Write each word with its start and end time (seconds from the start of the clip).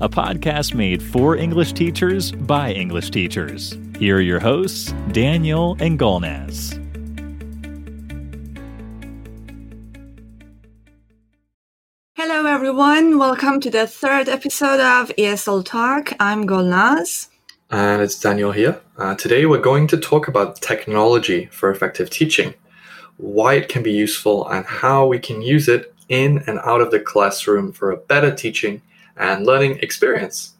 a 0.00 0.08
podcast 0.08 0.72
made 0.72 1.02
for 1.02 1.36
English 1.36 1.74
teachers 1.74 2.32
by 2.32 2.72
English 2.72 3.10
teachers. 3.10 3.76
Here 3.98 4.16
are 4.16 4.22
your 4.22 4.40
hosts, 4.40 4.94
Daniel 5.12 5.76
and 5.78 5.98
Golnaz. 5.98 6.72
Hello, 12.16 12.46
everyone. 12.46 13.18
Welcome 13.18 13.60
to 13.60 13.70
the 13.70 13.86
third 13.86 14.30
episode 14.30 14.80
of 14.80 15.10
ESL 15.18 15.66
Talk. 15.66 16.14
I'm 16.18 16.46
Golnaz. 16.46 17.28
And 17.70 18.00
it's 18.00 18.18
Daniel 18.18 18.52
here. 18.52 18.80
Uh, 18.96 19.14
today 19.16 19.44
we're 19.44 19.58
going 19.58 19.86
to 19.88 19.98
talk 19.98 20.28
about 20.28 20.62
technology 20.62 21.44
for 21.52 21.70
effective 21.70 22.08
teaching, 22.08 22.54
why 23.18 23.54
it 23.54 23.68
can 23.68 23.82
be 23.82 23.92
useful, 23.92 24.48
and 24.48 24.64
how 24.64 25.06
we 25.06 25.18
can 25.18 25.42
use 25.42 25.68
it 25.68 25.94
in 26.08 26.42
and 26.46 26.58
out 26.64 26.80
of 26.80 26.90
the 26.90 27.00
classroom 27.00 27.70
for 27.70 27.90
a 27.90 27.98
better 27.98 28.34
teaching 28.34 28.80
and 29.16 29.46
learning 29.46 29.78
experience. 29.80 30.54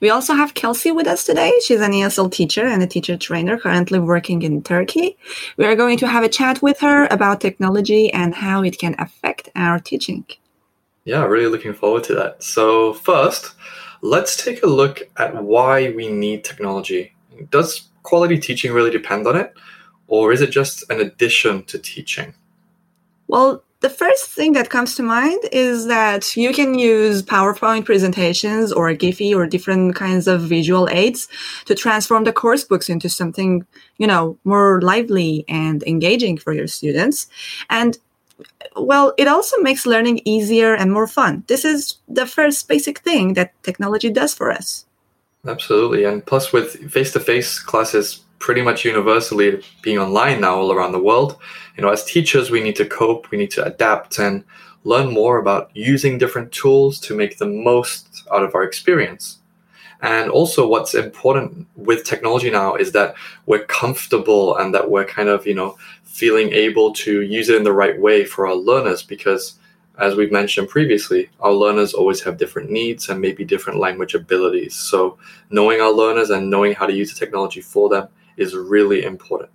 We 0.00 0.10
also 0.10 0.34
have 0.34 0.54
Kelsey 0.54 0.92
with 0.92 1.06
us 1.06 1.24
today. 1.24 1.52
She's 1.64 1.80
an 1.80 1.92
ESL 1.92 2.30
teacher 2.30 2.66
and 2.66 2.82
a 2.82 2.86
teacher 2.86 3.16
trainer 3.16 3.58
currently 3.58 3.98
working 3.98 4.42
in 4.42 4.62
Turkey. 4.62 5.16
We 5.56 5.64
are 5.64 5.76
going 5.76 5.98
to 5.98 6.06
have 6.06 6.24
a 6.24 6.28
chat 6.28 6.62
with 6.62 6.80
her 6.80 7.06
about 7.10 7.40
technology 7.40 8.12
and 8.12 8.34
how 8.34 8.62
it 8.62 8.78
can 8.78 8.94
affect 8.98 9.50
our 9.56 9.78
teaching. 9.78 10.24
Yeah, 11.04 11.24
really 11.24 11.48
looking 11.48 11.74
forward 11.74 12.04
to 12.04 12.14
that. 12.14 12.42
So, 12.42 12.94
first, 12.94 13.54
let's 14.00 14.42
take 14.42 14.62
a 14.62 14.66
look 14.66 15.02
at 15.18 15.42
why 15.42 15.90
we 15.90 16.08
need 16.08 16.44
technology. 16.44 17.14
Does 17.50 17.88
quality 18.02 18.38
teaching 18.38 18.72
really 18.72 18.90
depend 18.90 19.26
on 19.26 19.36
it? 19.36 19.52
Or 20.06 20.32
is 20.32 20.40
it 20.40 20.50
just 20.50 20.88
an 20.90 21.00
addition 21.00 21.64
to 21.64 21.78
teaching? 21.78 22.34
Well, 23.26 23.62
the 23.84 23.90
first 23.90 24.30
thing 24.30 24.54
that 24.54 24.70
comes 24.70 24.94
to 24.94 25.02
mind 25.02 25.42
is 25.52 25.88
that 25.88 26.34
you 26.38 26.54
can 26.54 26.72
use 26.72 27.22
PowerPoint 27.22 27.84
presentations 27.84 28.72
or 28.72 28.88
Giphy 28.94 29.36
or 29.36 29.46
different 29.46 29.94
kinds 29.94 30.26
of 30.26 30.40
visual 30.40 30.88
aids 30.88 31.28
to 31.66 31.74
transform 31.74 32.24
the 32.24 32.32
course 32.32 32.64
books 32.64 32.88
into 32.88 33.10
something, 33.10 33.66
you 33.98 34.06
know, 34.06 34.38
more 34.44 34.80
lively 34.80 35.44
and 35.48 35.82
engaging 35.82 36.38
for 36.38 36.54
your 36.54 36.66
students. 36.66 37.26
And 37.68 37.98
well, 38.74 39.12
it 39.18 39.28
also 39.28 39.58
makes 39.58 39.84
learning 39.84 40.22
easier 40.24 40.74
and 40.74 40.90
more 40.90 41.06
fun. 41.06 41.44
This 41.46 41.66
is 41.66 41.98
the 42.08 42.24
first 42.24 42.66
basic 42.66 43.00
thing 43.00 43.34
that 43.34 43.52
technology 43.64 44.08
does 44.08 44.32
for 44.32 44.50
us. 44.50 44.86
Absolutely. 45.46 46.04
And 46.04 46.24
plus, 46.24 46.54
with 46.54 46.90
face 46.90 47.12
to 47.12 47.20
face 47.20 47.58
classes 47.58 48.23
pretty 48.38 48.62
much 48.62 48.84
universally 48.84 49.62
being 49.82 49.98
online 49.98 50.40
now 50.40 50.56
all 50.56 50.72
around 50.72 50.92
the 50.92 51.02
world, 51.02 51.38
you 51.76 51.82
know, 51.82 51.90
as 51.90 52.04
teachers, 52.04 52.50
we 52.50 52.62
need 52.62 52.76
to 52.76 52.84
cope, 52.84 53.30
we 53.30 53.38
need 53.38 53.50
to 53.52 53.64
adapt 53.64 54.18
and 54.18 54.44
learn 54.84 55.12
more 55.12 55.38
about 55.38 55.70
using 55.74 56.18
different 56.18 56.52
tools 56.52 57.00
to 57.00 57.16
make 57.16 57.38
the 57.38 57.46
most 57.46 58.24
out 58.32 58.42
of 58.42 58.54
our 58.54 58.62
experience. 58.62 59.38
And 60.02 60.30
also, 60.30 60.68
what's 60.68 60.94
important 60.94 61.66
with 61.76 62.04
technology 62.04 62.50
now 62.50 62.74
is 62.74 62.92
that 62.92 63.14
we're 63.46 63.64
comfortable 63.64 64.56
and 64.56 64.74
that 64.74 64.90
we're 64.90 65.06
kind 65.06 65.30
of, 65.30 65.46
you 65.46 65.54
know, 65.54 65.78
feeling 66.02 66.52
able 66.52 66.92
to 66.92 67.22
use 67.22 67.48
it 67.48 67.56
in 67.56 67.64
the 67.64 67.72
right 67.72 67.98
way 67.98 68.24
for 68.24 68.46
our 68.46 68.54
learners 68.54 69.02
because 69.02 69.58
as 69.98 70.16
we've 70.16 70.32
mentioned 70.32 70.68
previously, 70.68 71.30
our 71.40 71.52
learners 71.52 71.94
always 71.94 72.20
have 72.22 72.36
different 72.36 72.70
needs 72.70 73.08
and 73.08 73.20
maybe 73.20 73.44
different 73.44 73.78
language 73.78 74.14
abilities. 74.14 74.74
So, 74.74 75.18
knowing 75.50 75.80
our 75.80 75.92
learners 75.92 76.30
and 76.30 76.50
knowing 76.50 76.74
how 76.74 76.86
to 76.86 76.92
use 76.92 77.12
the 77.12 77.18
technology 77.18 77.60
for 77.60 77.88
them 77.88 78.08
is 78.36 78.54
really 78.54 79.04
important. 79.04 79.50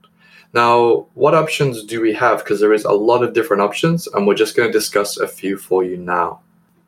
Now, 0.53 1.07
what 1.13 1.35
options 1.35 1.83
do 1.83 2.01
we 2.01 2.13
have? 2.13 2.39
Because 2.39 2.59
there 2.59 2.73
is 2.73 2.85
a 2.85 2.91
lot 2.91 3.23
of 3.23 3.33
different 3.33 3.61
options, 3.61 4.07
and 4.07 4.25
we're 4.25 4.35
just 4.35 4.55
going 4.55 4.69
to 4.69 4.77
discuss 4.77 5.17
a 5.17 5.27
few 5.27 5.57
for 5.57 5.83
you 5.83 5.97
now. 5.97 6.39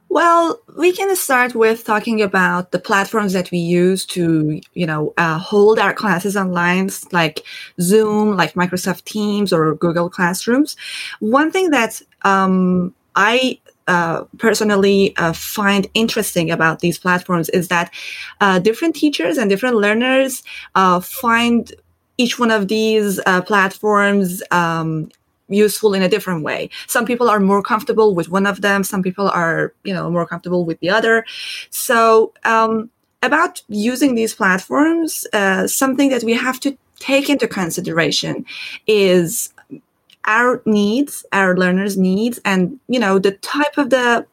Well, 0.10 0.60
we 0.78 0.92
can 0.92 1.16
start 1.16 1.56
with 1.56 1.86
talking 1.86 2.22
about 2.22 2.72
the 2.72 2.80
platforms 2.80 3.32
that 3.32 3.50
we 3.50 3.60
use 3.60 4.06
to, 4.08 4.60
you 4.74 4.86
know, 4.86 5.14
uh, 5.18 5.38
hold 5.38 5.80
our 5.80 5.94
classes 5.94 6.36
online, 6.36 6.90
like 7.14 7.46
Zoom, 7.80 8.36
like 8.36 8.56
Microsoft 8.56 9.06
Teams 9.06 9.54
or 9.54 9.74
Google 9.76 10.10
Classrooms. 10.10 10.76
One 11.22 11.50
thing 11.50 11.70
that 11.70 12.02
um, 12.24 12.94
I 13.16 13.58
uh, 13.88 14.24
personally 14.38 15.16
uh, 15.18 15.34
find 15.34 15.88
interesting 15.94 16.52
about 16.52 16.80
these 16.80 16.98
platforms 16.98 17.50
is 17.50 17.68
that 17.68 17.94
uh, 18.40 18.60
different 18.60 18.96
teachers 18.96 19.38
and 19.38 19.50
different 19.50 19.76
learners 19.76 20.44
uh, 20.76 21.00
find 21.00 21.74
each 22.18 22.38
one 22.40 22.52
of 22.52 22.68
these 22.68 23.20
uh, 23.26 23.42
platforms 23.42 24.44
um, 24.52 25.10
useful 25.50 25.94
in 25.94 26.02
a 26.02 26.10
different 26.10 26.44
way. 26.44 26.70
Some 26.88 27.06
people 27.06 27.30
are 27.30 27.40
more 27.40 27.62
comfortable 27.62 28.16
with 28.16 28.30
one 28.30 28.46
of 28.46 28.62
them. 28.62 28.84
Some 28.84 29.04
people 29.04 29.30
are, 29.30 29.74
you 29.84 29.94
know, 29.94 30.10
more 30.10 30.26
comfortable 30.26 30.66
with 30.66 30.80
the 30.80 30.90
other. 30.90 31.26
So, 31.70 32.34
um, 32.46 32.90
about 33.24 33.62
using 33.68 34.16
these 34.16 34.34
platforms, 34.34 35.28
uh, 35.34 35.68
something 35.68 36.10
that 36.10 36.24
we 36.24 36.34
have 36.34 36.60
to 36.62 36.76
take 36.98 37.30
into 37.30 37.48
consideration 37.48 38.46
is 38.88 39.54
our 40.26 40.62
needs, 40.66 41.26
our 41.32 41.58
learners' 41.58 41.98
needs, 41.98 42.40
and 42.46 42.80
you 42.88 43.00
know 43.00 43.20
the 43.20 43.32
type 43.32 43.78
of 43.78 43.90
the 43.90 44.26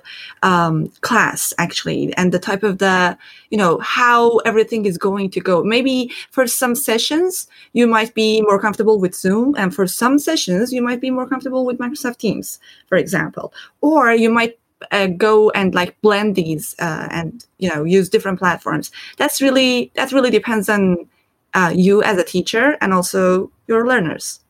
um, 0.43 0.89
class 1.01 1.55
actually, 1.59 2.13
and 2.15 2.33
the 2.33 2.39
type 2.39 2.63
of 2.63 2.79
the 2.79 3.17
you 3.51 3.59
know 3.59 3.79
how 3.79 4.39
everything 4.39 4.87
is 4.87 4.99
going 4.99 5.31
to 5.31 5.41
go. 5.41 5.63
Maybe 5.65 6.13
for 6.31 6.47
some 6.47 6.75
sessions 6.75 7.49
you 7.73 7.87
might 7.87 8.15
be 8.15 8.41
more 8.43 8.61
comfortable 8.61 8.99
with 8.99 9.15
Zoom, 9.15 9.55
and 9.57 9.75
for 9.75 9.87
some 9.87 10.19
sessions 10.19 10.73
you 10.73 10.83
might 10.83 11.01
be 11.01 11.11
more 11.11 11.27
comfortable 11.27 11.65
with 11.65 11.79
Microsoft 11.79 12.19
Teams, 12.19 12.59
for 12.89 12.99
example, 12.99 13.53
or 13.81 14.13
you 14.13 14.31
might 14.31 14.59
uh, 14.93 15.07
go 15.07 15.51
and 15.51 15.75
like 15.75 16.01
blend 16.03 16.37
these 16.37 16.75
uh, 16.79 17.09
and 17.11 17.47
you 17.59 17.69
know 17.69 17.85
use 17.85 18.09
different 18.09 18.39
platforms. 18.39 18.91
That's 19.17 19.41
really 19.41 19.91
that 19.95 20.13
really 20.13 20.31
depends 20.31 20.69
on 20.69 21.09
uh, 21.55 21.73
you 21.75 22.03
as 22.03 22.19
a 22.19 22.25
teacher 22.25 22.77
and 22.81 22.93
also 22.93 23.51
your 23.67 23.87
learners. 23.87 24.41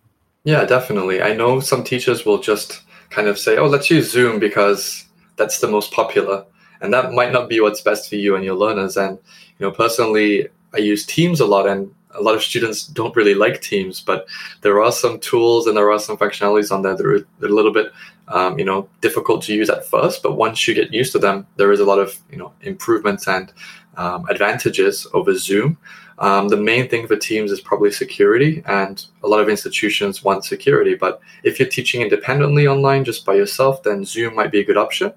Yeah, 0.45 0.65
definitely. 0.65 1.23
I 1.23 1.35
know 1.35 1.61
some 1.61 1.85
teachers 1.85 2.25
will 2.25 2.39
just 2.39 2.83
kind 3.11 3.29
of 3.29 3.39
say, 3.39 3.57
oh, 3.57 3.67
let's 3.67 3.91
use 3.91 4.11
Zoom 4.11 4.39
because 4.39 5.05
that's 5.37 5.61
the 5.61 5.69
most 5.69 5.93
popular. 5.93 6.45
And 6.81 6.93
that 6.95 7.13
might 7.13 7.33
not 7.33 7.49
be 7.49 7.61
what's 7.61 7.81
best 7.81 8.09
for 8.09 8.17
you 8.17 8.37
and 8.37 8.45
your 8.45 8.55
learners. 8.55 8.97
And, 8.97 9.19
you 9.59 9.67
know, 9.67 9.73
personally, 9.73 10.49
I 10.75 10.79
use 10.79 11.05
Teams 11.05 11.41
a 11.41 11.47
lot 11.47 11.67
and 11.67 11.93
a 12.15 12.23
lot 12.23 12.35
of 12.35 12.43
students 12.43 12.87
don't 12.87 13.17
really 13.17 13.35
like 13.35 13.61
Teams, 13.61 14.01
but 14.01 14.27
there 14.63 14.83
are 14.83 14.93
some 14.93 15.19
tools 15.21 15.67
and 15.67 15.77
there 15.77 15.91
are 15.91 15.99
some 15.99 16.17
functionalities 16.17 16.73
on 16.73 16.83
there 16.83 16.97
that 16.97 17.07
are, 17.07 17.17
a 17.17 17.49
little 17.49 17.73
bit, 17.73 17.93
um, 18.29 18.59
you 18.59 18.65
know, 18.65 18.89
difficult 19.01 19.43
to 19.43 19.55
use 19.55 19.71
at 19.71 19.87
first. 19.87 20.23
But 20.23 20.37
once 20.37 20.67
you 20.67 20.75
get 20.75 20.93
used 20.93 21.13
to 21.13 21.19
them, 21.19 21.47
there 21.57 21.73
is 21.73 21.81
a 21.81 21.85
lot 21.85 21.99
of, 21.99 22.17
you 22.31 22.37
know, 22.37 22.53
improvements 22.63 23.27
and 23.29 23.53
um, 23.97 24.27
advantages 24.29 25.07
over 25.15 25.35
Zoom. 25.35 25.79
Um, 26.19 26.49
the 26.49 26.57
main 26.57 26.89
thing 26.89 27.07
for 27.07 27.17
teams 27.17 27.53
is 27.53 27.61
probably 27.61 27.93
security, 27.93 28.63
and 28.67 29.05
a 29.23 29.29
lot 29.29 29.41
of 29.41 29.49
institutions 29.49 30.25
want 30.25 30.45
security. 30.45 30.95
But 30.95 31.21
if 31.45 31.59
you're 31.59 31.69
teaching 31.69 32.03
independently 32.03 32.67
online 32.67 33.05
just 33.05 33.25
by 33.25 33.35
yourself, 33.35 33.83
then 33.83 34.05
Zoom 34.05 34.35
might 34.35 34.51
be 34.51 34.61
a 34.61 34.65
good 34.65 34.77
option. 34.77 35.13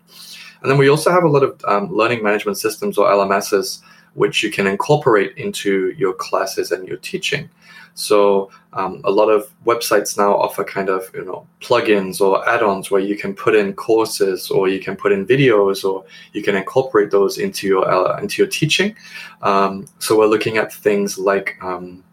And 0.61 0.69
then 0.69 0.77
we 0.77 0.89
also 0.89 1.09
have 1.09 1.23
a 1.23 1.27
lot 1.27 1.41
of 1.41 1.59
um, 1.65 1.91
learning 1.91 2.23
management 2.23 2.59
systems 2.59 2.99
or 2.99 3.07
LMSs 3.07 3.81
which 4.13 4.43
you 4.43 4.51
can 4.51 4.67
incorporate 4.67 5.37
into 5.37 5.93
your 5.97 6.13
classes 6.13 6.71
and 6.71 6.87
your 6.87 6.97
teaching. 6.97 7.49
So 7.93 8.51
um, 8.73 9.01
a 9.03 9.11
lot 9.11 9.29
of 9.29 9.51
websites 9.65 10.17
now 10.17 10.33
offer 10.35 10.63
kind 10.63 10.89
of 10.89 11.09
you 11.13 11.25
know 11.25 11.47
plugins 11.59 12.21
or 12.21 12.47
add-ons 12.47 12.89
where 12.89 13.01
you 13.01 13.17
can 13.17 13.33
put 13.33 13.55
in 13.55 13.73
courses 13.73 14.49
or 14.49 14.69
you 14.69 14.79
can 14.79 14.95
put 14.95 15.11
in 15.11 15.25
videos 15.25 15.83
or 15.83 16.05
you 16.33 16.41
can 16.41 16.55
incorporate 16.55 17.11
those 17.11 17.37
into 17.37 17.67
your 17.67 17.89
uh, 17.89 18.17
into 18.19 18.41
your 18.41 18.49
teaching. 18.49 18.95
Um, 19.41 19.87
so 19.99 20.17
we're 20.17 20.27
looking 20.27 20.57
at 20.57 20.73
things 20.73 21.17
like 21.17 21.57
um, 21.61 22.03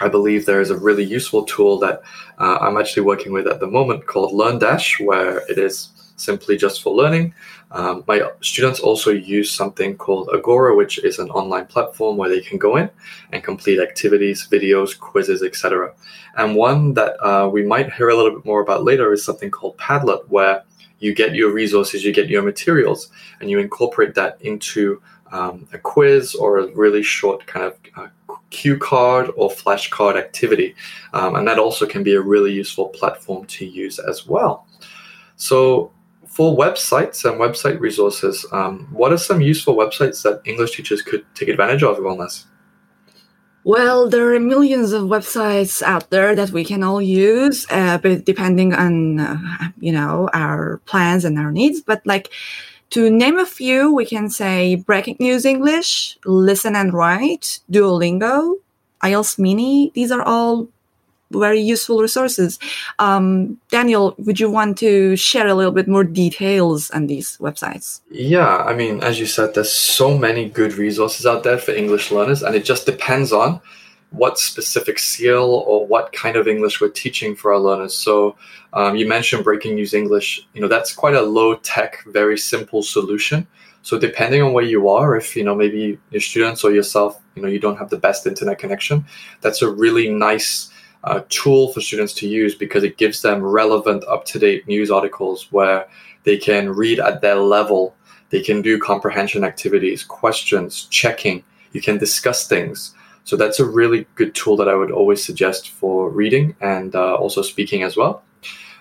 I 0.00 0.08
believe 0.08 0.46
there 0.46 0.60
is 0.60 0.70
a 0.70 0.78
really 0.78 1.04
useful 1.04 1.44
tool 1.44 1.78
that 1.80 2.02
uh, 2.38 2.58
I'm 2.60 2.76
actually 2.76 3.02
working 3.02 3.32
with 3.32 3.46
at 3.46 3.60
the 3.60 3.66
moment 3.66 4.06
called 4.06 4.32
LearnDash, 4.32 5.04
where 5.04 5.38
it 5.50 5.58
is 5.58 5.88
simply 6.18 6.56
just 6.56 6.82
for 6.82 6.94
learning. 6.94 7.34
Um, 7.70 8.04
my 8.06 8.22
students 8.40 8.80
also 8.80 9.10
use 9.10 9.50
something 9.50 9.96
called 9.96 10.30
Agora, 10.34 10.74
which 10.74 10.98
is 10.98 11.18
an 11.18 11.30
online 11.30 11.66
platform 11.66 12.16
where 12.16 12.28
they 12.28 12.40
can 12.40 12.58
go 12.58 12.76
in 12.76 12.90
and 13.32 13.42
complete 13.42 13.80
activities, 13.80 14.46
videos, 14.50 14.98
quizzes, 14.98 15.42
etc. 15.42 15.94
And 16.36 16.56
one 16.56 16.94
that 16.94 17.22
uh, 17.24 17.48
we 17.48 17.64
might 17.64 17.92
hear 17.92 18.08
a 18.08 18.16
little 18.16 18.32
bit 18.32 18.44
more 18.44 18.60
about 18.60 18.84
later 18.84 19.12
is 19.12 19.24
something 19.24 19.50
called 19.50 19.76
Padlet, 19.78 20.28
where 20.28 20.64
you 21.00 21.14
get 21.14 21.34
your 21.34 21.52
resources, 21.52 22.04
you 22.04 22.12
get 22.12 22.28
your 22.28 22.42
materials, 22.42 23.10
and 23.40 23.50
you 23.50 23.58
incorporate 23.58 24.14
that 24.14 24.40
into 24.40 25.00
um, 25.30 25.68
a 25.72 25.78
quiz 25.78 26.34
or 26.34 26.58
a 26.58 26.66
really 26.74 27.02
short 27.02 27.46
kind 27.46 27.66
of 27.66 27.76
uh, 27.96 28.08
cue 28.50 28.78
card 28.78 29.30
or 29.36 29.50
flashcard 29.50 30.16
activity. 30.16 30.74
Um, 31.12 31.36
and 31.36 31.46
that 31.46 31.58
also 31.58 31.86
can 31.86 32.02
be 32.02 32.14
a 32.14 32.20
really 32.20 32.52
useful 32.52 32.88
platform 32.88 33.46
to 33.46 33.66
use 33.66 33.98
as 33.98 34.26
well. 34.26 34.66
So 35.36 35.92
for 36.38 36.56
websites 36.56 37.24
and 37.24 37.40
website 37.40 37.80
resources, 37.80 38.46
um, 38.52 38.86
what 38.92 39.12
are 39.12 39.18
some 39.18 39.40
useful 39.40 39.74
websites 39.74 40.22
that 40.22 40.40
English 40.44 40.76
teachers 40.76 41.02
could 41.02 41.26
take 41.34 41.48
advantage 41.48 41.82
of, 41.82 41.96
Golnaz? 41.98 42.44
Well, 43.64 44.08
there 44.08 44.32
are 44.32 44.38
millions 44.38 44.92
of 44.92 45.10
websites 45.10 45.82
out 45.82 46.10
there 46.10 46.36
that 46.36 46.50
we 46.50 46.64
can 46.64 46.84
all 46.84 47.02
use, 47.02 47.66
uh, 47.70 47.98
but 47.98 48.24
depending 48.24 48.72
on 48.72 49.18
uh, 49.18 49.36
you 49.80 49.90
know 49.90 50.30
our 50.32 50.80
plans 50.86 51.24
and 51.24 51.40
our 51.40 51.50
needs. 51.50 51.80
But 51.80 52.06
like 52.06 52.30
to 52.90 53.10
name 53.10 53.36
a 53.40 53.44
few, 53.44 53.92
we 53.92 54.06
can 54.06 54.30
say 54.30 54.76
Breaking 54.76 55.16
News 55.18 55.44
English, 55.44 56.16
Listen 56.24 56.76
and 56.76 56.94
Write, 56.94 57.58
Duolingo, 57.68 58.54
IELTS 59.02 59.40
Mini. 59.40 59.90
These 59.92 60.12
are 60.12 60.22
all 60.22 60.68
very 61.30 61.60
useful 61.60 62.00
resources. 62.00 62.58
Um, 62.98 63.58
Daniel, 63.70 64.14
would 64.18 64.40
you 64.40 64.50
want 64.50 64.78
to 64.78 65.16
share 65.16 65.46
a 65.46 65.54
little 65.54 65.72
bit 65.72 65.88
more 65.88 66.04
details 66.04 66.90
on 66.90 67.06
these 67.06 67.36
websites? 67.38 68.00
Yeah, 68.10 68.56
I 68.56 68.74
mean, 68.74 69.02
as 69.02 69.18
you 69.20 69.26
said, 69.26 69.54
there's 69.54 69.72
so 69.72 70.16
many 70.16 70.48
good 70.48 70.74
resources 70.74 71.26
out 71.26 71.44
there 71.44 71.58
for 71.58 71.72
English 71.72 72.10
learners, 72.10 72.42
and 72.42 72.54
it 72.54 72.64
just 72.64 72.86
depends 72.86 73.32
on 73.32 73.60
what 74.10 74.38
specific 74.38 74.98
skill 74.98 75.64
or 75.66 75.86
what 75.86 76.12
kind 76.12 76.36
of 76.36 76.48
English 76.48 76.80
we're 76.80 76.88
teaching 76.88 77.36
for 77.36 77.52
our 77.52 77.60
learners. 77.60 77.94
So 77.94 78.36
um, 78.72 78.96
you 78.96 79.06
mentioned 79.06 79.44
Breaking 79.44 79.74
News 79.74 79.92
English. 79.92 80.46
You 80.54 80.62
know, 80.62 80.68
that's 80.68 80.94
quite 80.94 81.14
a 81.14 81.22
low 81.22 81.56
tech, 81.56 82.04
very 82.06 82.38
simple 82.38 82.82
solution. 82.82 83.46
So 83.82 83.98
depending 83.98 84.42
on 84.42 84.52
where 84.52 84.64
you 84.64 84.88
are, 84.88 85.16
if 85.16 85.36
you 85.36 85.44
know 85.44 85.54
maybe 85.54 85.98
your 86.10 86.20
students 86.20 86.64
or 86.64 86.72
yourself, 86.72 87.20
you 87.34 87.42
know, 87.42 87.48
you 87.48 87.58
don't 87.58 87.76
have 87.76 87.90
the 87.90 87.98
best 87.98 88.26
internet 88.26 88.58
connection, 88.58 89.04
that's 89.40 89.62
a 89.62 89.70
really 89.70 90.08
nice 90.08 90.70
uh, 91.08 91.24
tool 91.30 91.72
for 91.72 91.80
students 91.80 92.12
to 92.14 92.28
use 92.28 92.54
because 92.54 92.84
it 92.84 92.98
gives 92.98 93.22
them 93.22 93.42
relevant, 93.42 94.04
up 94.04 94.24
to 94.26 94.38
date 94.38 94.66
news 94.68 94.90
articles 94.90 95.50
where 95.50 95.88
they 96.24 96.36
can 96.36 96.68
read 96.68 97.00
at 97.00 97.20
their 97.20 97.36
level. 97.36 97.94
They 98.30 98.42
can 98.42 98.60
do 98.60 98.78
comprehension 98.78 99.42
activities, 99.42 100.04
questions, 100.04 100.86
checking. 100.90 101.42
You 101.72 101.80
can 101.80 101.96
discuss 101.96 102.46
things. 102.46 102.94
So 103.24 103.36
that's 103.36 103.60
a 103.60 103.64
really 103.64 104.06
good 104.14 104.34
tool 104.34 104.56
that 104.56 104.68
I 104.68 104.74
would 104.74 104.90
always 104.90 105.24
suggest 105.24 105.70
for 105.70 106.10
reading 106.10 106.54
and 106.60 106.94
uh, 106.94 107.14
also 107.14 107.42
speaking 107.42 107.82
as 107.82 107.96
well. 107.96 108.22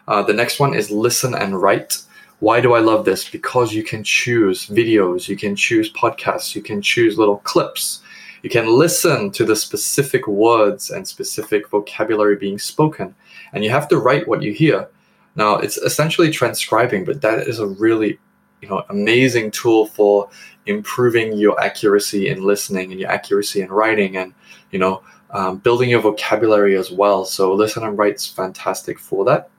Uh, 0.07 0.21
the 0.23 0.33
next 0.33 0.59
one 0.59 0.73
is 0.73 0.91
Listen 0.91 1.33
and 1.33 1.61
Write. 1.61 2.01
Why 2.39 2.61
do 2.61 2.73
I 2.73 2.79
love 2.79 3.05
this? 3.05 3.29
Because 3.29 3.73
you 3.73 3.83
can 3.83 4.03
choose 4.03 4.67
videos, 4.67 5.27
you 5.27 5.37
can 5.37 5.55
choose 5.55 5.91
podcasts, 5.91 6.55
you 6.55 6.61
can 6.61 6.81
choose 6.81 7.17
little 7.17 7.37
clips 7.39 8.01
you 8.43 8.49
can 8.49 8.67
listen 8.67 9.31
to 9.31 9.45
the 9.45 9.55
specific 9.55 10.27
words 10.27 10.89
and 10.89 11.07
specific 11.07 11.69
vocabulary 11.69 12.35
being 12.35 12.59
spoken, 12.59 13.15
and 13.53 13.63
you 13.63 13.69
have 13.69 13.87
to 13.89 13.97
write 13.97 14.27
what 14.27 14.41
you 14.41 14.53
hear. 14.53 14.89
Now, 15.35 15.55
it's 15.55 15.77
essentially 15.77 16.31
transcribing, 16.31 17.05
but 17.05 17.21
that 17.21 17.47
is 17.47 17.59
a 17.59 17.67
really 17.67 18.19
you 18.61 18.67
know 18.67 18.83
amazing 18.89 19.51
tool 19.51 19.85
for 19.85 20.29
improving 20.65 21.33
your 21.33 21.59
accuracy 21.61 22.29
in 22.29 22.43
listening 22.43 22.91
and 22.91 22.99
your 22.99 23.09
accuracy 23.09 23.61
in 23.61 23.71
writing 23.71 24.17
and 24.17 24.33
you 24.71 24.79
know 24.79 25.01
um, 25.31 25.57
building 25.57 25.89
your 25.89 26.01
vocabulary 26.01 26.75
as 26.75 26.91
well 26.91 27.25
so 27.25 27.53
listen 27.53 27.83
and 27.83 27.97
write's 27.97 28.27
fantastic 28.27 28.97
for 28.99 29.25
that 29.25 29.49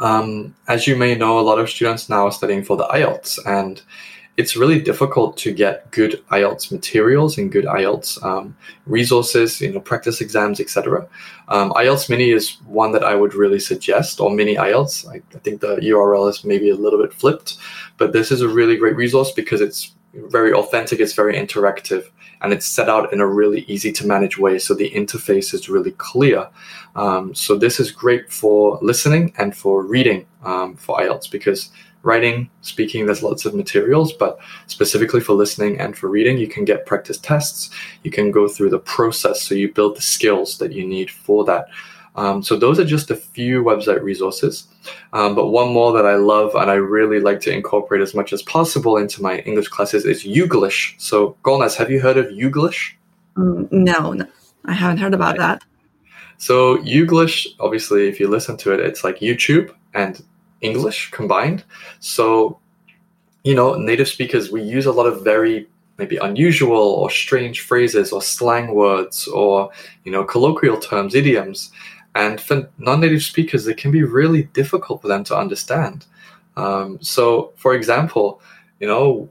um, 0.00 0.54
as 0.68 0.86
you 0.86 0.96
may 0.96 1.14
know 1.14 1.38
a 1.38 1.40
lot 1.40 1.58
of 1.58 1.70
students 1.70 2.08
now 2.08 2.26
are 2.26 2.32
studying 2.32 2.64
for 2.64 2.76
the 2.76 2.86
ielts 2.88 3.38
and 3.46 3.82
it's 4.40 4.56
really 4.56 4.80
difficult 4.80 5.36
to 5.36 5.52
get 5.52 5.90
good 5.90 6.12
IELTS 6.30 6.72
materials 6.72 7.36
and 7.36 7.52
good 7.52 7.66
IELTS 7.66 8.10
um, 8.24 8.56
resources, 8.86 9.60
you 9.60 9.70
know, 9.70 9.80
practice 9.80 10.22
exams, 10.22 10.60
etc. 10.60 11.06
Um, 11.48 11.72
IELTS 11.72 12.08
Mini 12.08 12.30
is 12.30 12.56
one 12.66 12.92
that 12.92 13.04
I 13.04 13.14
would 13.14 13.34
really 13.34 13.60
suggest, 13.60 14.18
or 14.18 14.30
Mini 14.30 14.56
IELTS. 14.56 15.06
I, 15.06 15.16
I 15.36 15.38
think 15.40 15.60
the 15.60 15.76
URL 15.76 16.30
is 16.30 16.42
maybe 16.42 16.70
a 16.70 16.74
little 16.74 16.98
bit 16.98 17.12
flipped, 17.12 17.58
but 17.98 18.14
this 18.14 18.32
is 18.32 18.40
a 18.40 18.48
really 18.48 18.78
great 18.78 18.96
resource 18.96 19.30
because 19.30 19.60
it's 19.60 19.94
very 20.14 20.54
authentic, 20.54 21.00
it's 21.00 21.12
very 21.12 21.34
interactive, 21.34 22.08
and 22.40 22.50
it's 22.54 22.66
set 22.66 22.88
out 22.88 23.12
in 23.12 23.20
a 23.20 23.26
really 23.26 23.60
easy 23.68 23.92
to 23.92 24.06
manage 24.06 24.38
way. 24.38 24.58
So 24.58 24.72
the 24.72 24.90
interface 24.90 25.52
is 25.52 25.68
really 25.68 25.92
clear. 25.92 26.48
Um, 26.96 27.34
so 27.34 27.56
this 27.56 27.78
is 27.78 27.90
great 27.90 28.32
for 28.32 28.78
listening 28.80 29.34
and 29.36 29.54
for 29.54 29.84
reading 29.84 30.26
um, 30.42 30.76
for 30.76 30.98
IELTS 30.98 31.30
because 31.30 31.70
writing, 32.02 32.50
speaking, 32.62 33.06
there's 33.06 33.22
lots 33.22 33.44
of 33.44 33.54
materials, 33.54 34.12
but 34.12 34.38
specifically 34.66 35.20
for 35.20 35.34
listening 35.34 35.78
and 35.78 35.96
for 35.96 36.08
reading, 36.08 36.38
you 36.38 36.48
can 36.48 36.64
get 36.64 36.86
practice 36.86 37.18
tests. 37.18 37.70
You 38.02 38.10
can 38.10 38.30
go 38.30 38.48
through 38.48 38.70
the 38.70 38.78
process 38.78 39.42
so 39.42 39.54
you 39.54 39.72
build 39.72 39.96
the 39.96 40.02
skills 40.02 40.58
that 40.58 40.72
you 40.72 40.86
need 40.86 41.10
for 41.10 41.44
that. 41.44 41.66
Um, 42.16 42.42
so 42.42 42.56
those 42.56 42.78
are 42.80 42.84
just 42.84 43.10
a 43.10 43.16
few 43.16 43.62
website 43.62 44.02
resources. 44.02 44.66
Um, 45.12 45.34
but 45.34 45.48
one 45.48 45.72
more 45.72 45.92
that 45.92 46.06
I 46.06 46.16
love 46.16 46.54
and 46.54 46.70
I 46.70 46.74
really 46.74 47.20
like 47.20 47.40
to 47.40 47.52
incorporate 47.52 48.02
as 48.02 48.14
much 48.14 48.32
as 48.32 48.42
possible 48.42 48.96
into 48.96 49.22
my 49.22 49.38
English 49.40 49.68
classes 49.68 50.04
is 50.04 50.24
Youglish. 50.24 51.00
So 51.00 51.36
Golnaz, 51.44 51.76
have 51.76 51.90
you 51.90 52.00
heard 52.00 52.16
of 52.16 52.26
Youglish? 52.26 52.94
Mm, 53.36 53.70
no, 53.70 54.12
no, 54.12 54.26
I 54.64 54.72
haven't 54.72 54.98
heard 54.98 55.14
about 55.14 55.36
that. 55.38 55.62
So 56.38 56.78
Youglish, 56.78 57.46
obviously, 57.60 58.08
if 58.08 58.18
you 58.18 58.26
listen 58.26 58.56
to 58.58 58.72
it, 58.72 58.80
it's 58.80 59.04
like 59.04 59.18
YouTube 59.18 59.72
and 59.94 60.20
English 60.60 61.10
combined. 61.10 61.64
So, 62.00 62.58
you 63.44 63.54
know, 63.54 63.74
native 63.74 64.08
speakers, 64.08 64.50
we 64.50 64.62
use 64.62 64.86
a 64.86 64.92
lot 64.92 65.06
of 65.06 65.24
very 65.24 65.68
maybe 65.98 66.16
unusual 66.16 66.94
or 67.00 67.10
strange 67.10 67.60
phrases 67.60 68.10
or 68.10 68.22
slang 68.22 68.74
words 68.74 69.28
or, 69.28 69.70
you 70.04 70.12
know, 70.12 70.24
colloquial 70.24 70.78
terms, 70.78 71.14
idioms. 71.14 71.70
And 72.14 72.40
for 72.40 72.68
non 72.78 73.00
native 73.00 73.22
speakers, 73.22 73.66
it 73.66 73.76
can 73.76 73.90
be 73.90 74.02
really 74.02 74.44
difficult 74.54 75.02
for 75.02 75.08
them 75.08 75.24
to 75.24 75.36
understand. 75.36 76.06
Um, 76.56 76.98
so, 77.00 77.52
for 77.56 77.74
example, 77.74 78.40
you 78.80 78.88
know, 78.88 79.28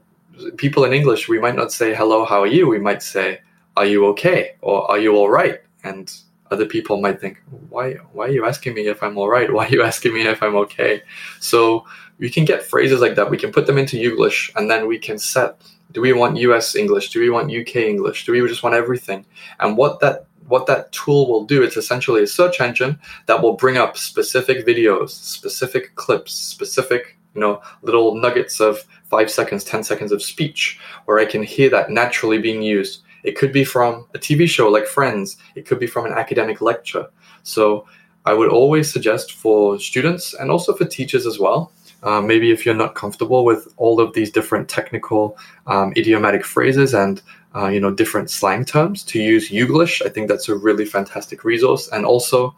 people 0.56 0.84
in 0.84 0.92
English, 0.92 1.28
we 1.28 1.38
might 1.38 1.56
not 1.56 1.72
say, 1.72 1.94
hello, 1.94 2.24
how 2.24 2.40
are 2.40 2.46
you? 2.46 2.68
We 2.68 2.78
might 2.78 3.02
say, 3.02 3.40
are 3.76 3.84
you 3.84 4.06
okay? 4.06 4.52
Or 4.62 4.90
are 4.90 4.98
you 4.98 5.14
all 5.14 5.28
right? 5.28 5.60
And 5.84 6.12
other 6.50 6.66
people 6.66 7.00
might 7.00 7.20
think, 7.20 7.42
why 7.68 7.94
why 8.12 8.26
are 8.26 8.30
you 8.30 8.44
asking 8.44 8.74
me 8.74 8.88
if 8.88 9.02
I'm 9.02 9.16
all 9.16 9.28
right? 9.28 9.52
Why 9.52 9.66
are 9.66 9.70
you 9.70 9.82
asking 9.82 10.14
me 10.14 10.22
if 10.26 10.42
I'm 10.42 10.56
okay? 10.56 11.02
So 11.40 11.86
we 12.18 12.30
can 12.30 12.44
get 12.44 12.62
phrases 12.62 13.00
like 13.00 13.14
that. 13.14 13.30
We 13.30 13.38
can 13.38 13.52
put 13.52 13.66
them 13.66 13.78
into 13.78 13.96
Youglish, 13.96 14.50
and 14.56 14.70
then 14.70 14.86
we 14.86 14.98
can 14.98 15.18
set. 15.18 15.62
Do 15.92 16.00
we 16.00 16.12
want 16.12 16.36
U.S. 16.38 16.76
English? 16.76 17.10
Do 17.10 17.20
we 17.20 17.30
want 17.30 17.52
UK 17.52 17.76
English? 17.76 18.24
Do 18.24 18.32
we 18.32 18.46
just 18.46 18.62
want 18.62 18.74
everything? 18.74 19.24
And 19.58 19.76
what 19.76 20.00
that 20.00 20.26
what 20.46 20.66
that 20.66 20.90
tool 20.92 21.30
will 21.30 21.44
do, 21.44 21.62
it's 21.62 21.76
essentially 21.76 22.22
a 22.22 22.26
search 22.26 22.60
engine 22.60 22.98
that 23.26 23.40
will 23.40 23.54
bring 23.54 23.76
up 23.76 23.96
specific 23.96 24.66
videos, 24.66 25.10
specific 25.10 25.94
clips, 25.94 26.34
specific 26.34 27.16
you 27.34 27.40
know 27.40 27.62
little 27.82 28.16
nuggets 28.16 28.60
of 28.60 28.84
five 29.08 29.30
seconds, 29.30 29.64
ten 29.64 29.84
seconds 29.84 30.12
of 30.12 30.22
speech, 30.22 30.80
where 31.04 31.18
I 31.18 31.24
can 31.24 31.42
hear 31.42 31.70
that 31.70 31.90
naturally 31.90 32.38
being 32.38 32.62
used 32.62 33.02
it 33.22 33.36
could 33.36 33.52
be 33.52 33.64
from 33.64 34.06
a 34.14 34.18
TV 34.18 34.48
show 34.48 34.68
like 34.68 34.86
Friends. 34.86 35.36
It 35.54 35.66
could 35.66 35.78
be 35.78 35.86
from 35.86 36.06
an 36.06 36.12
academic 36.12 36.60
lecture. 36.60 37.08
So 37.42 37.86
I 38.24 38.34
would 38.34 38.50
always 38.50 38.92
suggest 38.92 39.32
for 39.32 39.78
students 39.78 40.34
and 40.34 40.50
also 40.50 40.74
for 40.74 40.84
teachers 40.84 41.26
as 41.26 41.38
well. 41.38 41.72
Uh, 42.02 42.20
maybe 42.20 42.50
if 42.50 42.64
you're 42.64 42.74
not 42.74 42.94
comfortable 42.94 43.44
with 43.44 43.74
all 43.76 44.00
of 44.00 44.14
these 44.14 44.30
different 44.30 44.68
technical 44.68 45.36
um, 45.66 45.92
idiomatic 45.96 46.44
phrases 46.46 46.94
and 46.94 47.20
uh, 47.54 47.66
you 47.66 47.80
know, 47.80 47.90
different 47.90 48.30
slang 48.30 48.64
terms 48.64 49.02
to 49.04 49.20
use 49.20 49.50
Youglish. 49.50 50.04
I 50.04 50.08
think 50.08 50.28
that's 50.28 50.48
a 50.48 50.54
really 50.54 50.84
fantastic 50.84 51.44
resource. 51.44 51.88
And 51.88 52.04
also, 52.04 52.54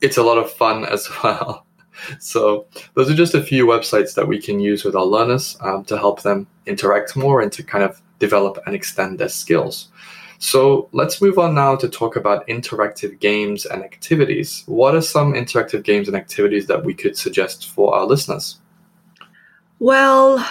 it's 0.00 0.18
a 0.18 0.22
lot 0.22 0.38
of 0.38 0.50
fun 0.50 0.84
as 0.90 1.08
well. 1.22 1.66
so 2.18 2.66
those 2.94 3.10
are 3.10 3.14
just 3.14 3.34
a 3.34 3.42
few 3.42 3.66
websites 3.66 4.14
that 4.14 4.28
we 4.28 4.40
can 4.40 4.60
use 4.60 4.84
with 4.84 4.94
our 4.94 5.06
learners 5.06 5.56
um, 5.60 5.84
to 5.84 5.96
help 5.96 6.22
them 6.22 6.46
interact 6.66 7.16
more 7.16 7.40
and 7.40 7.52
to 7.52 7.62
kind 7.62 7.84
of 7.84 8.00
develop 8.18 8.58
and 8.66 8.74
extend 8.74 9.18
their 9.18 9.28
skills. 9.28 9.88
So 10.44 10.90
let's 10.92 11.22
move 11.22 11.38
on 11.38 11.54
now 11.54 11.74
to 11.74 11.88
talk 11.88 12.16
about 12.16 12.46
interactive 12.48 13.18
games 13.18 13.64
and 13.64 13.82
activities. 13.82 14.62
What 14.66 14.94
are 14.94 15.00
some 15.00 15.32
interactive 15.32 15.84
games 15.84 16.06
and 16.06 16.14
activities 16.14 16.66
that 16.66 16.84
we 16.84 16.92
could 16.92 17.16
suggest 17.16 17.70
for 17.70 17.94
our 17.94 18.04
listeners? 18.04 18.60
Well, 19.78 20.46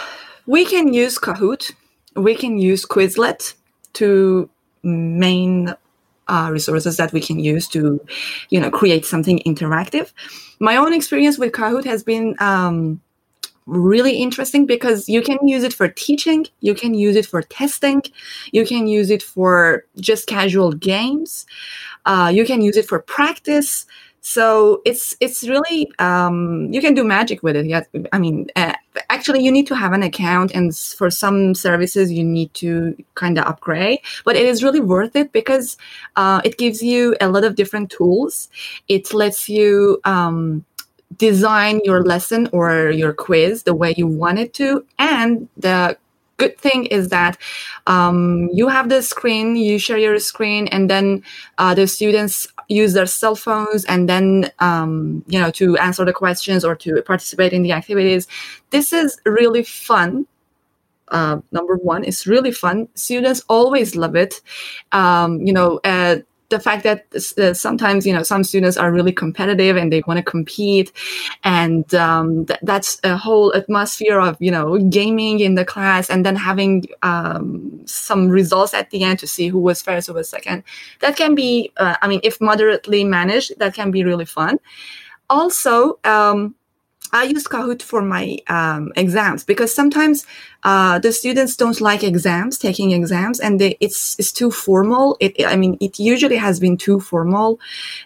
we 0.47 0.65
can 0.65 0.95
use 0.95 1.19
Kahoot, 1.19 1.73
we 2.15 2.33
can 2.33 2.57
use 2.57 2.88
Quizlet 2.88 3.53
to 3.93 4.50
main 4.81 5.75
uh, 6.27 6.50
resources 6.51 6.97
that 6.97 7.13
we 7.13 7.21
can 7.21 7.38
use 7.38 7.67
to, 7.67 8.03
you 8.50 8.59
know, 8.59 8.71
create 8.71 9.05
something 9.05 9.43
interactive. 9.45 10.12
My 10.59 10.75
own 10.75 10.91
experience 10.91 11.38
with 11.38 11.51
Kahoot 11.51 11.85
has 11.85 12.01
been 12.01 12.35
um, 12.39 13.00
really 13.65 14.17
interesting 14.17 14.65
because 14.65 15.08
you 15.08 15.22
can 15.22 15.38
use 15.48 15.63
it 15.63 15.74
for 15.74 15.88
teaching, 15.88 16.46
you 16.60 16.74
can 16.74 16.93
use 16.93 17.15
it 17.15 17.25
for 17.25 17.41
testing, 17.41 18.03
you 18.51 18.65
can 18.65 18.88
use 18.88 19.10
it 19.10 19.24
for 19.24 19.86
just 20.00 20.27
casual 20.27 20.74
games, 20.74 21.46
uh, 22.05 22.32
you 22.34 22.46
can 22.46 22.62
use 22.62 22.77
it 22.77 22.88
for 22.88 23.00
practice. 23.00 23.86
So 24.25 24.82
it's 24.86 25.17
it's 25.20 25.43
really 25.43 25.91
um, 26.00 26.72
you 26.72 26.79
can 26.79 26.93
do 26.93 27.03
magic 27.03 27.43
with 27.43 27.58
it. 27.58 27.65
Yeah, 27.65 27.84
I 28.13 28.20
mean, 28.20 28.48
uh, 28.55 28.72
actually, 29.10 29.43
you 29.43 29.51
need 29.51 29.67
to 29.67 29.75
have 29.75 29.91
an 29.91 30.01
account, 30.01 30.51
and 30.53 30.74
for 30.74 31.10
some 31.10 31.53
services, 31.53 32.10
you 32.10 32.24
need 32.24 32.53
to 32.53 32.96
kind 33.15 33.38
of 33.38 33.46
upgrade. 33.46 34.00
But 34.24 34.38
it 34.38 34.46
is 34.46 34.63
really 34.63 34.79
worth 34.79 35.17
it 35.17 35.34
because 35.34 35.77
uh, 36.15 36.39
it 36.46 36.58
gives 36.58 36.82
you 36.82 37.17
a 37.20 37.27
lot 37.27 37.43
of 37.43 37.55
different 37.55 37.89
tools. 37.89 38.48
It 38.88 39.13
lets 39.13 39.50
you 39.50 40.00
um, 40.05 40.63
design 41.17 41.82
your 41.84 42.03
lesson 42.03 42.50
or 42.51 42.89
your 42.89 43.13
quiz 43.13 43.63
the 43.63 43.75
way 43.75 43.93
you 43.98 44.08
want 44.08 44.39
it 44.39 44.53
to, 44.55 44.86
and 45.00 45.48
the 45.58 45.98
good 46.38 46.58
thing 46.58 46.86
is 46.88 47.10
that 47.10 47.38
um, 47.88 48.50
you 48.53 48.67
have 48.67 48.89
the 48.89 49.01
screen, 49.01 49.55
you 49.55 49.77
share 49.79 49.98
your 49.98 50.20
screen, 50.20 50.67
and 50.67 50.89
then 50.89 51.24
uh, 51.58 51.74
the 51.74 51.88
students 51.88 52.48
use 52.67 52.93
their 52.93 53.05
cell 53.05 53.36
phones 53.36 53.86
and 53.86 54.10
then 54.10 54.51
um, 54.60 55.24
you 55.27 55.39
know 55.39 55.51
to 55.51 55.77
answer 55.77 56.05
the 56.05 56.13
questions 56.13 56.63
or 56.65 56.75
to 56.75 57.01
participate 57.03 57.53
in 57.53 57.63
the 57.63 57.72
activities. 57.72 58.27
This 58.70 58.93
is 58.93 59.20
really 59.25 59.63
fun. 59.63 60.25
Uh, 61.10 61.39
number 61.51 61.75
one, 61.75 62.03
it's 62.03 62.25
really 62.25 62.51
fun. 62.51 62.88
Students 62.96 63.43
always 63.48 63.96
love 63.96 64.15
it. 64.15 64.41
Um, 64.91 65.41
you 65.41 65.53
know, 65.53 65.79
uh, 65.84 66.17
the 66.53 66.60
fact 66.60 66.83
that 66.83 67.00
uh, 67.39 67.53
sometimes 67.53 68.05
you 68.05 68.13
know 68.13 68.24
some 68.24 68.43
students 68.43 68.77
are 68.77 68.91
really 68.91 69.12
competitive 69.12 69.75
and 69.75 69.91
they 69.91 70.01
want 70.07 70.17
to 70.17 70.24
compete 70.24 70.91
and 71.43 71.93
um, 71.95 72.45
th- 72.45 72.60
that's 72.62 73.00
a 73.03 73.17
whole 73.17 73.53
atmosphere 73.55 74.19
of 74.19 74.38
you 74.39 74.51
know 74.51 74.77
gaming 74.89 75.39
in 75.39 75.55
the 75.55 75.65
class 75.65 76.10
and 76.12 76.25
then 76.25 76.36
having 76.36 76.86
um, 77.01 77.81
some 77.86 78.29
results 78.29 78.74
at 78.74 78.91
the 78.91 79.03
end 79.03 79.17
to 79.17 79.27
see 79.27 79.48
who 79.48 79.60
was 79.60 79.81
first 79.81 80.07
who 80.07 80.13
was 80.13 80.29
second. 80.29 80.63
That 81.00 81.17
can 81.17 81.33
be 81.36 81.72
uh, 81.77 81.95
i 82.01 82.07
mean 82.07 82.22
if 82.24 82.39
moderately 82.39 83.03
managed 83.03 83.57
that 83.60 83.74
can 83.74 83.89
be 83.91 84.03
really 84.03 84.25
fun. 84.25 84.60
Also 85.29 86.00
um, 86.03 86.53
I 87.13 87.25
use 87.25 87.43
Kahoot 87.43 87.84
for 87.84 88.01
my 88.01 88.39
um, 88.48 88.91
exams 88.96 89.43
because 89.43 89.74
sometimes 89.74 90.25
uh, 90.63 90.98
the 90.98 91.13
students 91.13 91.55
don't 91.55 91.79
like 91.79 92.03
exams, 92.03 92.58
taking 92.58 92.91
exams, 92.91 93.39
and 93.39 93.62
they, 93.62 93.77
it's 93.79 94.17
it's 94.17 94.32
too 94.32 94.50
formal. 94.50 95.15
It, 95.20 95.46
I 95.46 95.55
mean, 95.55 95.77
it 95.79 96.00
usually 96.00 96.38
has 96.38 96.60
been 96.60 96.75
too 96.75 97.00
formal, 97.00 97.60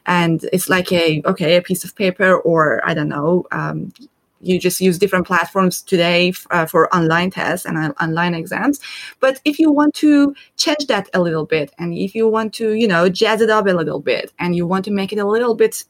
and 0.05 0.43
it's 0.51 0.67
like 0.67 0.91
a 0.91 1.21
okay, 1.25 1.55
a 1.55 1.61
piece 1.61 1.85
of 1.85 1.95
paper, 1.95 2.35
or 2.35 2.81
I 2.87 2.93
don't 2.93 3.07
know. 3.07 3.45
Um, 3.51 3.93
you 4.41 4.59
just 4.59 4.81
use 4.81 4.99
different 4.99 5.25
platforms 5.25 5.81
today 5.81 6.31
uh, 6.51 6.65
for 6.65 6.93
online 6.95 7.31
tests 7.31 7.65
and 7.65 7.77
uh, 7.77 7.93
online 7.99 8.35
exams 8.35 8.79
but 9.19 9.39
if 9.45 9.57
you 9.57 9.71
want 9.71 9.93
to 9.95 10.35
change 10.57 10.85
that 10.87 11.09
a 11.13 11.19
little 11.19 11.45
bit 11.45 11.73
and 11.79 11.93
if 11.93 12.13
you 12.13 12.27
want 12.27 12.53
to 12.53 12.73
you 12.73 12.87
know 12.87 13.09
jazz 13.09 13.41
it 13.41 13.49
up 13.49 13.65
a 13.65 13.71
little 13.71 13.99
bit 13.99 14.31
and 14.37 14.55
you 14.55 14.67
want 14.67 14.85
to 14.85 14.91
make 14.91 15.11
it 15.11 15.17
a 15.17 15.25
little 15.25 15.55
bit 15.55 15.83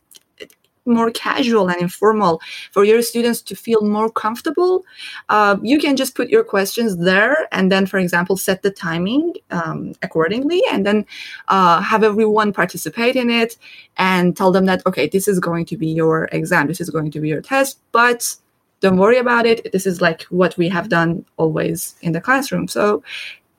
more 0.87 1.11
casual 1.11 1.69
and 1.69 1.81
informal 1.81 2.41
for 2.71 2.83
your 2.83 3.01
students 3.01 3.41
to 3.41 3.55
feel 3.55 3.81
more 3.81 4.09
comfortable. 4.09 4.85
Uh, 5.29 5.57
you 5.61 5.79
can 5.79 5.95
just 5.95 6.15
put 6.15 6.29
your 6.29 6.43
questions 6.43 6.97
there 6.97 7.47
and 7.51 7.71
then 7.71 7.85
for 7.85 7.99
example 7.99 8.37
set 8.37 8.61
the 8.61 8.71
timing 8.71 9.33
um, 9.51 9.93
accordingly 10.01 10.61
and 10.71 10.85
then 10.85 11.05
uh, 11.49 11.81
have 11.81 12.03
everyone 12.03 12.53
participate 12.53 13.15
in 13.15 13.29
it 13.29 13.57
and 13.97 14.37
tell 14.37 14.51
them 14.51 14.65
that 14.65 14.81
okay 14.85 15.07
this 15.07 15.27
is 15.27 15.39
going 15.39 15.65
to 15.65 15.77
be 15.77 15.87
your 15.87 16.29
exam. 16.31 16.67
This 16.67 16.81
is 16.81 16.89
going 16.89 17.11
to 17.11 17.19
be 17.19 17.29
your 17.29 17.41
test 17.41 17.79
but 17.91 18.35
don't 18.79 18.97
worry 18.97 19.17
about 19.17 19.47
it. 19.47 19.71
This 19.71 19.87
is 19.87 20.01
like 20.01 20.23
what 20.23 20.55
we 20.55 20.69
have 20.69 20.87
done 20.87 21.25
always 21.37 21.95
in 22.01 22.11
the 22.11 22.21
classroom. 22.21 22.67
So 22.67 23.03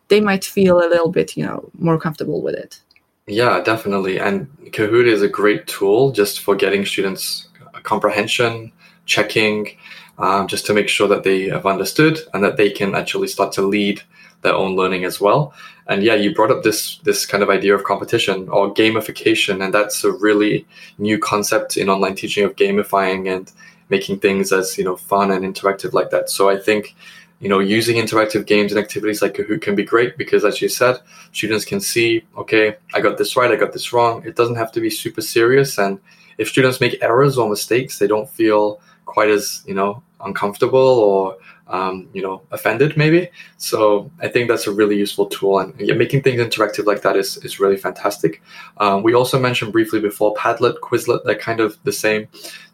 they 0.08 0.20
might 0.20 0.44
feel 0.44 0.78
a 0.78 0.88
little 0.88 1.10
bit 1.10 1.36
you 1.36 1.44
know 1.44 1.70
more 1.78 1.98
comfortable 1.98 2.42
with 2.42 2.54
it 2.54 2.80
yeah, 3.28 3.60
definitely. 3.60 4.18
And 4.18 4.48
Kahoot 4.72 5.06
is 5.06 5.22
a 5.22 5.28
great 5.28 5.66
tool 5.66 6.12
just 6.12 6.40
for 6.40 6.56
getting 6.56 6.84
students 6.84 7.48
comprehension, 7.82 8.72
checking, 9.06 9.76
um, 10.18 10.46
just 10.46 10.66
to 10.66 10.74
make 10.74 10.88
sure 10.88 11.08
that 11.08 11.22
they 11.22 11.48
have 11.48 11.66
understood 11.66 12.18
and 12.34 12.42
that 12.44 12.56
they 12.56 12.70
can 12.70 12.94
actually 12.94 13.28
start 13.28 13.52
to 13.52 13.62
lead 13.62 14.02
their 14.42 14.54
own 14.54 14.76
learning 14.76 15.04
as 15.04 15.20
well. 15.20 15.54
And 15.86 16.02
yeah, 16.02 16.14
you 16.14 16.34
brought 16.34 16.50
up 16.50 16.62
this 16.62 16.98
this 16.98 17.24
kind 17.24 17.42
of 17.42 17.48
idea 17.48 17.74
of 17.74 17.84
competition 17.84 18.48
or 18.50 18.74
gamification, 18.74 19.64
and 19.64 19.72
that's 19.72 20.04
a 20.04 20.12
really 20.12 20.66
new 20.98 21.18
concept 21.18 21.76
in 21.76 21.88
online 21.88 22.14
teaching 22.14 22.44
of 22.44 22.56
gamifying 22.56 23.34
and 23.34 23.50
making 23.88 24.18
things 24.20 24.52
as 24.52 24.76
you 24.76 24.84
know 24.84 24.96
fun 24.96 25.30
and 25.30 25.44
interactive 25.44 25.94
like 25.94 26.10
that. 26.10 26.28
So 26.28 26.50
I 26.50 26.58
think 26.58 26.94
you 27.40 27.48
know, 27.48 27.60
using 27.60 27.96
interactive 27.96 28.46
games 28.46 28.72
and 28.72 28.80
activities 28.80 29.22
like 29.22 29.34
Kahoot 29.34 29.62
can 29.62 29.74
be 29.74 29.84
great 29.84 30.18
because, 30.18 30.44
as 30.44 30.60
you 30.60 30.68
said, 30.68 30.98
students 31.32 31.64
can 31.64 31.80
see, 31.80 32.24
okay, 32.36 32.76
I 32.94 33.00
got 33.00 33.16
this 33.16 33.36
right, 33.36 33.50
I 33.50 33.56
got 33.56 33.72
this 33.72 33.92
wrong. 33.92 34.24
It 34.26 34.34
doesn't 34.34 34.56
have 34.56 34.72
to 34.72 34.80
be 34.80 34.90
super 34.90 35.20
serious. 35.20 35.78
And 35.78 36.00
if 36.36 36.48
students 36.48 36.80
make 36.80 37.00
errors 37.00 37.38
or 37.38 37.48
mistakes, 37.48 37.98
they 37.98 38.08
don't 38.08 38.28
feel 38.28 38.80
quite 39.04 39.30
as, 39.30 39.62
you 39.66 39.74
know, 39.74 40.02
uncomfortable 40.20 40.78
or, 40.78 41.36
um, 41.68 42.08
you 42.12 42.22
know, 42.22 42.42
offended 42.50 42.96
maybe. 42.96 43.28
So 43.56 44.10
I 44.20 44.28
think 44.28 44.48
that's 44.48 44.66
a 44.66 44.72
really 44.72 44.96
useful 44.96 45.26
tool. 45.26 45.58
And 45.58 45.78
yeah, 45.78 45.94
making 45.94 46.22
things 46.22 46.40
interactive 46.40 46.86
like 46.86 47.02
that 47.02 47.16
is, 47.16 47.36
is 47.38 47.60
really 47.60 47.76
fantastic. 47.76 48.42
Um, 48.78 49.02
we 49.02 49.14
also 49.14 49.38
mentioned 49.38 49.72
briefly 49.72 50.00
before 50.00 50.34
Padlet, 50.34 50.80
Quizlet, 50.80 51.24
they're 51.24 51.38
kind 51.38 51.60
of 51.60 51.78
the 51.84 51.92
same 51.92 52.28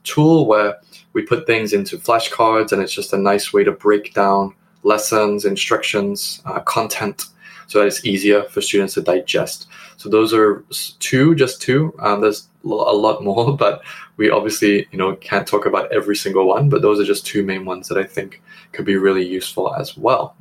tool 0.04 0.46
where 0.46 0.78
we 1.12 1.22
put 1.22 1.46
things 1.46 1.72
into 1.72 1.98
flashcards 1.98 2.72
and 2.72 2.82
it's 2.82 2.92
just 2.92 3.12
a 3.12 3.18
nice 3.18 3.52
way 3.52 3.64
to 3.64 3.72
break 3.72 4.14
down 4.14 4.54
lessons, 4.82 5.44
instructions, 5.44 6.42
uh, 6.44 6.60
content 6.60 7.26
so 7.66 7.78
that 7.78 7.86
it's 7.86 8.04
easier 8.04 8.42
for 8.44 8.60
students 8.60 8.94
to 8.94 9.00
digest. 9.00 9.68
So 9.96 10.08
those 10.08 10.34
are 10.34 10.64
two, 10.98 11.34
just 11.34 11.62
two. 11.62 11.94
Um, 11.98 12.20
there's 12.20 12.48
a 12.64 12.68
lot 12.68 13.22
more, 13.22 13.56
but 13.64 13.82
we 14.16 14.30
obviously 14.30 14.86
you 14.90 14.98
know 14.98 15.16
can't 15.16 15.46
talk 15.46 15.66
about 15.66 15.92
every 15.92 16.16
single 16.16 16.46
one. 16.46 16.68
But 16.68 16.82
those 16.82 17.00
are 17.00 17.04
just 17.04 17.26
two 17.26 17.42
main 17.42 17.64
ones 17.64 17.88
that 17.88 17.98
I 17.98 18.04
think 18.04 18.42
could 18.74 18.84
be 18.84 18.96
really 18.96 19.26
useful 19.26 19.74
as 19.74 19.96
well. 19.96 20.36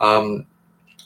Um, 0.00 0.46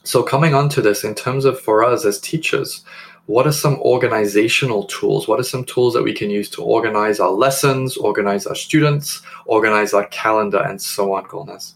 so 0.04 0.22
coming 0.22 0.54
on 0.54 0.68
to 0.70 0.82
this, 0.82 1.04
in 1.04 1.14
terms 1.14 1.44
of 1.44 1.60
for 1.60 1.84
us 1.84 2.04
as 2.04 2.20
teachers, 2.20 2.84
what 3.26 3.46
are 3.46 3.52
some 3.52 3.80
organizational 3.80 4.84
tools? 4.84 5.28
What 5.28 5.38
are 5.38 5.44
some 5.44 5.64
tools 5.64 5.94
that 5.94 6.02
we 6.02 6.12
can 6.12 6.28
use 6.28 6.50
to 6.50 6.62
organize 6.62 7.20
our 7.20 7.30
lessons, 7.30 7.96
organize 7.96 8.46
our 8.46 8.54
students, 8.54 9.22
organize 9.46 9.94
our 9.94 10.06
calendar, 10.06 10.60
and 10.60 10.82
so 10.82 11.12
on, 11.14 11.24
Golnaz? 11.26 11.74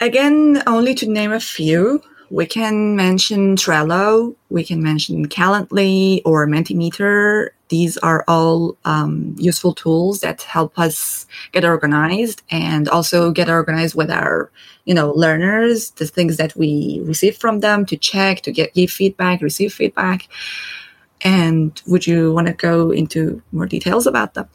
Again, 0.00 0.62
only 0.66 0.94
to 0.96 1.08
name 1.08 1.32
a 1.32 1.40
few, 1.40 2.02
we 2.30 2.44
can 2.44 2.96
mention 2.96 3.56
Trello, 3.56 4.36
we 4.50 4.62
can 4.62 4.82
mention 4.82 5.26
Calendly 5.28 6.20
or 6.24 6.46
Mentimeter. 6.46 7.50
These 7.68 7.96
are 7.98 8.24
all 8.28 8.76
um, 8.84 9.34
useful 9.38 9.74
tools 9.74 10.20
that 10.20 10.42
help 10.42 10.78
us 10.78 11.26
get 11.52 11.64
organized 11.64 12.42
and 12.50 12.88
also 12.88 13.32
get 13.32 13.48
organized 13.48 13.94
with 13.94 14.10
our, 14.10 14.50
you 14.84 14.94
know, 14.94 15.10
learners, 15.12 15.90
the 15.92 16.06
things 16.06 16.36
that 16.36 16.54
we 16.56 17.00
receive 17.04 17.36
from 17.36 17.60
them 17.60 17.84
to 17.86 17.96
check, 17.96 18.42
to 18.42 18.52
get 18.52 18.74
give 18.74 18.90
feedback, 18.90 19.40
receive 19.42 19.72
feedback. 19.72 20.28
And 21.22 21.80
would 21.86 22.06
you 22.06 22.32
want 22.32 22.46
to 22.46 22.52
go 22.52 22.90
into 22.90 23.42
more 23.50 23.66
details 23.66 24.06
about 24.06 24.34
them? 24.34 24.48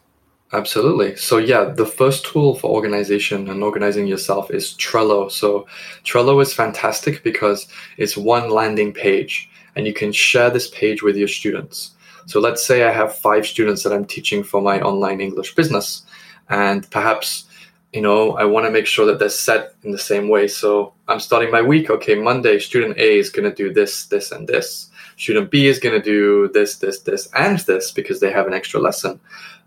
Absolutely. 0.53 1.15
So 1.15 1.38
yeah, 1.38 1.65
the 1.65 1.86
first 1.86 2.25
tool 2.25 2.56
for 2.56 2.70
organization 2.70 3.50
and 3.50 3.63
organizing 3.63 4.06
yourself 4.06 4.51
is 4.51 4.74
Trello. 4.74 5.32
So 5.32 5.65
Trello 6.03 6.41
is 6.41 6.53
fantastic 6.53 7.24
because 7.24 7.68
it's 7.98 8.18
one 8.18 8.50
landing 8.50 8.94
page 8.94 9.50
and 9.75 9.88
you 9.88 9.94
can 9.94 10.12
share 10.12 10.50
this 10.50 10.70
page 10.70 11.01
with 11.01 11.15
your 11.15 11.30
students. 11.30 11.91
So 12.25 12.40
let's 12.40 12.66
say 12.66 12.84
I 12.84 12.92
have 12.92 13.16
five 13.16 13.46
students 13.46 13.84
that 13.84 13.94
I'm 13.94 14.06
teaching 14.06 14.44
for 14.44 14.62
my 14.62 14.82
online 14.82 15.22
English 15.22 15.56
business 15.56 16.04
and 16.50 16.90
perhaps 16.92 17.46
you 17.94 18.01
know, 18.01 18.38
I 18.38 18.46
want 18.46 18.66
to 18.66 18.72
make 18.72 18.86
sure 18.86 19.06
that 19.06 19.20
they're 19.20 19.30
set 19.30 19.75
in 19.84 19.92
the 19.92 19.98
same 19.98 20.30
way. 20.30 20.48
So 20.48 20.94
I'm 21.08 21.20
starting 21.20 21.51
my 21.51 21.62
week. 21.62 21.90
Okay, 21.90 22.16
Monday, 22.16 22.58
student 22.60 22.98
A 22.98 23.20
is 23.20 23.30
going 23.30 23.50
to 23.50 23.56
do 23.56 23.74
this, 23.74 24.06
this, 24.06 24.32
and 24.32 24.48
this. 24.48 24.90
Student 25.22 25.51
B 25.51 25.68
is 25.68 25.78
going 25.78 25.94
to 25.94 26.01
do 26.01 26.50
this, 26.51 26.78
this, 26.78 27.01
this, 27.01 27.30
and 27.36 27.60
this 27.60 27.92
because 27.92 28.20
they 28.20 28.32
have 28.32 28.48
an 28.48 28.56
extra 28.56 28.80
lesson. 28.80 29.20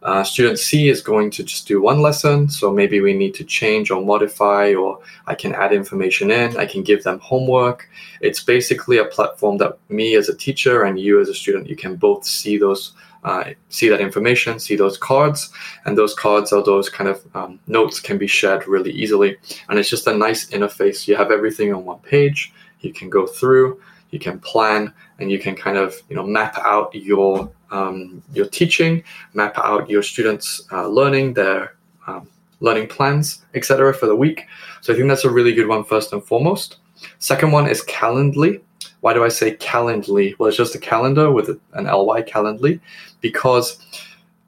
Uh, 0.02 0.24
student 0.24 0.58
C 0.58 0.88
is 0.88 1.00
going 1.00 1.30
to 1.30 1.44
just 1.44 1.68
do 1.68 1.80
one 1.80 2.02
lesson, 2.02 2.48
so 2.48 2.72
maybe 2.72 3.00
we 3.00 3.14
need 3.14 3.34
to 3.34 3.44
change 3.44 3.88
or 3.92 4.04
modify, 4.04 4.74
or 4.74 4.98
I 5.28 5.36
can 5.36 5.54
add 5.54 5.72
information 5.72 6.32
in. 6.32 6.56
I 6.56 6.66
can 6.66 6.82
give 6.82 7.04
them 7.04 7.20
homework. 7.20 7.88
It's 8.20 8.42
basically 8.42 8.98
a 8.98 9.04
platform 9.04 9.58
that 9.58 9.78
me 9.88 10.16
as 10.16 10.28
a 10.28 10.34
teacher 10.34 10.82
and 10.82 10.98
you 10.98 11.20
as 11.20 11.28
a 11.28 11.34
student, 11.34 11.68
you 11.68 11.76
can 11.76 11.94
both 11.94 12.24
see 12.24 12.58
those 12.58 12.92
uh, 13.22 13.44
see 13.68 13.88
that 13.88 14.00
information, 14.00 14.58
see 14.58 14.74
those 14.74 14.98
cards, 14.98 15.50
and 15.84 15.96
those 15.96 16.14
cards 16.14 16.52
or 16.52 16.64
those 16.64 16.88
kind 16.88 17.08
of 17.08 17.24
um, 17.36 17.60
notes 17.68 18.00
can 18.00 18.18
be 18.18 18.26
shared 18.26 18.66
really 18.66 18.90
easily. 18.90 19.36
And 19.68 19.78
it's 19.78 19.88
just 19.88 20.08
a 20.08 20.14
nice 20.14 20.50
interface. 20.50 21.06
You 21.06 21.14
have 21.14 21.30
everything 21.30 21.72
on 21.72 21.84
one 21.84 22.00
page. 22.00 22.52
You 22.80 22.92
can 22.92 23.08
go 23.08 23.26
through, 23.26 23.80
you 24.14 24.20
can 24.20 24.38
plan, 24.38 24.94
and 25.18 25.30
you 25.32 25.40
can 25.40 25.56
kind 25.56 25.76
of 25.76 26.00
you 26.08 26.14
know 26.14 26.24
map 26.24 26.56
out 26.58 26.94
your 26.94 27.50
um, 27.72 28.22
your 28.32 28.46
teaching, 28.46 29.02
map 29.34 29.58
out 29.58 29.90
your 29.90 30.04
students' 30.04 30.62
uh, 30.70 30.86
learning, 30.86 31.34
their 31.34 31.74
um, 32.06 32.28
learning 32.60 32.86
plans, 32.86 33.44
etc. 33.54 33.92
for 33.92 34.06
the 34.06 34.14
week. 34.14 34.46
So 34.82 34.92
I 34.92 34.96
think 34.96 35.08
that's 35.08 35.24
a 35.24 35.30
really 35.30 35.52
good 35.52 35.66
one 35.66 35.82
first 35.82 36.12
and 36.12 36.22
foremost. 36.22 36.76
Second 37.18 37.50
one 37.50 37.66
is 37.68 37.82
Calendly. 37.84 38.60
Why 39.00 39.12
do 39.12 39.24
I 39.24 39.28
say 39.28 39.56
Calendly? 39.56 40.38
Well, 40.38 40.48
it's 40.48 40.56
just 40.56 40.76
a 40.76 40.78
calendar 40.78 41.32
with 41.32 41.48
an 41.72 41.84
ly 41.84 42.22
Calendly, 42.22 42.80
because 43.20 43.66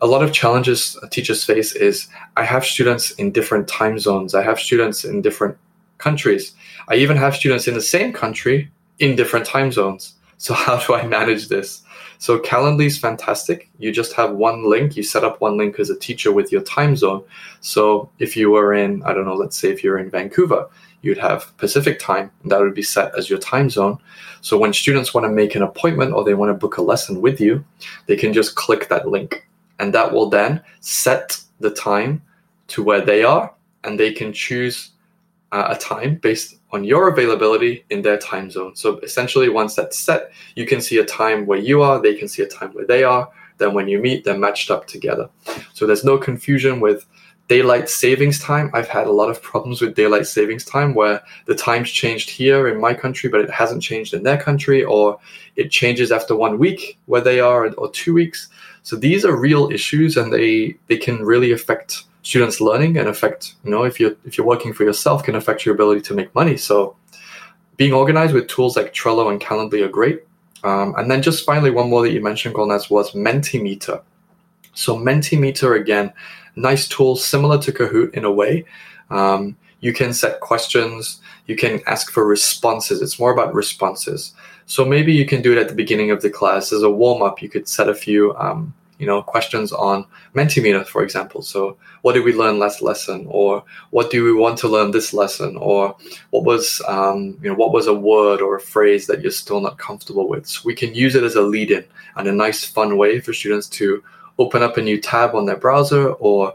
a 0.00 0.06
lot 0.06 0.23
of 0.23 0.32
challenges 0.32 0.96
teachers 1.11 1.42
face 1.42 1.75
is 1.75 2.06
I 2.37 2.44
have 2.44 2.64
students 2.64 3.11
in 3.12 3.32
different 3.32 3.66
time 3.66 3.99
zones. 3.99 4.32
I 4.32 4.42
have 4.44 4.61
students 4.61 5.04
in 5.04 5.23
different 5.23 5.56
countries. 5.99 6.54
I 6.88 6.94
even 6.94 7.16
have 7.16 7.35
students 7.35 7.66
in 7.66 7.75
the 7.75 7.80
same 7.80 8.12
country 8.12 8.70
in 8.99 9.17
different 9.17 9.47
time 9.47 9.73
zones. 9.73 10.15
So 10.38 10.55
how 10.67 10.79
do 10.79 10.95
I 10.95 11.07
manage 11.07 11.49
this? 11.49 11.83
So 12.19 12.38
Calendly 12.38 12.87
is 12.87 12.99
fantastic. 12.99 13.71
You 13.79 13.93
just 13.93 14.15
have 14.15 14.33
one 14.33 14.69
link. 14.69 14.97
You 14.97 15.03
set 15.03 15.25
up 15.25 15.41
one 15.41 15.59
link 15.59 15.79
as 15.79 15.91
a 15.91 15.99
teacher 15.99 16.33
with 16.33 16.50
your 16.50 16.62
time 16.62 16.97
zone. 16.97 17.23
So 17.61 18.11
if 18.19 18.37
you 18.37 18.50
were 18.50 18.73
in, 18.73 19.03
I 19.03 19.12
don't 19.12 19.26
know, 19.26 19.35
let's 19.35 19.57
say 19.57 19.71
if 19.71 19.85
you're 19.85 19.99
in 19.99 20.11
Vancouver, 20.11 20.69
you'd 21.03 21.19
have 21.19 21.57
Pacific 21.59 21.99
time, 21.99 22.31
and 22.43 22.50
that 22.50 22.61
would 22.61 22.75
be 22.75 22.83
set 22.83 23.17
as 23.17 23.29
your 23.29 23.38
time 23.38 23.71
zone. 23.71 23.99
So 24.41 24.59
when 24.59 24.73
students 24.73 25.15
want 25.15 25.25
to 25.25 25.31
make 25.31 25.55
an 25.55 25.62
appointment 25.62 26.12
or 26.12 26.25
they 26.25 26.35
want 26.35 26.50
to 26.50 26.55
book 26.55 26.79
a 26.79 26.83
lesson 26.83 27.21
with 27.21 27.41
you, 27.41 27.65
they 28.07 28.17
can 28.17 28.33
just 28.33 28.57
click 28.57 28.88
that 28.88 29.09
link, 29.09 29.49
and 29.79 29.95
that 29.95 30.12
will 30.12 30.29
then 30.29 30.62
set 30.81 31.41
the 31.61 31.71
time 31.71 32.23
to 32.69 32.83
where 32.83 33.00
they 33.00 33.23
are, 33.23 33.55
and 33.85 34.00
they 34.00 34.12
can 34.12 34.33
choose 34.33 34.91
uh, 35.53 35.69
a 35.69 35.79
time 35.79 36.17
based 36.17 36.59
on 36.76 36.85
your 36.85 37.09
availability 37.09 37.85
in 37.90 38.02
their 38.02 38.18
time 38.18 38.50
zone. 38.50 38.76
So 38.76 38.99
essentially, 38.99 39.49
once 39.49 39.75
that's 39.75 39.99
set, 39.99 40.30
you 40.54 40.66
can 40.66 40.80
see 40.80 40.99
a 40.99 41.04
time 41.04 41.47
where 41.47 41.59
you 41.59 41.83
are, 41.83 42.00
they 42.00 42.14
can 42.14 42.28
see 42.28 42.42
a 42.42 42.47
time 42.47 42.71
where 42.73 42.87
they 42.87 43.02
are. 43.02 43.28
Then 43.59 43.73
when 43.73 43.88
you 43.88 43.99
meet, 43.99 44.25
they're 44.25 44.38
matched 44.38 44.71
up 44.71 44.87
together. 44.87 45.30
So 45.73 45.87
there's 45.87 46.04
no 46.04 46.18
confusion 46.18 46.78
with 46.80 47.06
daylight 47.49 47.88
savings 47.88 48.38
time. 48.40 48.71
I've 48.75 48.88
had 48.88 49.06
a 49.06 49.12
lot 49.12 49.30
of 49.30 49.40
problems 49.40 49.80
with 49.80 49.95
daylight 49.95 50.26
savings 50.26 50.64
time 50.64 50.95
where 50.95 51.23
the 51.47 51.54
time's 51.54 51.90
changed 51.90 52.28
here 52.28 52.68
in 52.68 52.78
my 52.78 52.92
country, 52.92 53.30
but 53.30 53.40
it 53.40 53.50
hasn't 53.50 53.83
changed 53.83 54.12
in 54.12 54.23
their 54.23 54.37
country, 54.37 54.85
or 54.85 55.18
it 55.54 55.71
changes 55.71 56.12
after 56.12 56.37
one 56.37 56.59
week 56.59 56.99
where 57.06 57.23
they 57.23 57.40
are, 57.40 57.73
or 57.75 57.90
two 57.90 58.12
weeks. 58.12 58.49
So 58.87 58.95
these 58.95 59.25
are 59.25 59.35
real 59.35 59.69
issues, 59.73 60.16
and 60.16 60.33
they 60.33 60.76
they 60.87 60.97
can 60.97 61.25
really 61.25 61.50
affect 61.50 62.05
students' 62.23 62.61
learning 62.61 62.97
and 62.97 63.09
affect 63.09 63.57
you 63.64 63.71
know 63.73 63.83
if 63.83 63.99
you're 63.99 64.14
if 64.25 64.38
you're 64.38 64.47
working 64.47 64.73
for 64.73 64.85
yourself 64.85 65.25
can 65.25 65.35
affect 65.35 65.66
your 65.66 65.75
ability 65.75 66.02
to 66.02 66.14
make 66.14 66.33
money. 66.37 66.57
So 66.57 66.95
being 67.76 67.93
organized 67.93 68.33
with 68.33 68.47
tools 68.47 68.76
like 68.76 68.95
Trello 68.95 69.28
and 69.28 69.40
Calendly 69.40 69.83
are 69.83 69.88
great. 69.88 70.21
Um, 70.62 70.95
and 70.97 71.11
then 71.11 71.21
just 71.21 71.45
finally, 71.45 71.73
one 71.73 71.90
more 71.90 72.02
that 72.02 72.12
you 72.12 72.23
mentioned, 72.23 72.55
Golnaz, 72.55 72.88
was 72.88 73.11
Mentimeter. 73.11 74.02
So 74.75 74.97
Mentimeter 74.97 75.81
again 75.81 76.12
nice 76.55 76.87
tool 76.87 77.16
similar 77.16 77.59
to 77.62 77.73
Kahoot 77.73 78.14
in 78.14 78.25
a 78.25 78.31
way. 78.31 78.64
Um, 79.11 79.57
you 79.81 79.92
can 79.92 80.12
set 80.12 80.38
questions, 80.38 81.20
you 81.46 81.57
can 81.57 81.81
ask 81.88 82.12
for 82.12 82.25
responses. 82.25 83.03
It's 83.03 83.18
more 83.18 83.33
about 83.33 83.53
responses. 83.53 84.33
So 84.66 84.85
maybe 84.85 85.12
you 85.12 85.24
can 85.24 85.42
do 85.42 85.52
it 85.52 85.59
at 85.59 85.68
the 85.68 85.74
beginning 85.74 86.11
of 86.11 86.22
the 86.22 86.31
class 86.31 86.72
as 86.72 86.83
a 86.83 86.90
warm 86.90 87.22
up. 87.22 87.40
You 87.40 87.48
could 87.48 87.68
set 87.68 87.88
a 87.88 87.94
few, 87.94 88.35
um, 88.37 88.74
you 88.98 89.07
know, 89.07 89.22
questions 89.22 89.72
on 89.72 90.05
Mentimeter, 90.35 90.85
for 90.85 91.02
example. 91.02 91.42
So 91.42 91.76
what 92.02 92.14
did 92.14 92.24
we 92.24 92.33
learn 92.33 92.59
last 92.59 92.83
lesson, 92.83 93.26
or 93.29 93.62
what 93.90 94.11
do 94.11 94.24
we 94.24 94.33
want 94.33 94.59
to 94.59 94.68
learn 94.68 94.90
this 94.90 95.12
lesson, 95.12 95.57
or 95.57 95.94
what 96.31 96.44
was, 96.44 96.83
um, 96.88 97.38
you 97.42 97.48
know, 97.48 97.55
what 97.55 97.72
was 97.72 97.87
a 97.87 97.94
word 97.94 98.40
or 98.40 98.57
a 98.57 98.61
phrase 98.61 99.07
that 99.07 99.22
you're 99.22 99.31
still 99.31 99.61
not 99.61 99.79
comfortable 99.79 100.29
with. 100.29 100.46
So 100.46 100.62
we 100.64 100.74
can 100.74 100.94
use 100.94 101.14
it 101.14 101.24
as 101.24 101.37
a 101.37 101.42
lead-in 101.42 101.85
and 102.16 102.26
a 102.26 102.33
nice, 102.33 102.64
fun 102.64 102.96
way 102.96 103.20
for 103.20 103.33
students 103.33 103.68
to 103.68 104.02
open 104.38 104.62
up 104.62 104.76
a 104.76 104.83
new 104.83 105.00
tab 105.00 105.35
on 105.35 105.46
their 105.46 105.57
browser 105.57 106.12
or 106.14 106.55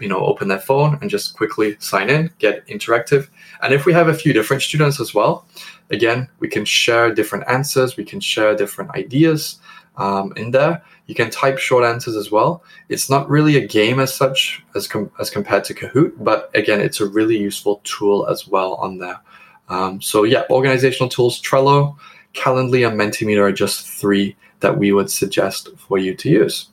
you 0.00 0.08
know 0.08 0.24
open 0.24 0.48
their 0.48 0.58
phone 0.58 0.98
and 1.00 1.10
just 1.10 1.36
quickly 1.36 1.76
sign 1.78 2.10
in 2.10 2.30
get 2.38 2.66
interactive. 2.66 3.28
And 3.62 3.72
if 3.72 3.86
we 3.86 3.92
have 3.92 4.08
a 4.08 4.14
few 4.14 4.32
different 4.32 4.62
students 4.62 5.00
as 5.00 5.14
well 5.14 5.46
again 5.90 6.28
we 6.40 6.48
can 6.48 6.64
share 6.64 7.14
different 7.14 7.44
answers 7.48 7.96
we 7.96 8.04
can 8.04 8.20
share 8.20 8.56
different 8.56 8.90
ideas 8.92 9.60
um, 9.96 10.32
in 10.36 10.50
there. 10.50 10.82
You 11.06 11.14
can 11.14 11.30
type 11.30 11.58
short 11.58 11.84
answers 11.84 12.16
as 12.16 12.30
well. 12.30 12.62
It's 12.88 13.10
not 13.10 13.28
really 13.28 13.56
a 13.56 13.66
game 13.66 14.00
as 14.00 14.14
such 14.14 14.64
as, 14.74 14.88
com- 14.88 15.10
as 15.20 15.28
compared 15.28 15.64
to 15.64 15.74
kahoot 15.74 16.12
but 16.18 16.50
again 16.54 16.80
it's 16.80 17.00
a 17.00 17.06
really 17.06 17.36
useful 17.36 17.80
tool 17.84 18.26
as 18.26 18.48
well 18.48 18.74
on 18.74 18.98
there. 18.98 19.20
Um, 19.68 20.00
so 20.00 20.24
yeah 20.24 20.44
organizational 20.50 21.08
tools 21.08 21.40
trello 21.40 21.96
calendly 22.34 22.86
and 22.86 22.98
mentimeter 22.98 23.42
are 23.42 23.52
just 23.52 23.86
three 23.86 24.36
that 24.60 24.78
we 24.78 24.92
would 24.92 25.10
suggest 25.10 25.68
for 25.76 25.98
you 25.98 26.14
to 26.14 26.30
use 26.30 26.68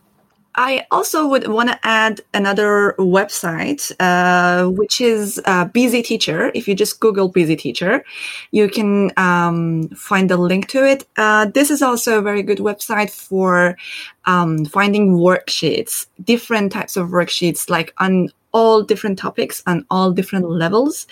I 0.55 0.85
also 0.91 1.27
would 1.27 1.47
want 1.47 1.69
to 1.69 1.79
add 1.83 2.21
another 2.33 2.95
website, 2.97 3.91
uh, 3.99 4.69
which 4.69 4.99
is 4.99 5.41
uh, 5.45 5.65
Busy 5.65 6.01
Teacher. 6.01 6.51
If 6.53 6.67
you 6.67 6.75
just 6.75 6.99
Google 6.99 7.29
Busy 7.29 7.55
Teacher, 7.55 8.03
you 8.51 8.67
can 8.69 9.11
um, 9.17 9.89
find 9.89 10.29
a 10.31 10.37
link 10.37 10.67
to 10.69 10.85
it. 10.85 11.07
Uh, 11.17 11.45
this 11.45 11.69
is 11.69 11.81
also 11.81 12.19
a 12.19 12.21
very 12.21 12.43
good 12.43 12.57
website 12.59 13.11
for 13.11 13.77
um, 14.25 14.65
finding 14.65 15.17
worksheets, 15.17 16.07
different 16.23 16.71
types 16.71 16.97
of 16.97 17.09
worksheets, 17.09 17.69
like 17.69 17.93
on 17.97 18.29
all 18.51 18.81
different 18.81 19.19
topics 19.19 19.61
and 19.67 19.85
all 19.91 20.11
different 20.11 20.49
levels. 20.49 21.07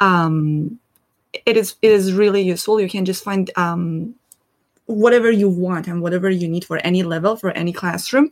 Um, 0.00 0.78
it 1.44 1.56
is 1.56 1.74
it 1.82 1.90
is 1.90 2.12
really 2.12 2.42
useful. 2.42 2.80
You 2.80 2.88
can 2.88 3.04
just 3.04 3.22
find 3.22 3.50
um, 3.56 4.14
whatever 4.86 5.30
you 5.30 5.48
want 5.48 5.86
and 5.88 6.00
whatever 6.00 6.30
you 6.30 6.48
need 6.48 6.64
for 6.64 6.78
any 6.78 7.02
level 7.02 7.36
for 7.36 7.50
any 7.50 7.72
classroom. 7.72 8.30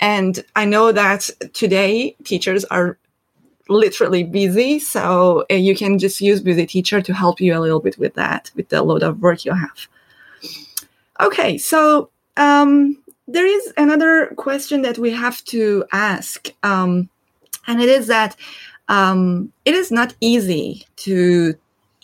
And 0.00 0.44
i 0.54 0.64
know 0.64 0.92
that 0.92 1.30
today 1.52 2.16
teachers 2.24 2.64
are 2.66 2.98
literally 3.68 4.22
busy 4.22 4.78
so 4.78 5.44
uh, 5.50 5.54
you 5.54 5.74
can 5.74 5.98
just 5.98 6.20
use 6.20 6.40
busy 6.40 6.66
teacher 6.66 7.02
to 7.02 7.12
help 7.12 7.40
you 7.40 7.56
a 7.56 7.58
little 7.58 7.80
bit 7.80 7.98
with 7.98 8.14
that 8.14 8.50
with 8.54 8.68
the 8.68 8.82
load 8.82 9.02
of 9.02 9.20
work 9.20 9.44
you 9.44 9.52
have. 9.52 9.88
Okay 11.20 11.58
so 11.58 12.10
um, 12.36 12.98
there 13.26 13.46
is 13.46 13.72
another 13.76 14.32
question 14.36 14.82
that 14.82 14.98
we 14.98 15.10
have 15.10 15.42
to 15.44 15.84
ask 15.92 16.48
um, 16.62 17.08
and 17.66 17.80
it 17.80 17.88
is 17.88 18.06
that 18.06 18.36
um, 18.88 19.52
it 19.64 19.74
is 19.74 19.90
not 19.90 20.14
easy 20.20 20.86
to 20.96 21.54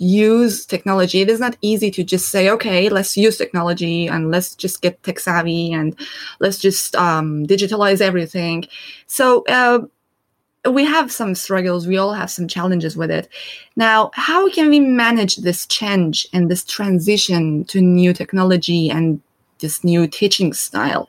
use 0.02 0.66
technology. 0.66 1.20
It 1.20 1.30
is 1.30 1.38
not 1.38 1.56
easy 1.62 1.90
to 1.92 2.02
just 2.02 2.28
say, 2.28 2.50
okay, 2.50 2.88
let's 2.88 3.16
use 3.16 3.38
technology 3.38 4.08
and 4.08 4.30
let's 4.30 4.54
just 4.56 4.82
get 4.82 5.00
tech 5.04 5.20
savvy 5.20 5.72
and 5.72 5.96
let's 6.40 6.58
just 6.58 6.96
um, 6.96 7.46
digitalize 7.46 8.00
everything. 8.00 8.66
So 9.06 9.44
uh, 9.48 9.80
we 10.68 10.84
have 10.84 11.12
some 11.12 11.36
struggles. 11.36 11.86
We 11.86 11.98
all 11.98 12.12
have 12.12 12.30
some 12.30 12.48
challenges 12.48 12.96
with 12.96 13.12
it. 13.12 13.28
Now, 13.76 14.10
how 14.14 14.50
can 14.50 14.68
we 14.70 14.80
manage 14.80 15.36
this 15.36 15.66
change 15.66 16.26
and 16.32 16.50
this 16.50 16.64
transition 16.64 17.64
to 17.66 17.80
new 17.80 18.12
technology 18.12 18.90
and 18.90 19.20
this 19.60 19.84
new 19.84 20.08
teaching 20.08 20.52
style? 20.52 21.08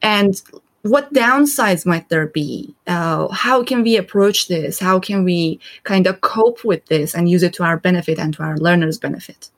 And 0.00 0.40
what 0.82 1.12
downsides 1.12 1.86
might 1.86 2.08
there 2.08 2.26
be? 2.26 2.74
Uh, 2.86 3.28
how 3.28 3.62
can 3.62 3.82
we 3.82 3.96
approach 3.96 4.48
this? 4.48 4.80
How 4.80 4.98
can 4.98 5.24
we 5.24 5.60
kind 5.84 6.06
of 6.06 6.20
cope 6.20 6.64
with 6.64 6.84
this 6.86 7.14
and 7.14 7.30
use 7.30 7.42
it 7.42 7.54
to 7.54 7.62
our 7.64 7.76
benefit 7.76 8.18
and 8.18 8.34
to 8.34 8.42
our 8.42 8.56
learners' 8.58 8.98
benefit? 8.98 9.50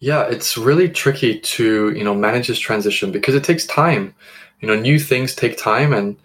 Yeah, 0.00 0.22
it's 0.28 0.56
really 0.56 0.88
tricky 0.88 1.40
to 1.40 1.90
you 1.90 2.04
know 2.04 2.14
manage 2.14 2.46
this 2.46 2.60
transition 2.60 3.10
because 3.10 3.34
it 3.34 3.42
takes 3.42 3.66
time. 3.66 4.14
You 4.60 4.68
know, 4.68 4.76
new 4.76 4.98
things 5.00 5.34
take 5.34 5.58
time, 5.58 5.92
and 5.92 6.16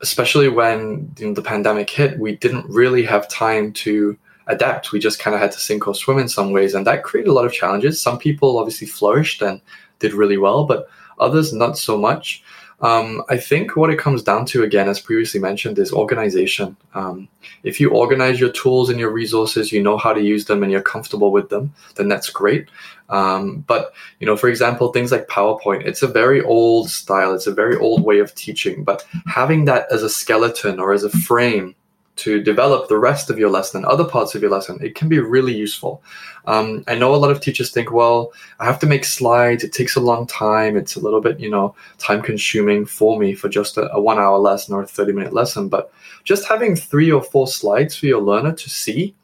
especially 0.00 0.48
when 0.48 1.12
you 1.18 1.28
know, 1.28 1.34
the 1.34 1.42
pandemic 1.42 1.90
hit, 1.90 2.18
we 2.20 2.36
didn't 2.36 2.66
really 2.68 3.04
have 3.04 3.28
time 3.28 3.72
to 3.72 4.16
adapt. 4.46 4.92
We 4.92 5.00
just 5.00 5.18
kind 5.18 5.34
of 5.34 5.40
had 5.40 5.50
to 5.52 5.58
sink 5.58 5.88
or 5.88 5.94
swim 5.94 6.18
in 6.18 6.28
some 6.28 6.52
ways, 6.52 6.72
and 6.72 6.86
that 6.86 7.02
created 7.02 7.30
a 7.30 7.32
lot 7.32 7.46
of 7.46 7.52
challenges. 7.52 8.00
Some 8.00 8.18
people 8.18 8.58
obviously 8.58 8.86
flourished 8.86 9.42
and 9.42 9.60
did 9.98 10.14
really 10.14 10.38
well, 10.38 10.64
but 10.64 10.88
others 11.18 11.52
not 11.52 11.76
so 11.76 11.98
much. 11.98 12.44
Um, 12.80 13.22
I 13.28 13.38
think 13.38 13.76
what 13.76 13.90
it 13.90 13.98
comes 13.98 14.22
down 14.22 14.46
to, 14.46 14.62
again, 14.62 14.88
as 14.88 15.00
previously 15.00 15.40
mentioned, 15.40 15.78
is 15.78 15.92
organization. 15.92 16.76
Um, 16.94 17.28
if 17.62 17.80
you 17.80 17.90
organize 17.90 18.40
your 18.40 18.50
tools 18.50 18.90
and 18.90 18.98
your 18.98 19.10
resources, 19.10 19.72
you 19.72 19.82
know 19.82 19.96
how 19.96 20.12
to 20.12 20.20
use 20.20 20.44
them, 20.44 20.62
and 20.62 20.70
you're 20.70 20.82
comfortable 20.82 21.30
with 21.30 21.48
them, 21.48 21.72
then 21.96 22.08
that's 22.08 22.30
great. 22.30 22.68
Um, 23.08 23.64
but 23.66 23.92
you 24.18 24.26
know, 24.26 24.36
for 24.36 24.48
example, 24.48 24.92
things 24.92 25.12
like 25.12 25.28
PowerPoint, 25.28 25.86
it's 25.86 26.02
a 26.02 26.08
very 26.08 26.42
old 26.42 26.90
style. 26.90 27.34
It's 27.34 27.46
a 27.46 27.54
very 27.54 27.76
old 27.76 28.02
way 28.04 28.18
of 28.18 28.34
teaching. 28.34 28.84
But 28.84 29.06
having 29.26 29.64
that 29.66 29.86
as 29.90 30.02
a 30.02 30.10
skeleton 30.10 30.80
or 30.80 30.92
as 30.92 31.04
a 31.04 31.10
frame 31.10 31.74
to 32.16 32.40
develop 32.42 32.88
the 32.88 32.98
rest 32.98 33.28
of 33.28 33.38
your 33.38 33.50
lesson, 33.50 33.84
other 33.84 34.04
parts 34.04 34.34
of 34.34 34.42
your 34.42 34.50
lesson, 34.50 34.78
it 34.80 34.94
can 34.94 35.08
be 35.08 35.18
really 35.18 35.54
useful. 35.54 36.02
Um, 36.46 36.84
I 36.86 36.94
know 36.94 37.14
a 37.14 37.16
lot 37.16 37.30
of 37.30 37.40
teachers 37.40 37.70
think, 37.70 37.90
well, 37.90 38.32
I 38.60 38.64
have 38.64 38.78
to 38.80 38.86
make 38.86 39.04
slides. 39.04 39.64
It 39.64 39.72
takes 39.72 39.96
a 39.96 40.00
long 40.00 40.26
time. 40.26 40.76
It's 40.76 40.94
a 40.94 41.00
little 41.00 41.20
bit, 41.20 41.40
you 41.40 41.50
know, 41.50 41.74
time 41.98 42.22
consuming 42.22 42.86
for 42.86 43.18
me 43.18 43.34
for 43.34 43.48
just 43.48 43.76
a, 43.76 43.90
a 43.92 44.00
one 44.00 44.18
hour 44.18 44.38
lesson 44.38 44.74
or 44.74 44.82
a 44.82 44.86
30 44.86 45.12
minute 45.12 45.32
lesson. 45.32 45.68
But 45.68 45.92
just 46.22 46.46
having 46.46 46.76
three 46.76 47.10
or 47.10 47.22
four 47.22 47.48
slides 47.48 47.96
for 47.96 48.06
your 48.06 48.22
learner 48.22 48.52
to 48.52 48.70
see, 48.70 49.14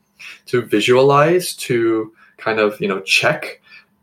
to 0.46 0.62
visualize, 0.62 1.54
to 1.54 2.12
kind 2.38 2.58
of, 2.58 2.80
you 2.80 2.88
know, 2.88 3.00
check 3.00 3.60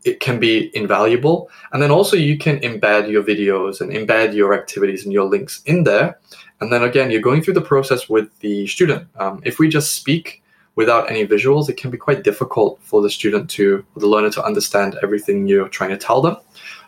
it 0.07 0.21
can 0.21 0.39
be 0.39 0.71
invaluable. 0.75 1.49
And 1.73 1.81
then 1.83 1.91
also 1.91 2.15
you 2.15 2.37
can 2.37 2.59
embed 2.59 3.11
your 3.11 3.23
videos 3.23 3.81
and 3.81 3.91
embed 3.91 4.33
your 4.33 4.53
activities 4.53 5.03
and 5.03 5.11
your 5.11 5.25
links 5.25 5.61
in 5.65 5.83
there. 5.83 6.19
And 6.59 6.71
then 6.71 6.83
again, 6.83 7.11
you're 7.11 7.21
going 7.21 7.41
through 7.41 7.53
the 7.53 7.61
process 7.61 8.09
with 8.09 8.37
the 8.39 8.65
student. 8.67 9.07
Um, 9.17 9.41
if 9.45 9.59
we 9.59 9.69
just 9.69 9.95
speak 9.95 10.41
without 10.75 11.09
any 11.09 11.25
visuals, 11.25 11.69
it 11.69 11.77
can 11.77 11.89
be 11.89 11.97
quite 11.97 12.23
difficult 12.23 12.79
for 12.81 13.01
the 13.01 13.09
student 13.09 13.49
to, 13.49 13.83
the 13.95 14.07
learner 14.07 14.29
to 14.29 14.43
understand 14.43 14.95
everything 15.01 15.47
you're 15.47 15.67
trying 15.67 15.89
to 15.89 15.97
tell 15.97 16.21
them. 16.21 16.37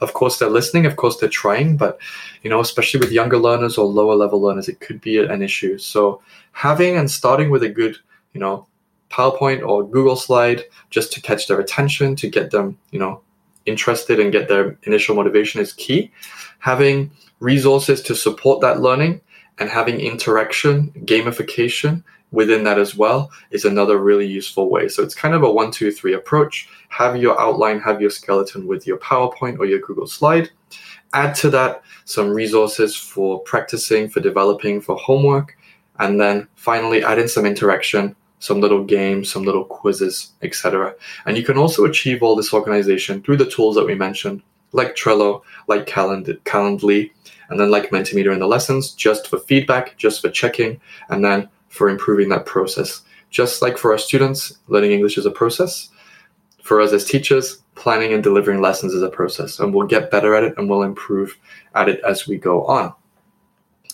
Of 0.01 0.13
course, 0.13 0.37
they're 0.37 0.49
listening, 0.49 0.85
of 0.85 0.95
course, 0.95 1.17
they're 1.17 1.27
trying, 1.27 1.75
but 1.75 1.99
you 2.43 2.49
know, 2.49 2.59
especially 2.59 2.99
with 2.99 3.11
younger 3.11 3.37
learners 3.37 3.77
or 3.77 3.85
lower 3.85 4.15
level 4.15 4.41
learners, 4.41 4.69
it 4.69 4.79
could 4.79 5.01
be 5.01 5.17
an 5.17 5.41
issue. 5.41 5.77
So 5.77 6.21
having 6.51 6.97
and 6.97 7.09
starting 7.09 7.49
with 7.49 7.63
a 7.63 7.69
good, 7.69 7.97
you 8.33 8.39
know, 8.39 8.67
PowerPoint 9.09 9.67
or 9.67 9.87
Google 9.87 10.15
slide 10.15 10.63
just 10.91 11.11
to 11.13 11.21
catch 11.21 11.47
their 11.47 11.59
attention, 11.59 12.15
to 12.17 12.29
get 12.29 12.51
them, 12.51 12.77
you 12.91 12.99
know, 12.99 13.21
interested 13.65 14.19
and 14.19 14.31
get 14.31 14.47
their 14.47 14.77
initial 14.83 15.15
motivation 15.15 15.61
is 15.61 15.73
key. 15.73 16.11
Having 16.59 17.11
resources 17.39 18.01
to 18.03 18.15
support 18.15 18.61
that 18.61 18.81
learning 18.81 19.21
and 19.59 19.69
having 19.69 19.99
interaction, 19.99 20.91
gamification 21.05 22.03
within 22.31 22.63
that 22.63 22.77
as 22.77 22.95
well 22.95 23.31
is 23.51 23.65
another 23.65 23.97
really 23.97 24.27
useful 24.27 24.69
way. 24.69 24.87
So 24.87 25.03
it's 25.03 25.15
kind 25.15 25.33
of 25.33 25.43
a 25.43 25.51
one, 25.51 25.71
two, 25.71 25.91
three 25.91 26.13
approach. 26.13 26.69
Have 26.89 27.17
your 27.17 27.39
outline, 27.39 27.79
have 27.79 28.01
your 28.01 28.11
skeleton 28.11 28.67
with 28.67 28.85
your 28.85 28.97
PowerPoint 28.97 29.59
or 29.59 29.65
your 29.65 29.79
Google 29.79 30.07
slide. 30.07 30.49
Add 31.13 31.33
to 31.35 31.49
that 31.49 31.81
some 32.05 32.29
resources 32.29 32.95
for 32.95 33.39
practicing, 33.39 34.09
for 34.09 34.19
developing, 34.19 34.79
for 34.79 34.95
homework. 34.95 35.57
And 35.97 36.21
then 36.21 36.47
finally 36.55 37.03
add 37.03 37.19
in 37.19 37.27
some 37.27 37.45
interaction 37.45 38.15
some 38.39 38.61
little 38.61 38.83
games, 38.83 39.29
some 39.29 39.43
little 39.43 39.65
quizzes, 39.65 40.31
etc. 40.41 40.95
And 41.25 41.37
you 41.37 41.43
can 41.43 41.57
also 41.57 41.85
achieve 41.85 42.23
all 42.23 42.35
this 42.35 42.53
organization 42.53 43.21
through 43.21 43.37
the 43.37 43.49
tools 43.49 43.75
that 43.75 43.85
we 43.85 43.95
mentioned, 43.95 44.41
like 44.71 44.95
Trello, 44.95 45.41
like 45.67 45.87
Calend- 45.87 46.39
Calendly, 46.43 47.11
and 47.49 47.59
then 47.59 47.71
like 47.71 47.89
Mentimeter 47.89 48.33
in 48.33 48.39
the 48.39 48.47
lessons, 48.47 48.91
just 48.91 49.27
for 49.27 49.39
feedback, 49.39 49.97
just 49.97 50.21
for 50.21 50.29
checking, 50.29 50.79
and 51.09 51.23
then 51.23 51.49
for 51.69 51.89
improving 51.89 52.29
that 52.29 52.45
process. 52.45 53.01
Just 53.29 53.61
like 53.61 53.77
for 53.77 53.91
our 53.91 53.97
students, 53.97 54.57
learning 54.67 54.91
English 54.91 55.17
is 55.17 55.25
a 55.25 55.31
process. 55.31 55.89
For 56.63 56.81
us 56.81 56.93
as 56.93 57.05
teachers, 57.05 57.61
planning 57.75 58.13
and 58.13 58.23
delivering 58.23 58.61
lessons 58.61 58.93
is 58.93 59.03
a 59.03 59.09
process, 59.09 59.59
and 59.59 59.73
we'll 59.73 59.87
get 59.87 60.11
better 60.11 60.35
at 60.35 60.43
it 60.43 60.53
and 60.57 60.69
we'll 60.69 60.83
improve 60.83 61.37
at 61.75 61.89
it 61.89 62.01
as 62.07 62.27
we 62.27 62.37
go 62.37 62.65
on. 62.65 62.93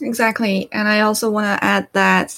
Exactly. 0.01 0.67
And 0.73 0.87
I 0.89 1.01
also 1.01 1.29
want 1.31 1.45
to 1.45 1.63
add 1.63 1.87
that 1.93 2.37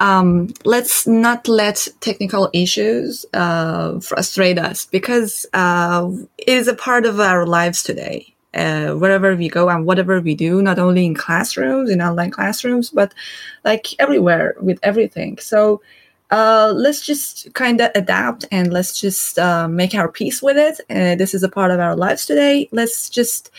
um, 0.00 0.52
let's 0.64 1.06
not 1.06 1.46
let 1.46 1.86
technical 2.00 2.50
issues 2.52 3.24
uh, 3.32 4.00
frustrate 4.00 4.58
us 4.58 4.86
because 4.86 5.46
uh, 5.54 6.10
it 6.38 6.48
is 6.48 6.66
a 6.66 6.74
part 6.74 7.06
of 7.06 7.20
our 7.20 7.46
lives 7.46 7.82
today. 7.84 8.34
Uh, 8.54 8.94
wherever 8.94 9.36
we 9.36 9.48
go 9.48 9.68
and 9.68 9.86
whatever 9.86 10.20
we 10.20 10.34
do, 10.34 10.60
not 10.62 10.78
only 10.78 11.04
in 11.06 11.14
classrooms, 11.14 11.90
in 11.90 12.00
online 12.02 12.30
classrooms, 12.30 12.90
but 12.90 13.12
like 13.64 13.86
everywhere 14.00 14.56
with 14.60 14.80
everything. 14.82 15.38
So 15.38 15.80
uh, 16.30 16.72
let's 16.76 17.00
just 17.00 17.52
kind 17.54 17.80
of 17.80 17.90
adapt 17.94 18.44
and 18.50 18.72
let's 18.72 19.00
just 19.00 19.38
uh, 19.38 19.68
make 19.68 19.94
our 19.94 20.10
peace 20.10 20.42
with 20.42 20.56
it. 20.56 20.80
Uh, 20.90 21.14
this 21.14 21.34
is 21.34 21.42
a 21.42 21.48
part 21.48 21.70
of 21.70 21.80
our 21.80 21.96
lives 21.96 22.26
today. 22.26 22.68
Let's 22.72 23.08
just 23.08 23.50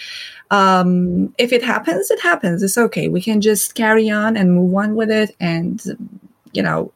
um, 0.51 1.34
if 1.38 1.53
it 1.53 1.63
happens, 1.63 2.10
it 2.10 2.19
happens. 2.19 2.63
It's 2.63 2.77
okay. 2.77 3.08
We 3.08 3.21
can 3.21 3.41
just 3.41 3.75
carry 3.75 4.10
on 4.10 4.36
and 4.36 4.53
move 4.53 4.73
on 4.73 4.95
with 4.95 5.12
it. 5.12 5.36
And, 5.39 5.84
you 6.53 6.63
know, 6.63 6.91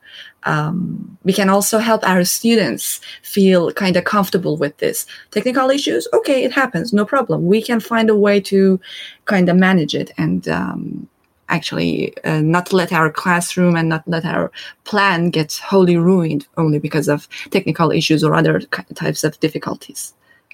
um, 0.46 1.18
we 1.24 1.34
can 1.34 1.50
also 1.50 1.78
help 1.78 2.08
our 2.08 2.26
students 2.26 3.00
feel 3.22 3.72
kind 3.72 3.96
of 3.96 4.04
comfortable 4.04 4.58
with 4.58 4.78
this. 4.78 5.06
Technical 5.32 5.70
issues, 5.70 6.08
okay, 6.14 6.44
it 6.44 6.52
happens, 6.52 6.94
no 6.94 7.06
problem. 7.06 7.46
We 7.46 7.62
can 7.62 7.80
find 7.80 8.10
a 8.10 8.16
way 8.16 8.42
to 8.42 8.80
kind 9.26 9.48
of 9.50 9.56
manage 9.56 9.96
it 9.96 10.12
and 10.18 10.48
um, 10.50 11.08
actually 11.50 12.16
uh, 12.24 12.42
not 12.42 12.74
let 12.74 12.92
our 12.92 13.12
classroom 13.12 13.76
and 13.76 13.90
not 13.90 14.08
let 14.08 14.26
our 14.26 14.52
plan 14.86 15.30
get 15.30 15.54
wholly 15.56 15.98
ruined 15.98 16.48
only 16.58 16.80
because 16.80 17.08
of 17.08 17.28
technical 17.52 17.92
issues 17.92 18.24
or 18.24 18.34
other 18.34 18.62
types 18.96 19.24
of 19.24 19.40
difficulties. 19.40 20.14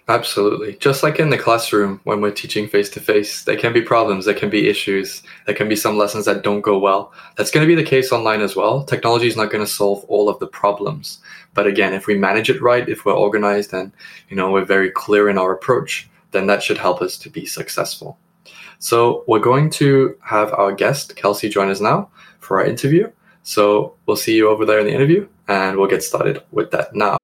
Absolutely. 0.10 0.76
Just 0.78 1.04
like 1.04 1.20
in 1.20 1.30
the 1.30 1.38
classroom, 1.38 2.02
when 2.04 2.20
we're 2.20 2.32
teaching 2.32 2.68
face 2.68 2.90
to 2.90 3.00
face, 3.00 3.44
there 3.44 3.56
can 3.56 3.74
be 3.74 3.82
problems, 3.82 4.26
there 4.26 4.34
can 4.34 4.50
be 4.50 4.68
issues, 4.68 5.22
there 5.46 5.54
can 5.54 5.70
be 5.70 5.76
some 5.76 6.00
lessons 6.00 6.26
that 6.26 6.42
don't 6.42 6.62
go 6.62 6.80
well. 6.80 7.14
That's 7.38 7.52
going 7.52 7.64
to 7.64 7.76
be 7.76 7.80
the 7.80 7.88
case 7.88 8.12
online 8.12 8.42
as 8.42 8.56
well. 8.56 8.84
Technology 8.84 9.28
is 9.28 9.38
not 9.38 9.52
going 9.52 9.64
to 9.64 9.72
solve 9.72 10.04
all 10.06 10.28
of 10.28 10.40
the 10.40 10.48
problems. 10.48 11.20
But 11.54 11.68
again, 11.68 11.94
if 11.94 12.08
we 12.08 12.18
manage 12.18 12.50
it 12.50 12.60
right, 12.60 12.90
if 12.90 13.06
we're 13.06 13.14
organized 13.14 13.72
and, 13.72 13.92
you 14.30 14.36
know, 14.36 14.50
we're 14.52 14.66
very 14.66 14.90
clear 14.90 15.30
in 15.30 15.38
our 15.38 15.54
approach, 15.54 16.10
then 16.32 16.48
that 16.48 16.64
should 16.64 16.80
help 16.80 17.04
us 17.04 17.16
to 17.20 17.30
be 17.30 17.46
successful. 17.46 18.18
So 18.80 19.24
we're 19.28 19.40
going 19.40 19.70
to 19.72 20.18
have 20.24 20.54
our 20.54 20.72
guest, 20.72 21.16
Kelsey, 21.16 21.50
join 21.50 21.70
us 21.70 21.82
now 21.82 22.10
for 22.40 22.60
our 22.60 22.66
interview. 22.66 23.12
So 23.44 23.96
we'll 24.06 24.18
see 24.18 24.36
you 24.36 24.50
over 24.50 24.66
there 24.66 24.80
in 24.80 24.86
the 24.86 24.94
interview 24.94 25.28
and 25.48 25.78
we'll 25.78 25.90
get 25.90 26.04
started 26.04 26.42
with 26.52 26.72
that 26.72 26.96
now. 26.96 27.18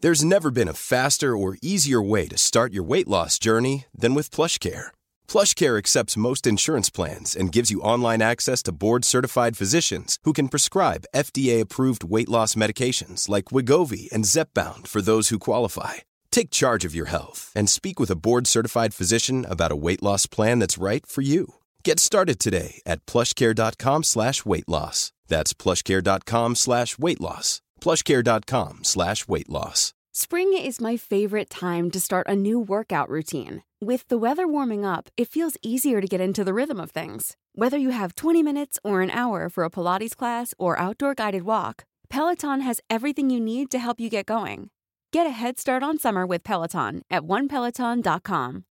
There's 0.00 0.22
never 0.22 0.50
been 0.50 0.68
a 0.68 0.74
faster 0.74 1.34
or 1.34 1.56
easier 1.62 2.02
way 2.02 2.28
to 2.28 2.36
start 2.36 2.74
your 2.74 2.84
weight 2.84 3.08
loss 3.08 3.38
journey 3.38 3.86
than 3.94 4.12
with 4.12 4.30
PlushCare. 4.30 4.88
PlushCare 5.26 5.78
accepts 5.78 6.18
most 6.18 6.46
insurance 6.46 6.90
plans 6.90 7.34
and 7.34 7.50
gives 7.50 7.70
you 7.70 7.80
online 7.80 8.20
access 8.20 8.62
to 8.64 8.72
board-certified 8.72 9.56
physicians 9.56 10.18
who 10.24 10.34
can 10.34 10.48
prescribe 10.48 11.06
FDA-approved 11.16 12.04
weight 12.04 12.28
loss 12.28 12.54
medications 12.54 13.30
like 13.30 13.46
Wegovy 13.46 14.12
and 14.12 14.24
Zepbound 14.24 14.86
for 14.88 15.00
those 15.00 15.30
who 15.30 15.38
qualify. 15.38 15.94
Take 16.36 16.50
charge 16.50 16.84
of 16.84 16.94
your 16.94 17.06
health 17.06 17.52
and 17.54 17.70
speak 17.70 18.00
with 18.00 18.10
a 18.10 18.20
board-certified 18.26 18.92
physician 18.92 19.46
about 19.48 19.72
a 19.72 19.80
weight 19.86 20.02
loss 20.02 20.26
plan 20.26 20.58
that's 20.58 20.82
right 20.88 21.06
for 21.06 21.22
you. 21.22 21.54
Get 21.84 22.00
started 22.00 22.38
today 22.40 22.82
at 22.84 23.06
plushcare.com 23.06 24.02
slash 24.02 24.44
weight 24.44 24.68
loss. 24.68 25.12
That's 25.28 25.54
plushcare.com 25.54 26.56
slash 26.56 26.98
weight 26.98 27.20
loss 27.20 27.62
plushcare.com 27.84 28.82
slash 28.82 29.28
weight 29.28 29.50
loss. 29.50 29.92
Spring 30.12 30.56
is 30.56 30.80
my 30.80 30.96
favorite 30.96 31.50
time 31.50 31.90
to 31.90 32.00
start 32.00 32.26
a 32.28 32.36
new 32.36 32.58
workout 32.58 33.10
routine. 33.10 33.62
With 33.80 34.08
the 34.08 34.16
weather 34.16 34.46
warming 34.48 34.84
up, 34.86 35.10
it 35.16 35.28
feels 35.28 35.58
easier 35.62 36.00
to 36.00 36.06
get 36.06 36.20
into 36.20 36.44
the 36.44 36.54
rhythm 36.54 36.80
of 36.80 36.92
things. 36.92 37.36
Whether 37.54 37.76
you 37.76 37.90
have 37.90 38.14
20 38.14 38.42
minutes 38.42 38.78
or 38.82 39.02
an 39.02 39.10
hour 39.10 39.48
for 39.50 39.64
a 39.64 39.70
Pilates 39.70 40.16
class 40.16 40.54
or 40.58 40.78
outdoor 40.78 41.14
guided 41.14 41.42
walk, 41.42 41.84
Peloton 42.08 42.60
has 42.60 42.80
everything 42.88 43.28
you 43.28 43.40
need 43.40 43.70
to 43.70 43.78
help 43.78 44.00
you 44.00 44.08
get 44.08 44.26
going. 44.26 44.70
Get 45.14 45.28
a 45.28 45.30
head 45.30 45.60
start 45.60 45.84
on 45.84 45.96
summer 45.96 46.26
with 46.26 46.42
Peloton 46.42 47.02
at 47.08 47.22
onepeloton.com. 47.22 48.64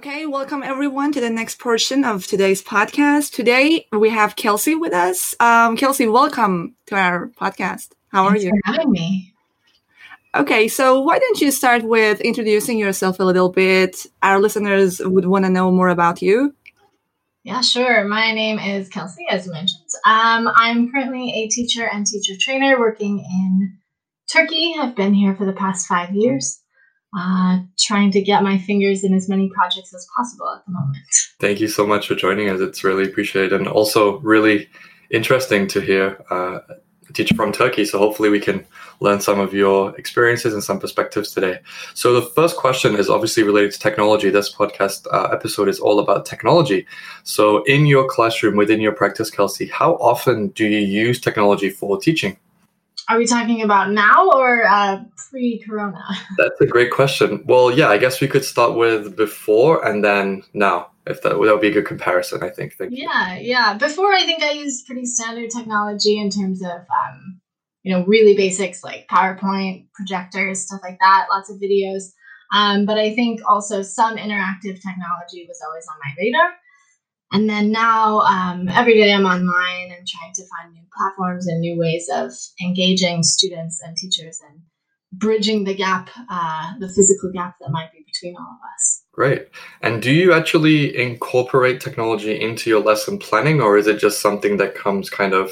Okay, 0.00 0.24
welcome 0.24 0.62
everyone 0.62 1.12
to 1.12 1.20
the 1.20 1.28
next 1.28 1.58
portion 1.58 2.06
of 2.06 2.26
today's 2.26 2.62
podcast. 2.62 3.32
Today 3.32 3.86
we 3.92 4.08
have 4.08 4.34
Kelsey 4.34 4.74
with 4.74 4.94
us. 4.94 5.36
Um, 5.38 5.76
Kelsey, 5.76 6.08
welcome 6.08 6.74
to 6.86 6.94
our 6.94 7.28
podcast. 7.38 7.90
How 8.08 8.26
Thanks 8.26 8.44
are 8.44 8.46
you? 8.46 8.50
For 8.64 8.72
having 8.72 8.90
me. 8.92 9.34
Okay, 10.34 10.68
so 10.68 11.02
why 11.02 11.18
don't 11.18 11.38
you 11.42 11.50
start 11.50 11.82
with 11.82 12.22
introducing 12.22 12.78
yourself 12.78 13.20
a 13.20 13.24
little 13.24 13.50
bit? 13.50 14.06
Our 14.22 14.40
listeners 14.40 15.02
would 15.04 15.26
want 15.26 15.44
to 15.44 15.50
know 15.50 15.70
more 15.70 15.90
about 15.90 16.22
you. 16.22 16.54
Yeah, 17.42 17.60
sure. 17.60 18.02
My 18.04 18.32
name 18.32 18.58
is 18.58 18.88
Kelsey, 18.88 19.26
as 19.28 19.44
you 19.44 19.52
mentioned. 19.52 19.84
Um, 20.06 20.48
I'm 20.56 20.90
currently 20.90 21.30
a 21.30 21.48
teacher 21.48 21.86
and 21.86 22.06
teacher 22.06 22.40
trainer 22.40 22.80
working 22.80 23.18
in 23.18 23.76
Turkey. 24.32 24.76
I've 24.80 24.96
been 24.96 25.12
here 25.12 25.36
for 25.36 25.44
the 25.44 25.52
past 25.52 25.86
five 25.86 26.14
years, 26.14 26.58
uh, 27.16 27.58
trying 27.78 28.10
to 28.12 28.20
get 28.20 28.42
my 28.42 28.58
fingers 28.58 29.02
in 29.04 29.14
as 29.14 29.28
many 29.28 29.48
projects 29.48 29.92
as 29.94 30.06
possible 30.16 30.48
at 30.48 30.64
the 30.66 30.72
moment. 30.72 30.98
Thank 31.38 31.60
you 31.60 31.68
so 31.68 31.86
much 31.86 32.06
for 32.06 32.14
joining 32.14 32.48
us. 32.48 32.60
It's 32.60 32.84
really 32.84 33.04
appreciated 33.04 33.52
and 33.52 33.66
also 33.66 34.18
really 34.18 34.68
interesting 35.10 35.66
to 35.68 35.80
hear 35.80 36.24
uh, 36.30 36.60
a 37.08 37.12
teacher 37.12 37.34
from 37.34 37.52
Turkey. 37.52 37.84
So 37.84 37.98
hopefully 37.98 38.28
we 38.30 38.40
can 38.40 38.64
learn 39.00 39.20
some 39.20 39.40
of 39.40 39.52
your 39.52 39.96
experiences 39.98 40.54
and 40.54 40.62
some 40.62 40.78
perspectives 40.78 41.32
today. 41.32 41.58
So 41.94 42.14
the 42.14 42.22
first 42.22 42.56
question 42.56 42.94
is 42.94 43.10
obviously 43.10 43.42
related 43.42 43.72
to 43.72 43.78
technology. 43.80 44.30
This 44.30 44.54
podcast 44.54 45.06
uh, 45.12 45.28
episode 45.32 45.68
is 45.68 45.80
all 45.80 45.98
about 45.98 46.26
technology. 46.26 46.86
So 47.24 47.64
in 47.64 47.86
your 47.86 48.06
classroom, 48.08 48.56
within 48.56 48.80
your 48.80 48.92
practice, 48.92 49.30
Kelsey, 49.30 49.66
how 49.66 49.94
often 49.94 50.48
do 50.48 50.66
you 50.66 50.78
use 50.78 51.20
technology 51.20 51.70
for 51.70 51.98
teaching? 51.98 52.36
Are 53.10 53.18
we 53.18 53.26
talking 53.26 53.62
about 53.62 53.90
now 53.90 54.30
or 54.30 54.64
uh, 54.64 55.02
pre-corona? 55.30 56.04
That's 56.38 56.60
a 56.60 56.66
great 56.66 56.92
question. 56.92 57.42
Well, 57.44 57.70
yeah, 57.72 57.88
I 57.88 57.98
guess 57.98 58.20
we 58.20 58.28
could 58.28 58.44
start 58.44 58.76
with 58.76 59.16
before 59.16 59.84
and 59.86 60.04
then 60.04 60.44
now. 60.54 60.86
If 61.06 61.22
that, 61.22 61.30
that 61.30 61.38
would 61.38 61.60
be 61.60 61.68
a 61.68 61.72
good 61.72 61.86
comparison, 61.86 62.42
I 62.44 62.50
think. 62.50 62.74
Thank 62.74 62.92
yeah, 62.94 63.36
you. 63.36 63.50
yeah. 63.50 63.74
Before, 63.74 64.12
I 64.12 64.24
think 64.24 64.44
I 64.44 64.52
used 64.52 64.86
pretty 64.86 65.06
standard 65.06 65.50
technology 65.50 66.18
in 66.18 66.30
terms 66.30 66.62
of 66.62 66.70
um, 66.70 67.40
you 67.82 67.92
know, 67.92 68.04
really 68.04 68.36
basics 68.36 68.84
like 68.84 69.08
PowerPoint, 69.08 69.86
projectors, 69.94 70.66
stuff 70.66 70.80
like 70.82 70.98
that, 71.00 71.26
lots 71.32 71.50
of 71.50 71.56
videos. 71.56 72.12
Um, 72.52 72.84
but 72.84 72.98
I 72.98 73.14
think 73.14 73.40
also 73.48 73.82
some 73.82 74.16
interactive 74.16 74.80
technology 74.82 75.46
was 75.48 75.60
always 75.66 75.86
on 75.88 75.98
my 76.04 76.14
radar. 76.18 76.52
And 77.32 77.48
then 77.48 77.70
now, 77.70 78.20
um, 78.20 78.68
every 78.68 78.94
day 78.94 79.12
I'm 79.12 79.24
online 79.24 79.92
and 79.96 80.06
trying 80.06 80.32
to 80.34 80.42
find 80.46 80.72
new 80.72 80.82
platforms 80.96 81.46
and 81.46 81.60
new 81.60 81.78
ways 81.78 82.10
of 82.12 82.32
engaging 82.60 83.22
students 83.22 83.80
and 83.82 83.96
teachers 83.96 84.40
and 84.48 84.60
bridging 85.12 85.64
the 85.64 85.74
gap, 85.74 86.10
uh, 86.28 86.72
the 86.78 86.88
physical 86.88 87.30
gap 87.32 87.56
that 87.60 87.70
might 87.70 87.92
be 87.92 88.04
between 88.06 88.36
all 88.36 88.42
of 88.42 88.58
us. 88.74 89.02
Great. 89.12 89.48
And 89.80 90.02
do 90.02 90.12
you 90.12 90.32
actually 90.32 90.96
incorporate 90.96 91.80
technology 91.80 92.40
into 92.40 92.70
your 92.70 92.80
lesson 92.80 93.18
planning, 93.18 93.60
or 93.60 93.76
is 93.76 93.86
it 93.86 93.98
just 93.98 94.20
something 94.20 94.56
that 94.56 94.74
comes 94.74 95.10
kind 95.10 95.32
of 95.32 95.50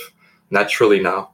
naturally 0.51 1.01
now? 1.01 1.31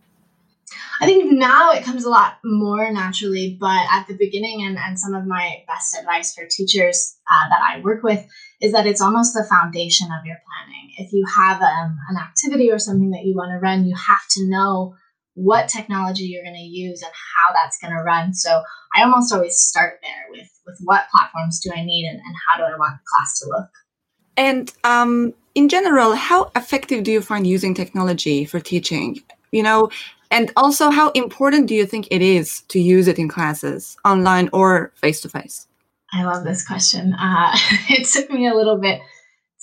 I 1.00 1.06
think 1.06 1.32
now 1.32 1.72
it 1.72 1.84
comes 1.84 2.04
a 2.04 2.10
lot 2.10 2.38
more 2.44 2.90
naturally, 2.90 3.56
but 3.60 3.86
at 3.92 4.06
the 4.06 4.16
beginning, 4.16 4.64
and, 4.64 4.78
and 4.78 4.98
some 4.98 5.14
of 5.14 5.26
my 5.26 5.62
best 5.66 5.96
advice 5.98 6.34
for 6.34 6.46
teachers 6.50 7.16
uh, 7.30 7.48
that 7.48 7.60
I 7.62 7.80
work 7.80 8.02
with 8.02 8.26
is 8.60 8.72
that 8.72 8.86
it's 8.86 9.00
almost 9.00 9.34
the 9.34 9.44
foundation 9.44 10.08
of 10.08 10.24
your 10.24 10.36
planning. 10.46 10.92
If 10.96 11.12
you 11.12 11.24
have 11.36 11.60
um, 11.60 11.98
an 12.08 12.16
activity 12.16 12.70
or 12.70 12.78
something 12.78 13.10
that 13.10 13.24
you 13.24 13.34
want 13.34 13.50
to 13.50 13.58
run, 13.58 13.84
you 13.84 13.94
have 13.94 14.26
to 14.32 14.48
know 14.48 14.94
what 15.34 15.68
technology 15.68 16.24
you're 16.24 16.44
going 16.44 16.54
to 16.54 16.60
use 16.60 17.02
and 17.02 17.12
how 17.12 17.52
that's 17.52 17.78
going 17.78 17.92
to 17.92 18.02
run. 18.02 18.32
So 18.32 18.62
I 18.96 19.02
almost 19.02 19.32
always 19.32 19.58
start 19.58 19.98
there 20.02 20.26
with, 20.30 20.48
with 20.66 20.78
what 20.84 21.06
platforms 21.14 21.60
do 21.60 21.70
I 21.74 21.84
need 21.84 22.08
and, 22.08 22.18
and 22.18 22.34
how 22.48 22.58
do 22.58 22.64
I 22.64 22.78
want 22.78 22.94
the 22.94 23.04
class 23.12 23.38
to 23.40 23.46
look. 23.48 23.70
And 24.36 24.72
um, 24.84 25.34
in 25.54 25.68
general, 25.68 26.14
how 26.14 26.50
effective 26.56 27.04
do 27.04 27.12
you 27.12 27.20
find 27.20 27.46
using 27.46 27.74
technology 27.74 28.44
for 28.44 28.60
teaching? 28.60 29.20
You 29.50 29.62
know, 29.62 29.90
and 30.30 30.52
also, 30.56 30.90
how 30.90 31.10
important 31.10 31.66
do 31.66 31.74
you 31.74 31.86
think 31.86 32.08
it 32.10 32.22
is 32.22 32.62
to 32.68 32.80
use 32.80 33.08
it 33.08 33.18
in 33.18 33.28
classes, 33.28 33.96
online 34.04 34.48
or 34.52 34.92
face 34.96 35.20
to 35.22 35.28
face? 35.28 35.66
I 36.12 36.24
love 36.24 36.44
this 36.44 36.66
question. 36.66 37.14
Uh, 37.14 37.52
it 37.88 38.06
took 38.06 38.30
me 38.30 38.46
a 38.46 38.54
little 38.54 38.78
bit 38.78 39.00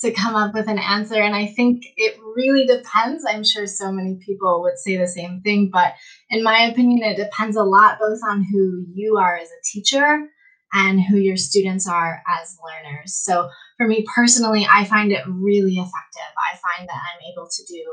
to 0.00 0.12
come 0.12 0.34
up 0.34 0.54
with 0.54 0.68
an 0.68 0.78
answer, 0.78 1.14
and 1.14 1.34
I 1.34 1.46
think 1.46 1.84
it 1.96 2.18
really 2.36 2.66
depends. 2.66 3.24
I'm 3.26 3.44
sure 3.44 3.66
so 3.66 3.92
many 3.92 4.16
people 4.16 4.62
would 4.62 4.78
say 4.78 4.96
the 4.96 5.06
same 5.06 5.40
thing, 5.42 5.70
but 5.72 5.94
in 6.30 6.42
my 6.42 6.62
opinion, 6.62 7.02
it 7.02 7.16
depends 7.16 7.56
a 7.56 7.62
lot 7.62 7.98
both 7.98 8.20
on 8.28 8.44
who 8.44 8.84
you 8.92 9.16
are 9.16 9.36
as 9.36 9.48
a 9.48 9.62
teacher 9.64 10.28
and 10.72 11.00
who 11.00 11.16
your 11.16 11.36
students 11.36 11.86
are 11.86 12.22
as 12.26 12.56
learners. 12.64 13.14
So, 13.14 13.48
for 13.76 13.86
me 13.86 14.04
personally, 14.14 14.66
I 14.70 14.84
find 14.84 15.12
it 15.12 15.22
really 15.26 15.74
effective. 15.74 16.32
I 16.52 16.56
find 16.56 16.88
that 16.88 16.94
I'm 16.94 17.32
able 17.32 17.48
to 17.48 17.64
do 17.68 17.84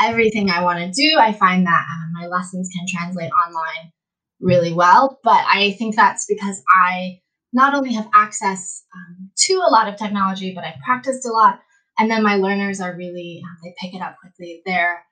everything 0.00 0.50
I 0.50 0.62
want 0.62 0.78
to 0.80 0.90
do. 0.90 1.18
I 1.18 1.32
find 1.32 1.66
that 1.66 1.84
my 2.22 2.28
lessons 2.28 2.70
can 2.74 2.86
translate 2.86 3.30
online 3.46 3.92
really 4.40 4.72
well. 4.72 5.18
But 5.22 5.44
I 5.48 5.72
think 5.78 5.96
that's 5.96 6.26
because 6.26 6.62
I 6.68 7.20
not 7.52 7.74
only 7.74 7.92
have 7.94 8.08
access 8.14 8.84
um, 8.94 9.30
to 9.36 9.54
a 9.54 9.70
lot 9.70 9.88
of 9.88 9.96
technology, 9.96 10.52
but 10.54 10.64
I've 10.64 10.80
practiced 10.84 11.26
a 11.26 11.32
lot. 11.32 11.60
And 11.98 12.10
then 12.10 12.22
my 12.22 12.36
learners 12.36 12.80
are 12.80 12.96
really, 12.96 13.42
um, 13.44 13.56
they 13.62 13.74
pick 13.78 13.94
it 13.94 14.02
up 14.02 14.16
quickly. 14.20 14.62
They're 14.64 15.04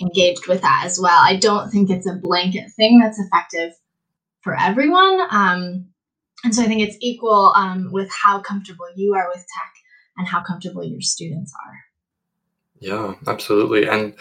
engaged 0.00 0.46
with 0.46 0.60
that 0.60 0.82
as 0.84 0.98
well. 1.00 1.18
I 1.18 1.36
don't 1.36 1.70
think 1.70 1.90
it's 1.90 2.08
a 2.08 2.14
blanket 2.14 2.70
thing 2.76 2.98
that's 2.98 3.18
effective 3.18 3.72
for 4.42 4.58
everyone. 4.58 5.20
Um, 5.30 5.86
and 6.44 6.54
so 6.54 6.62
I 6.62 6.66
think 6.66 6.82
it's 6.82 6.98
equal 7.00 7.52
um, 7.56 7.90
with 7.90 8.10
how 8.12 8.40
comfortable 8.40 8.86
you 8.94 9.14
are 9.14 9.28
with 9.28 9.38
tech 9.38 9.72
and 10.18 10.28
how 10.28 10.42
comfortable 10.42 10.84
your 10.84 11.00
students 11.00 11.52
are. 11.66 11.74
Yeah, 12.78 13.14
absolutely. 13.26 13.88
And 13.88 14.14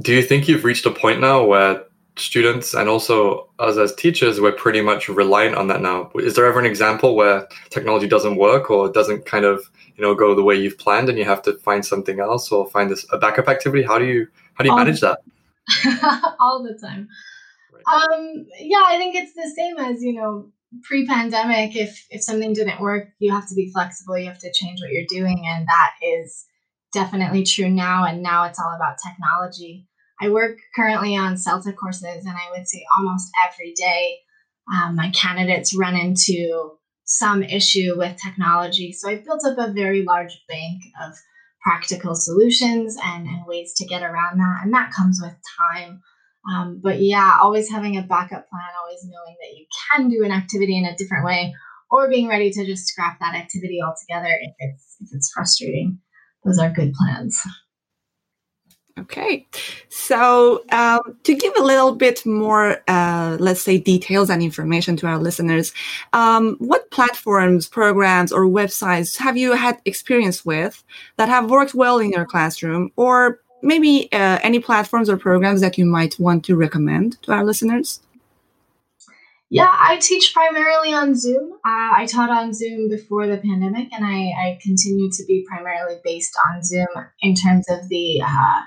do 0.00 0.14
you 0.14 0.22
think 0.22 0.48
you've 0.48 0.64
reached 0.64 0.86
a 0.86 0.90
point 0.90 1.20
now 1.20 1.44
where 1.44 1.84
students 2.16 2.74
and 2.74 2.90
also 2.90 3.48
us 3.58 3.78
as 3.78 3.94
teachers 3.94 4.38
we're 4.38 4.52
pretty 4.52 4.80
much 4.80 5.08
reliant 5.08 5.56
on 5.56 5.68
that 5.68 5.80
now? 5.80 6.10
Is 6.16 6.34
there 6.34 6.46
ever 6.46 6.58
an 6.58 6.66
example 6.66 7.14
where 7.14 7.48
technology 7.70 8.06
doesn't 8.06 8.36
work 8.36 8.70
or 8.70 8.90
doesn't 8.90 9.26
kind 9.26 9.44
of 9.44 9.70
you 9.96 10.02
know 10.02 10.14
go 10.14 10.34
the 10.34 10.42
way 10.42 10.54
you've 10.54 10.78
planned 10.78 11.08
and 11.08 11.18
you 11.18 11.24
have 11.24 11.42
to 11.42 11.54
find 11.58 11.84
something 11.84 12.20
else 12.20 12.50
or 12.50 12.68
find 12.70 12.90
this 12.90 13.06
a 13.12 13.18
backup 13.18 13.48
activity? 13.48 13.82
How 13.82 13.98
do 13.98 14.06
you 14.06 14.28
how 14.54 14.64
do 14.64 14.68
you 14.68 14.72
all 14.72 14.78
manage 14.78 15.00
that? 15.00 15.20
All 16.40 16.62
the 16.62 16.74
time. 16.74 17.08
Right. 17.72 18.10
um 18.10 18.46
yeah 18.58 18.84
i 18.86 18.96
think 18.96 19.14
it's 19.14 19.34
the 19.34 19.50
same 19.56 19.78
as 19.78 20.02
you 20.02 20.12
know 20.12 20.50
pre-pandemic 20.82 21.76
if 21.76 22.06
if 22.10 22.22
something 22.22 22.52
didn't 22.52 22.80
work 22.80 23.08
you 23.18 23.32
have 23.32 23.48
to 23.48 23.54
be 23.54 23.70
flexible 23.70 24.18
you 24.18 24.26
have 24.26 24.38
to 24.38 24.52
change 24.52 24.80
what 24.80 24.90
you're 24.90 25.06
doing 25.08 25.44
and 25.46 25.66
that 25.66 25.92
is 26.02 26.46
definitely 26.92 27.44
true 27.44 27.70
now. 27.70 28.04
And 28.04 28.22
now 28.22 28.44
it's 28.44 28.58
all 28.58 28.74
about 28.74 28.98
technology. 29.04 29.88
I 30.20 30.28
work 30.28 30.58
currently 30.76 31.16
on 31.16 31.34
CELTA 31.34 31.74
courses, 31.74 32.24
and 32.24 32.36
I 32.36 32.50
would 32.50 32.68
say 32.68 32.84
almost 32.96 33.28
every 33.44 33.72
day 33.72 34.18
um, 34.72 34.94
my 34.94 35.10
candidates 35.10 35.76
run 35.76 35.96
into 35.96 36.72
some 37.04 37.42
issue 37.42 37.94
with 37.96 38.20
technology. 38.22 38.92
So 38.92 39.08
I've 39.08 39.24
built 39.24 39.44
up 39.44 39.58
a 39.58 39.72
very 39.72 40.02
large 40.02 40.44
bank 40.48 40.82
of 41.02 41.14
practical 41.62 42.14
solutions 42.14 42.96
and, 43.02 43.26
and 43.26 43.46
ways 43.46 43.74
to 43.74 43.86
get 43.86 44.02
around 44.02 44.38
that. 44.38 44.60
And 44.62 44.72
that 44.72 44.92
comes 44.92 45.20
with 45.20 45.34
time. 45.70 46.00
Um, 46.48 46.80
but 46.82 47.00
yeah, 47.00 47.38
always 47.40 47.70
having 47.70 47.96
a 47.96 48.02
backup 48.02 48.48
plan, 48.48 48.68
always 48.80 49.04
knowing 49.04 49.36
that 49.40 49.56
you 49.56 49.66
can 49.90 50.08
do 50.08 50.24
an 50.24 50.32
activity 50.32 50.78
in 50.78 50.84
a 50.84 50.96
different 50.96 51.24
way, 51.24 51.54
or 51.90 52.08
being 52.08 52.28
ready 52.28 52.50
to 52.50 52.64
just 52.64 52.86
scrap 52.86 53.18
that 53.20 53.34
activity 53.34 53.80
altogether 53.84 54.32
if 54.40 54.54
it's 54.58 54.96
if 55.00 55.08
it's 55.12 55.30
frustrating 55.32 55.98
those 56.44 56.58
are 56.58 56.70
good 56.70 56.92
plans. 56.94 57.40
Okay, 58.98 59.46
so 59.88 60.64
um, 60.70 61.00
to 61.22 61.34
give 61.34 61.54
a 61.56 61.62
little 61.62 61.94
bit 61.94 62.26
more, 62.26 62.82
uh, 62.88 63.38
let's 63.40 63.62
say, 63.62 63.78
details 63.78 64.28
and 64.28 64.42
information 64.42 64.96
to 64.98 65.06
our 65.06 65.18
listeners, 65.18 65.72
um, 66.12 66.56
what 66.58 66.90
platforms, 66.90 67.66
programs, 67.66 68.32
or 68.32 68.44
websites 68.44 69.16
have 69.16 69.36
you 69.36 69.52
had 69.52 69.80
experience 69.86 70.44
with 70.44 70.84
that 71.16 71.30
have 71.30 71.50
worked 71.50 71.74
well 71.74 71.98
in 72.00 72.10
your 72.10 72.26
classroom, 72.26 72.92
or 72.96 73.40
maybe 73.62 74.10
uh, 74.12 74.38
any 74.42 74.58
platforms 74.58 75.08
or 75.08 75.16
programs 75.16 75.62
that 75.62 75.78
you 75.78 75.86
might 75.86 76.18
want 76.18 76.44
to 76.44 76.54
recommend 76.54 77.20
to 77.22 77.32
our 77.32 77.44
listeners? 77.44 78.00
Yeah, 79.52 79.68
I 79.70 79.98
teach 79.98 80.32
primarily 80.32 80.94
on 80.94 81.14
Zoom. 81.14 81.52
Uh, 81.52 81.92
I 81.94 82.06
taught 82.10 82.30
on 82.30 82.54
Zoom 82.54 82.88
before 82.88 83.26
the 83.26 83.36
pandemic, 83.36 83.92
and 83.92 84.02
I, 84.02 84.32
I 84.44 84.58
continue 84.62 85.10
to 85.10 85.24
be 85.26 85.44
primarily 85.46 85.96
based 86.02 86.34
on 86.48 86.62
Zoom 86.62 86.86
in 87.20 87.34
terms 87.34 87.66
of 87.68 87.86
the 87.90 88.22
uh, 88.22 88.60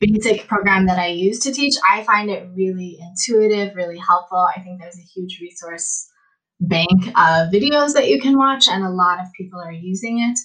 basic 0.00 0.46
program 0.46 0.84
that 0.88 0.98
I 0.98 1.06
use 1.06 1.38
to 1.44 1.52
teach. 1.52 1.76
I 1.90 2.04
find 2.04 2.28
it 2.28 2.50
really 2.54 2.98
intuitive, 3.00 3.76
really 3.76 3.96
helpful. 3.96 4.46
I 4.54 4.60
think 4.60 4.78
there's 4.78 4.98
a 4.98 5.08
huge 5.14 5.38
resource 5.40 6.06
bank 6.60 7.06
of 7.16 7.50
videos 7.50 7.94
that 7.94 8.10
you 8.10 8.20
can 8.20 8.36
watch, 8.36 8.68
and 8.68 8.84
a 8.84 8.90
lot 8.90 9.20
of 9.20 9.32
people 9.32 9.58
are 9.58 9.72
using 9.72 10.18
it. 10.18 10.38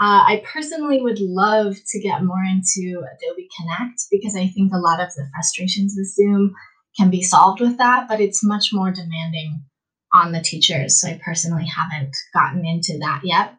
Uh, 0.00 0.24
I 0.24 0.42
personally 0.50 1.02
would 1.02 1.20
love 1.20 1.76
to 1.88 2.00
get 2.00 2.24
more 2.24 2.42
into 2.42 3.00
Adobe 3.00 3.50
Connect 3.60 4.00
because 4.10 4.34
I 4.34 4.46
think 4.46 4.72
a 4.72 4.78
lot 4.78 4.98
of 4.98 5.12
the 5.12 5.28
frustrations 5.34 5.94
with 5.94 6.08
Zoom 6.08 6.54
can 6.96 7.10
be 7.10 7.22
solved 7.22 7.60
with 7.60 7.78
that, 7.78 8.06
but 8.08 8.20
it's 8.20 8.44
much 8.44 8.70
more 8.72 8.90
demanding 8.90 9.64
on 10.12 10.32
the 10.32 10.40
teachers. 10.40 11.00
So 11.00 11.08
I 11.08 11.20
personally 11.24 11.66
haven't 11.66 12.16
gotten 12.32 12.64
into 12.64 12.98
that 13.00 13.22
yet. 13.24 13.54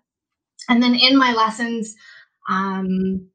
And 0.70 0.82
then 0.82 0.96
in 0.96 1.18
my 1.18 1.34
lessons, 1.34 1.94
um, 2.50 3.30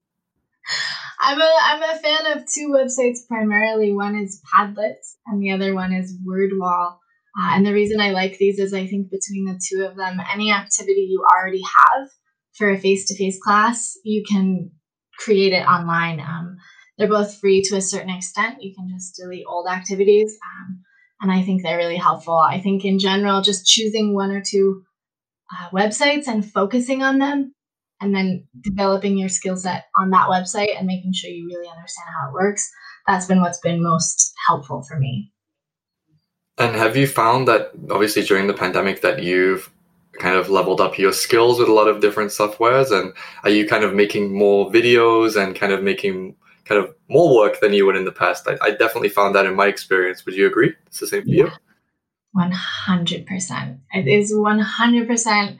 I'm 1.20 1.40
a 1.40 1.52
I'm 1.62 1.82
a 1.82 1.98
fan 1.98 2.32
of 2.32 2.44
two 2.46 2.68
websites 2.68 3.26
primarily. 3.28 3.92
One 3.92 4.16
is 4.16 4.40
Padlet, 4.52 4.96
and 5.26 5.42
the 5.42 5.52
other 5.52 5.74
one 5.74 5.92
is 5.92 6.16
WordWall. 6.26 6.96
Uh, 7.38 7.50
and 7.52 7.64
the 7.64 7.72
reason 7.72 8.00
I 8.00 8.10
like 8.10 8.38
these 8.38 8.58
is 8.58 8.72
I 8.72 8.86
think 8.86 9.10
between 9.10 9.44
the 9.44 9.60
two 9.68 9.84
of 9.84 9.96
them, 9.96 10.18
any 10.32 10.52
activity 10.52 11.08
you 11.10 11.24
already 11.24 11.62
have 11.62 12.08
for 12.56 12.70
a 12.70 12.78
face 12.78 13.06
to 13.06 13.16
face 13.16 13.38
class, 13.42 13.96
you 14.04 14.24
can 14.28 14.72
create 15.18 15.52
it 15.52 15.66
online. 15.66 16.20
Um, 16.20 16.56
they're 17.00 17.08
both 17.08 17.40
free 17.40 17.62
to 17.62 17.76
a 17.76 17.80
certain 17.80 18.10
extent. 18.10 18.62
You 18.62 18.74
can 18.74 18.86
just 18.90 19.16
delete 19.16 19.46
old 19.48 19.66
activities. 19.66 20.36
Um, 20.44 20.82
and 21.22 21.32
I 21.32 21.42
think 21.42 21.62
they're 21.62 21.78
really 21.78 21.96
helpful. 21.96 22.36
I 22.36 22.60
think 22.60 22.84
in 22.84 22.98
general, 22.98 23.40
just 23.40 23.66
choosing 23.66 24.14
one 24.14 24.30
or 24.30 24.42
two 24.46 24.82
uh, 25.50 25.70
websites 25.70 26.28
and 26.28 26.44
focusing 26.44 27.02
on 27.02 27.18
them 27.18 27.54
and 28.02 28.14
then 28.14 28.46
developing 28.60 29.16
your 29.16 29.30
skill 29.30 29.56
set 29.56 29.86
on 29.98 30.10
that 30.10 30.28
website 30.28 30.76
and 30.76 30.86
making 30.86 31.14
sure 31.14 31.30
you 31.30 31.46
really 31.46 31.68
understand 31.68 32.08
how 32.20 32.28
it 32.28 32.34
works. 32.34 32.70
That's 33.06 33.26
been 33.26 33.40
what's 33.40 33.60
been 33.60 33.82
most 33.82 34.34
helpful 34.46 34.82
for 34.82 34.98
me. 34.98 35.32
And 36.58 36.76
have 36.76 36.98
you 36.98 37.06
found 37.06 37.48
that 37.48 37.70
obviously 37.90 38.22
during 38.24 38.46
the 38.46 38.52
pandemic 38.52 39.00
that 39.00 39.22
you've 39.22 39.70
kind 40.18 40.36
of 40.36 40.50
leveled 40.50 40.82
up 40.82 40.98
your 40.98 41.14
skills 41.14 41.58
with 41.58 41.68
a 41.68 41.72
lot 41.72 41.88
of 41.88 42.02
different 42.02 42.30
softwares 42.30 42.92
and 42.92 43.14
are 43.42 43.48
you 43.48 43.66
kind 43.66 43.84
of 43.84 43.94
making 43.94 44.36
more 44.36 44.70
videos 44.70 45.42
and 45.42 45.56
kind 45.56 45.72
of 45.72 45.82
making 45.82 46.36
kind 46.64 46.82
of 46.82 46.94
more 47.08 47.36
work 47.36 47.60
than 47.60 47.72
you 47.72 47.86
would 47.86 47.96
in 47.96 48.04
the 48.04 48.12
past? 48.12 48.46
I, 48.48 48.56
I 48.62 48.70
definitely 48.70 49.08
found 49.08 49.34
that 49.34 49.46
in 49.46 49.54
my 49.54 49.66
experience. 49.66 50.24
Would 50.24 50.34
you 50.34 50.46
agree? 50.46 50.74
It's 50.86 51.00
the 51.00 51.06
same 51.06 51.22
for 51.22 51.28
you? 51.28 51.50
100%. 52.36 53.78
It 53.92 54.08
is 54.08 54.32
100% 54.32 55.56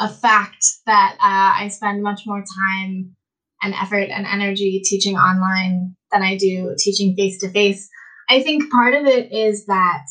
a 0.00 0.08
fact 0.08 0.64
that 0.86 1.14
uh, 1.14 1.62
I 1.62 1.68
spend 1.68 2.02
much 2.02 2.22
more 2.26 2.42
time 2.42 3.14
and 3.62 3.74
effort 3.74 4.08
and 4.10 4.26
energy 4.26 4.82
teaching 4.84 5.16
online 5.16 5.96
than 6.12 6.22
I 6.22 6.36
do 6.36 6.74
teaching 6.78 7.14
face 7.14 7.38
to 7.40 7.50
face. 7.50 7.88
I 8.28 8.42
think 8.42 8.70
part 8.70 8.94
of 8.94 9.06
it 9.06 9.32
is 9.32 9.66
that 9.66 10.06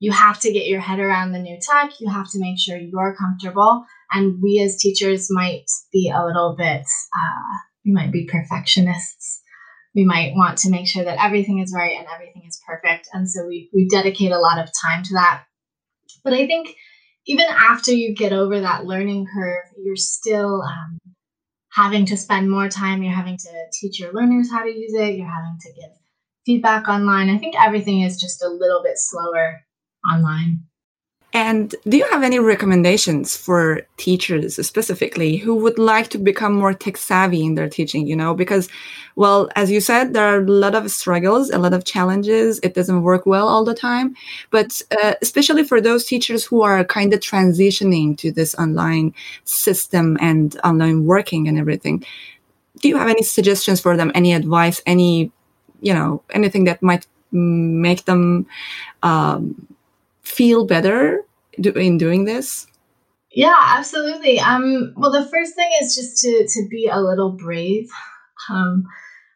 you 0.00 0.12
have 0.12 0.38
to 0.40 0.52
get 0.52 0.66
your 0.66 0.80
head 0.80 1.00
around 1.00 1.32
the 1.32 1.38
new 1.38 1.58
tech. 1.60 1.92
You 2.00 2.08
have 2.08 2.30
to 2.30 2.38
make 2.38 2.58
sure 2.58 2.76
you're 2.76 3.16
comfortable. 3.18 3.84
And 4.12 4.40
we 4.42 4.60
as 4.60 4.76
teachers 4.76 5.28
might 5.30 5.66
be 5.92 6.12
a 6.14 6.24
little 6.24 6.54
bit, 6.56 6.82
uh, 6.82 7.56
we 7.84 7.92
might 7.92 8.12
be 8.12 8.26
perfectionists. 8.26 9.17
We 9.98 10.04
might 10.04 10.32
want 10.36 10.58
to 10.58 10.70
make 10.70 10.86
sure 10.86 11.02
that 11.02 11.20
everything 11.20 11.58
is 11.58 11.74
right 11.74 11.98
and 11.98 12.06
everything 12.06 12.44
is 12.46 12.62
perfect. 12.64 13.08
And 13.12 13.28
so 13.28 13.44
we, 13.48 13.68
we 13.74 13.88
dedicate 13.88 14.30
a 14.30 14.38
lot 14.38 14.60
of 14.60 14.70
time 14.80 15.02
to 15.02 15.14
that. 15.14 15.42
But 16.22 16.34
I 16.34 16.46
think 16.46 16.76
even 17.26 17.46
after 17.50 17.90
you 17.90 18.14
get 18.14 18.32
over 18.32 18.60
that 18.60 18.84
learning 18.84 19.26
curve, 19.34 19.64
you're 19.82 19.96
still 19.96 20.62
um, 20.62 21.00
having 21.72 22.06
to 22.06 22.16
spend 22.16 22.48
more 22.48 22.68
time. 22.68 23.02
You're 23.02 23.12
having 23.12 23.38
to 23.38 23.50
teach 23.80 23.98
your 23.98 24.12
learners 24.12 24.52
how 24.52 24.62
to 24.62 24.70
use 24.70 24.94
it. 24.94 25.16
You're 25.16 25.26
having 25.26 25.58
to 25.62 25.72
give 25.72 25.90
feedback 26.46 26.86
online. 26.88 27.28
I 27.28 27.38
think 27.38 27.56
everything 27.60 28.02
is 28.02 28.20
just 28.20 28.40
a 28.42 28.48
little 28.48 28.82
bit 28.84 28.98
slower 28.98 29.62
online. 30.08 30.67
And 31.34 31.74
do 31.86 31.98
you 31.98 32.08
have 32.10 32.22
any 32.22 32.38
recommendations 32.38 33.36
for 33.36 33.82
teachers 33.98 34.66
specifically 34.66 35.36
who 35.36 35.54
would 35.56 35.78
like 35.78 36.08
to 36.08 36.18
become 36.18 36.54
more 36.54 36.72
tech 36.72 36.96
savvy 36.96 37.44
in 37.44 37.54
their 37.54 37.68
teaching? 37.68 38.06
You 38.06 38.16
know, 38.16 38.32
because, 38.32 38.68
well, 39.14 39.50
as 39.54 39.70
you 39.70 39.80
said, 39.82 40.14
there 40.14 40.24
are 40.24 40.40
a 40.40 40.46
lot 40.46 40.74
of 40.74 40.90
struggles, 40.90 41.50
a 41.50 41.58
lot 41.58 41.74
of 41.74 41.84
challenges. 41.84 42.60
It 42.62 42.72
doesn't 42.72 43.02
work 43.02 43.26
well 43.26 43.46
all 43.46 43.62
the 43.62 43.74
time. 43.74 44.16
But 44.50 44.80
uh, 45.02 45.14
especially 45.20 45.64
for 45.64 45.82
those 45.82 46.06
teachers 46.06 46.46
who 46.46 46.62
are 46.62 46.82
kind 46.82 47.12
of 47.12 47.20
transitioning 47.20 48.16
to 48.18 48.32
this 48.32 48.54
online 48.54 49.12
system 49.44 50.16
and 50.22 50.58
online 50.64 51.04
working 51.04 51.46
and 51.46 51.58
everything, 51.58 52.06
do 52.80 52.88
you 52.88 52.96
have 52.96 53.08
any 53.08 53.22
suggestions 53.22 53.80
for 53.80 53.98
them? 53.98 54.10
Any 54.14 54.32
advice? 54.32 54.80
Any, 54.86 55.30
you 55.82 55.92
know, 55.92 56.22
anything 56.30 56.64
that 56.64 56.82
might 56.82 57.06
make 57.32 58.06
them 58.06 58.46
um, 59.02 59.68
feel 60.28 60.66
better 60.66 61.24
in 61.56 61.98
doing 61.98 62.24
this? 62.24 62.66
Yeah, 63.32 63.54
absolutely. 63.58 64.40
Um, 64.40 64.94
well, 64.96 65.12
the 65.12 65.28
first 65.28 65.54
thing 65.54 65.70
is 65.80 65.94
just 65.94 66.18
to 66.22 66.46
to 66.48 66.68
be 66.68 66.88
a 66.90 67.00
little 67.00 67.32
brave. 67.32 67.90
Um, 68.50 68.84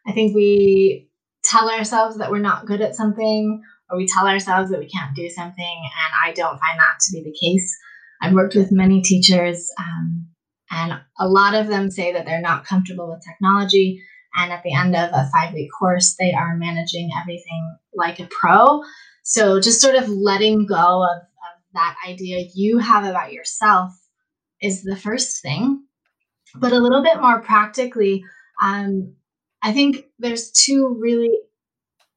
I 0.07 0.11
think 0.11 0.35
we 0.35 1.09
tell 1.43 1.69
ourselves 1.69 2.17
that 2.17 2.31
we're 2.31 2.39
not 2.39 2.65
good 2.65 2.81
at 2.81 2.95
something, 2.95 3.61
or 3.89 3.97
we 3.97 4.07
tell 4.07 4.27
ourselves 4.27 4.71
that 4.71 4.79
we 4.79 4.89
can't 4.89 5.15
do 5.15 5.29
something, 5.29 5.81
and 5.83 6.13
I 6.25 6.33
don't 6.33 6.59
find 6.59 6.79
that 6.79 6.99
to 7.01 7.11
be 7.13 7.23
the 7.23 7.37
case. 7.39 7.75
I've 8.21 8.33
worked 8.33 8.55
with 8.55 8.71
many 8.71 9.01
teachers, 9.01 9.69
um, 9.77 10.27
and 10.71 10.99
a 11.19 11.27
lot 11.27 11.53
of 11.53 11.67
them 11.67 11.91
say 11.91 12.13
that 12.13 12.25
they're 12.25 12.41
not 12.41 12.65
comfortable 12.65 13.09
with 13.09 13.23
technology. 13.23 14.01
And 14.35 14.51
at 14.51 14.63
the 14.63 14.73
end 14.73 14.95
of 14.95 15.11
a 15.13 15.29
five 15.31 15.53
week 15.53 15.69
course, 15.77 16.15
they 16.17 16.33
are 16.33 16.57
managing 16.57 17.11
everything 17.21 17.77
like 17.93 18.19
a 18.19 18.27
pro. 18.31 18.81
So 19.23 19.59
just 19.59 19.81
sort 19.81 19.95
of 19.95 20.09
letting 20.09 20.65
go 20.65 21.03
of, 21.03 21.17
of 21.17 21.61
that 21.73 21.95
idea 22.07 22.47
you 22.53 22.77
have 22.79 23.05
about 23.05 23.33
yourself 23.33 23.93
is 24.61 24.83
the 24.83 24.97
first 24.97 25.41
thing. 25.41 25.85
But 26.55 26.71
a 26.71 26.79
little 26.79 27.01
bit 27.01 27.19
more 27.19 27.41
practically, 27.41 28.23
um, 28.61 29.15
I 29.63 29.71
think 29.71 30.05
there's 30.19 30.51
two 30.51 30.97
really 30.99 31.31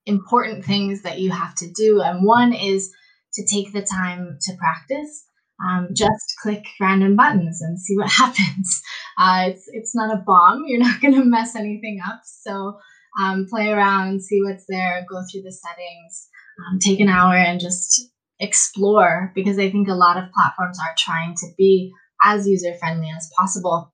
important 0.05 0.65
things 0.65 1.03
that 1.03 1.21
you 1.21 1.31
have 1.31 1.55
to 1.57 1.71
do. 1.71 2.03
And 2.03 2.25
one 2.25 2.53
is 2.53 2.93
to 3.35 3.47
take 3.47 3.73
the 3.73 3.83
time 3.83 4.39
to 4.43 4.57
practice. 4.57 5.25
Um, 5.67 5.89
just 5.95 6.35
click 6.43 6.65
random 6.81 7.17
buttons 7.17 7.63
and 7.63 7.81
see 7.81 7.97
what 7.97 8.11
happens. 8.23 8.83
Uh, 9.19 9.45
it's 9.49 9.65
it's 9.73 9.95
not 9.95 10.15
a 10.15 10.23
bomb. 10.23 10.65
You're 10.67 10.81
not 10.81 11.01
going 11.01 11.15
to 11.15 11.25
mess 11.25 11.57
anything 11.57 12.01
up. 12.07 12.21
So 12.25 12.79
um, 13.21 13.47
play 13.49 13.69
around, 13.69 14.23
see 14.23 14.43
what's 14.43 14.67
there, 14.69 15.07
go 15.09 15.23
through 15.31 15.43
the 15.43 15.53
settings, 15.53 16.29
um, 16.59 16.79
take 16.79 17.01
an 17.01 17.09
hour 17.09 17.35
and 17.35 17.61
just 17.61 18.11
explore 18.39 19.33
because 19.35 19.59
I 19.59 19.71
think 19.71 19.89
a 19.89 19.95
lot 19.95 20.17
of 20.17 20.33
platforms 20.33 20.79
are 20.79 20.95
trying 20.97 21.35
to 21.37 21.47
be 21.57 21.93
as 22.23 22.47
user 22.47 22.75
friendly 22.75 23.11
as 23.15 23.31
possible. 23.37 23.93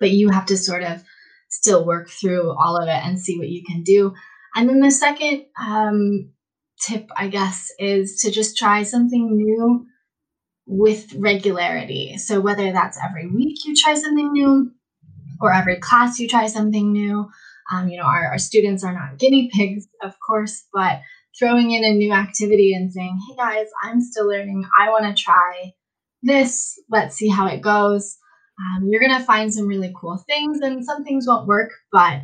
But 0.00 0.10
you 0.10 0.30
have 0.30 0.46
to 0.46 0.56
sort 0.56 0.82
of 0.82 1.02
still 1.50 1.84
work 1.84 2.08
through 2.08 2.52
all 2.52 2.76
of 2.76 2.88
it 2.88 3.04
and 3.04 3.18
see 3.18 3.38
what 3.38 3.48
you 3.48 3.62
can 3.64 3.82
do. 3.82 4.14
And 4.54 4.68
then 4.68 4.80
the 4.80 4.90
second 4.90 5.44
um, 5.60 6.30
tip, 6.80 7.08
I 7.16 7.28
guess, 7.28 7.70
is 7.78 8.20
to 8.22 8.30
just 8.30 8.56
try 8.56 8.82
something 8.82 9.36
new 9.36 9.86
with 10.66 11.12
regularity. 11.14 12.16
So 12.18 12.40
whether 12.40 12.72
that's 12.72 12.98
every 13.02 13.26
week 13.26 13.58
you 13.64 13.74
try 13.74 13.94
something 13.94 14.32
new 14.32 14.70
or 15.40 15.52
every 15.52 15.76
class 15.76 16.18
you 16.18 16.28
try 16.28 16.46
something 16.46 16.92
new. 16.92 17.28
Um, 17.72 17.88
you 17.88 17.98
know, 17.98 18.04
our, 18.04 18.28
our 18.28 18.38
students 18.38 18.84
are 18.84 18.92
not 18.92 19.18
guinea 19.18 19.50
pigs, 19.52 19.86
of 20.02 20.14
course, 20.24 20.64
but 20.72 21.00
throwing 21.38 21.70
in 21.70 21.84
a 21.84 21.94
new 21.94 22.12
activity 22.12 22.74
and 22.74 22.92
saying, 22.92 23.18
hey 23.28 23.36
guys, 23.36 23.66
I'm 23.82 24.00
still 24.00 24.28
learning. 24.28 24.64
I 24.78 24.90
want 24.90 25.04
to 25.04 25.22
try 25.22 25.72
this. 26.22 26.78
Let's 26.90 27.16
see 27.16 27.28
how 27.28 27.46
it 27.46 27.60
goes. 27.62 28.18
Um, 28.60 28.88
you're 28.90 29.00
going 29.00 29.18
to 29.18 29.24
find 29.24 29.52
some 29.52 29.66
really 29.66 29.92
cool 29.98 30.18
things, 30.26 30.60
and 30.60 30.84
some 30.84 31.02
things 31.02 31.26
won't 31.26 31.46
work, 31.46 31.70
but 31.90 32.20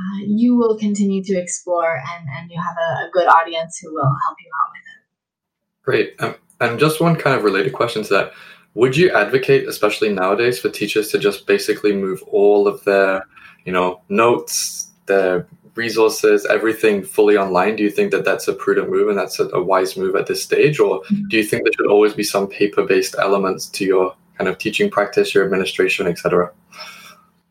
uh, 0.00 0.18
you 0.24 0.56
will 0.56 0.78
continue 0.78 1.22
to 1.24 1.36
explore 1.36 1.96
and, 1.96 2.28
and 2.36 2.50
you 2.50 2.60
have 2.60 2.76
a, 2.76 3.06
a, 3.06 3.10
good 3.12 3.26
audience 3.26 3.78
who 3.78 3.92
will 3.92 4.02
help 4.02 4.36
you 4.38 4.50
out 4.62 4.70
with 4.72 4.82
it. 4.86 5.82
Great. 5.82 6.14
Um, 6.20 6.34
and 6.60 6.78
just 6.78 7.00
one 7.00 7.16
kind 7.16 7.36
of 7.36 7.42
related 7.42 7.72
question 7.72 8.04
to 8.04 8.14
that. 8.14 8.32
Would 8.74 8.96
you 8.96 9.10
advocate, 9.10 9.68
especially 9.68 10.12
nowadays, 10.12 10.60
for 10.60 10.68
teachers 10.68 11.08
to 11.08 11.18
just 11.18 11.46
basically 11.46 11.92
move 11.92 12.22
all 12.28 12.68
of 12.68 12.84
their, 12.84 13.26
you 13.64 13.72
know, 13.72 14.00
notes, 14.08 14.90
their 15.06 15.48
resources, 15.74 16.46
everything 16.46 17.02
fully 17.02 17.36
online, 17.36 17.76
do 17.76 17.82
you 17.82 17.90
think 17.90 18.10
that 18.12 18.24
that's 18.24 18.48
a 18.48 18.52
prudent 18.52 18.90
move 18.90 19.08
and 19.08 19.18
that's 19.18 19.38
a, 19.38 19.48
a 19.48 19.62
wise 19.62 19.96
move 19.96 20.16
at 20.16 20.26
this 20.26 20.42
stage? 20.42 20.78
Or 20.78 21.00
mm-hmm. 21.02 21.28
do 21.28 21.36
you 21.36 21.44
think 21.44 21.64
there 21.64 21.72
should 21.76 21.90
always 21.90 22.14
be 22.14 22.22
some 22.22 22.48
paper 22.48 22.84
based 22.84 23.14
elements 23.18 23.66
to 23.70 23.84
your 23.84 24.14
kind 24.36 24.48
of 24.48 24.58
teaching 24.58 24.90
practice, 24.90 25.34
your 25.34 25.44
administration, 25.44 26.06
etc.? 26.06 26.52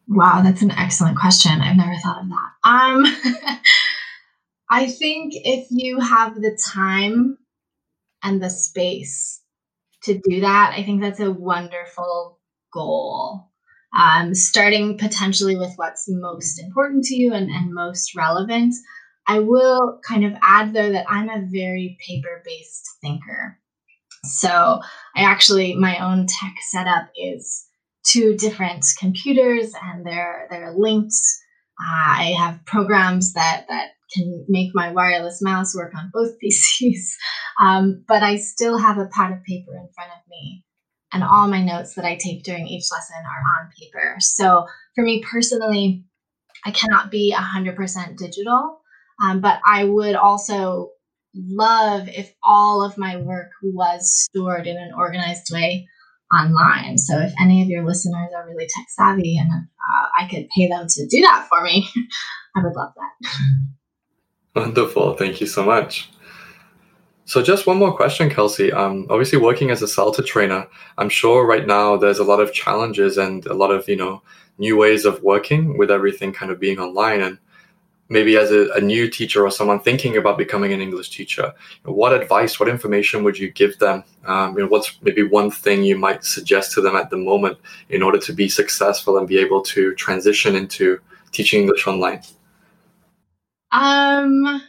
Wow, 0.08 0.41
that's 0.43 0.62
an 0.62 0.71
excellent 0.71 1.17
question. 1.17 1.62
I've 1.62 1.77
never 1.77 1.95
thought 1.97 2.23
of 2.23 2.29
that. 2.29 2.51
Um, 2.63 3.05
I 4.69 4.88
think 4.88 5.34
if 5.36 5.67
you 5.69 5.99
have 5.99 6.36
the 6.36 6.58
time 6.73 7.38
and 8.23 8.41
the 8.41 8.49
space 8.49 9.41
to 10.03 10.19
do 10.23 10.41
that, 10.41 10.73
I 10.75 10.84
think 10.84 11.01
that's 11.01 11.19
a 11.19 11.32
wonderful 11.32 12.39
goal 12.73 13.48
um, 13.97 14.36
starting 14.36 14.97
potentially 14.97 15.56
with 15.56 15.73
what's 15.75 16.06
most 16.08 16.60
important 16.60 17.06
to 17.06 17.15
you 17.15 17.34
and, 17.34 17.49
and 17.49 17.73
most 17.73 18.15
relevant. 18.15 18.73
I 19.28 19.39
will 19.39 19.99
kind 20.08 20.25
of 20.25 20.34
add 20.41 20.73
though 20.73 20.91
that 20.91 21.06
I'm 21.08 21.30
a 21.30 21.45
very 21.45 21.97
paper 22.06 22.41
based 22.45 22.88
thinker. 23.02 23.60
So 24.23 24.82
I 25.15 25.21
actually, 25.21 25.75
my 25.75 25.97
own 25.99 26.28
tech 26.28 26.56
setup 26.71 27.10
is 27.15 27.65
two 28.06 28.36
different 28.38 28.86
computers 28.99 29.72
and 29.82 30.05
they're, 30.05 30.47
they're 30.49 30.74
linked. 30.76 31.13
Uh, 31.80 32.20
I 32.20 32.36
have 32.38 32.66
programs 32.66 33.34
that, 33.34 33.66
that 33.70 33.91
can 34.13 34.45
make 34.49 34.72
my 34.74 34.91
wireless 34.91 35.41
mouse 35.41 35.76
work 35.76 35.93
on 35.95 36.11
both 36.13 36.34
PCs, 36.43 37.11
um, 37.61 38.03
but 38.07 38.24
I 38.24 38.38
still 38.38 38.78
have 38.78 38.97
a 38.97 39.09
pad 39.13 39.32
of 39.32 39.43
paper 39.43 39.76
in 39.76 39.88
front 39.95 40.11
of 40.11 40.28
me 40.30 40.63
and 41.12 41.24
all 41.24 41.47
my 41.47 41.64
notes 41.64 41.95
that 41.95 42.05
I 42.05 42.16
take 42.16 42.43
during 42.43 42.68
each 42.68 42.86
lesson 42.91 43.18
are 43.26 43.64
on 43.64 43.72
paper. 43.80 44.16
So 44.20 44.68
for 44.95 45.03
me 45.03 45.24
personally, 45.24 46.03
I 46.66 46.72
cannot 46.72 47.10
be 47.10 47.34
100% 47.36 48.18
digital, 48.18 48.82
um, 49.24 49.41
but 49.41 49.60
I 49.66 49.86
would 49.86 50.16
also 50.16 50.91
love 51.36 52.07
if 52.10 52.34
all 52.43 52.84
of 52.84 52.97
my 52.97 53.18
work 53.18 53.51
was 53.64 54.14
stored 54.14 54.68
in 54.68 54.78
an 54.78 54.91
organized 54.95 55.51
way 55.51 55.88
online. 56.36 56.97
So 56.97 57.18
if 57.20 57.34
any 57.41 57.62
of 57.62 57.70
your 57.70 57.86
listeners 57.86 58.30
are 58.36 58.47
really 58.47 58.68
tech 58.68 58.86
savvy 58.89 59.38
and 59.38 59.49
uh, 59.51 60.07
I 60.18 60.28
could 60.28 60.47
pay 60.55 60.68
them 60.68 60.86
to 60.88 61.07
do 61.07 61.22
that 61.22 61.47
for 61.49 61.64
me, 61.64 61.88
I 62.55 62.64
would 62.64 62.76
love 62.76 62.93
that. 62.95 63.30
Wonderful. 64.55 65.16
Thank 65.16 65.41
you 65.41 65.47
so 65.47 65.64
much. 65.64 66.10
So 67.30 67.43
just 67.43 67.67
one 67.67 67.77
more 67.77 67.95
question, 67.95 68.27
Kelsey. 68.27 68.71
Um, 68.71 69.05
obviously 69.07 69.38
working 69.38 69.69
as 69.69 69.84
a 69.84 69.86
CELTA 69.86 70.25
trainer, 70.25 70.67
I'm 70.97 71.09
sure 71.09 71.45
right 71.45 71.67
now 71.67 71.95
there's 71.95 72.17
a 72.17 72.23
lot 72.23 72.39
of 72.39 72.53
challenges 72.53 73.19
and 73.19 73.45
a 73.45 73.53
lot 73.53 73.69
of, 73.69 73.88
you 73.88 73.97
know, 73.97 74.23
new 74.57 74.75
ways 74.75 75.05
of 75.05 75.21
working 75.21 75.77
with 75.77 75.91
everything 75.91 76.34
kind 76.34 76.51
of 76.51 76.59
being 76.59 76.80
online. 76.80 77.21
And 77.21 77.38
maybe 78.09 78.36
as 78.36 78.49
a, 78.49 78.71
a 78.71 78.82
new 78.82 79.07
teacher 79.07 79.45
or 79.45 79.51
someone 79.51 79.80
thinking 79.80 80.17
about 80.17 80.39
becoming 80.39 80.73
an 80.73 80.82
English 80.82 81.11
teacher, 81.11 81.53
what 81.84 82.19
advice, 82.19 82.59
what 82.59 82.67
information 82.67 83.23
would 83.23 83.38
you 83.38 83.51
give 83.51 83.77
them? 83.77 84.03
Um, 84.25 84.55
you 84.57 84.63
know, 84.63 84.67
what's 84.67 84.99
maybe 85.03 85.21
one 85.21 85.51
thing 85.51 85.84
you 85.84 85.99
might 85.99 86.23
suggest 86.23 86.71
to 86.73 86.82
them 86.82 86.95
at 86.95 87.11
the 87.11 87.17
moment 87.17 87.59
in 87.89 88.01
order 88.01 88.17
to 88.17 88.34
be 88.34 88.49
successful 88.49 89.19
and 89.19 89.27
be 89.27 89.38
able 89.38 89.61
to 89.65 89.93
transition 89.93 90.55
into 90.55 90.99
teaching 91.32 91.61
English 91.61 91.86
online? 91.86 92.23
Um, 93.71 94.63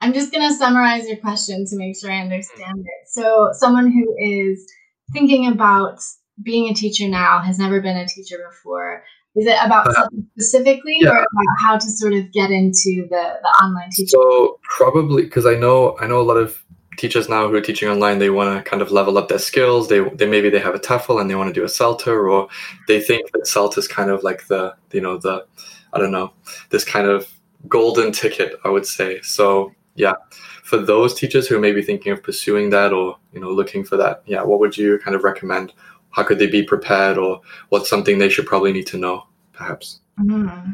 I'm 0.00 0.12
just 0.12 0.32
going 0.32 0.46
to 0.48 0.54
summarize 0.54 1.08
your 1.08 1.16
question 1.16 1.64
to 1.66 1.76
make 1.76 1.98
sure 1.98 2.12
I 2.12 2.20
understand 2.20 2.80
it. 2.80 3.08
So, 3.08 3.50
someone 3.52 3.90
who 3.90 4.14
is 4.18 4.70
thinking 5.12 5.46
about 5.46 6.00
being 6.42 6.70
a 6.70 6.74
teacher 6.74 7.08
now 7.08 7.40
has 7.40 7.58
never 7.58 7.80
been 7.80 7.96
a 7.96 8.06
teacher 8.06 8.36
before. 8.50 9.04
Is 9.34 9.46
it 9.46 9.56
about 9.62 9.88
uh, 9.88 9.92
something 9.92 10.26
specifically, 10.38 10.98
yeah. 11.00 11.10
or 11.10 11.18
about 11.18 11.56
how 11.58 11.78
to 11.78 11.86
sort 11.86 12.14
of 12.14 12.32
get 12.32 12.50
into 12.50 13.06
the, 13.10 13.38
the 13.42 13.48
online 13.62 13.90
teaching? 13.90 14.08
So 14.08 14.58
probably 14.62 15.24
because 15.24 15.44
I 15.44 15.54
know 15.54 15.96
I 16.00 16.06
know 16.06 16.20
a 16.20 16.22
lot 16.22 16.38
of 16.38 16.62
teachers 16.96 17.28
now 17.28 17.46
who 17.46 17.54
are 17.54 17.60
teaching 17.60 17.88
online. 17.88 18.18
They 18.18 18.30
want 18.30 18.56
to 18.56 18.68
kind 18.68 18.80
of 18.80 18.90
level 18.90 19.18
up 19.18 19.28
their 19.28 19.38
skills. 19.38 19.88
They 19.88 20.00
they 20.00 20.26
maybe 20.26 20.48
they 20.48 20.58
have 20.58 20.74
a 20.74 20.78
TEFL 20.78 21.20
and 21.20 21.28
they 21.28 21.34
want 21.34 21.48
to 21.48 21.52
do 21.52 21.64
a 21.64 21.68
CELTA, 21.68 22.08
or 22.08 22.48
they 22.88 23.00
think 23.00 23.30
that 23.32 23.42
CELTA 23.42 23.78
is 23.78 23.88
kind 23.88 24.10
of 24.10 24.22
like 24.22 24.46
the 24.46 24.74
you 24.92 25.02
know 25.02 25.18
the 25.18 25.46
I 25.92 25.98
don't 25.98 26.12
know 26.12 26.32
this 26.70 26.84
kind 26.84 27.06
of 27.06 27.30
golden 27.68 28.12
ticket. 28.12 28.54
I 28.64 28.70
would 28.70 28.86
say 28.86 29.20
so 29.22 29.72
yeah. 29.96 30.14
For 30.62 30.78
those 30.78 31.14
teachers 31.14 31.48
who 31.48 31.58
may 31.58 31.72
be 31.72 31.82
thinking 31.82 32.12
of 32.12 32.22
pursuing 32.22 32.70
that 32.70 32.92
or 32.92 33.18
you 33.32 33.40
know 33.40 33.50
looking 33.50 33.84
for 33.84 33.96
that 33.96 34.22
yeah 34.26 34.42
what 34.42 34.60
would 34.60 34.76
you 34.76 34.98
kind 34.98 35.14
of 35.14 35.24
recommend? 35.24 35.72
How 36.10 36.22
could 36.22 36.38
they 36.38 36.46
be 36.46 36.62
prepared 36.62 37.18
or 37.18 37.40
what's 37.68 37.90
something 37.90 38.18
they 38.18 38.28
should 38.28 38.46
probably 38.46 38.72
need 38.72 38.86
to 38.88 38.98
know 38.98 39.26
perhaps? 39.52 40.00
Mm-hmm. 40.18 40.72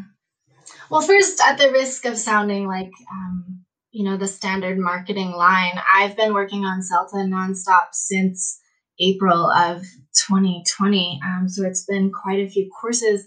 well 0.88 1.02
first 1.02 1.40
at 1.40 1.58
the 1.58 1.72
risk 1.72 2.04
of 2.04 2.16
sounding 2.16 2.68
like 2.68 2.92
um, 3.10 3.64
you 3.90 4.04
know 4.04 4.16
the 4.16 4.28
standard 4.28 4.78
marketing 4.78 5.32
line 5.32 5.80
i've 5.92 6.16
been 6.16 6.32
working 6.32 6.64
on 6.64 6.80
celta 6.80 7.26
nonstop 7.26 7.88
since 7.90 8.60
april 9.00 9.50
of 9.50 9.82
2020 10.28 11.20
um, 11.24 11.48
so 11.48 11.64
it's 11.64 11.84
been 11.84 12.12
quite 12.12 12.38
a 12.38 12.48
few 12.48 12.70
courses. 12.80 13.24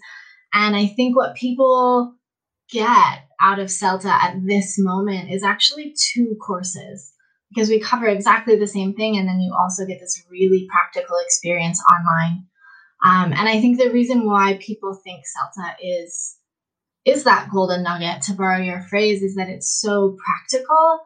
And 0.54 0.74
i 0.74 0.86
think 0.86 1.14
what 1.14 1.36
people 1.36 2.14
get 2.70 3.22
out 3.40 3.58
of 3.58 3.68
CELTA 3.68 4.08
at 4.08 4.36
this 4.44 4.76
moment 4.78 5.30
is 5.30 5.42
actually 5.42 5.94
two 6.12 6.36
courses 6.44 7.12
because 7.54 7.68
we 7.68 7.80
cover 7.80 8.06
exactly 8.06 8.56
the 8.56 8.66
same 8.66 8.94
thing 8.94 9.16
and 9.16 9.28
then 9.28 9.40
you 9.40 9.54
also 9.58 9.86
get 9.86 10.00
this 10.00 10.22
really 10.30 10.66
practical 10.70 11.16
experience 11.24 11.80
online. 11.92 12.46
Um, 13.04 13.32
and 13.32 13.48
I 13.48 13.60
think 13.60 13.78
the 13.78 13.90
reason 13.90 14.26
why 14.26 14.58
people 14.60 14.94
think 14.94 15.24
CELTA 15.24 15.74
is 15.82 16.36
is 17.04 17.22
that 17.22 17.48
golden 17.52 17.84
nugget, 17.84 18.20
to 18.22 18.34
borrow 18.34 18.58
your 18.58 18.80
phrase, 18.80 19.22
is 19.22 19.36
that 19.36 19.48
it's 19.48 19.80
so 19.80 20.16
practical 20.26 20.98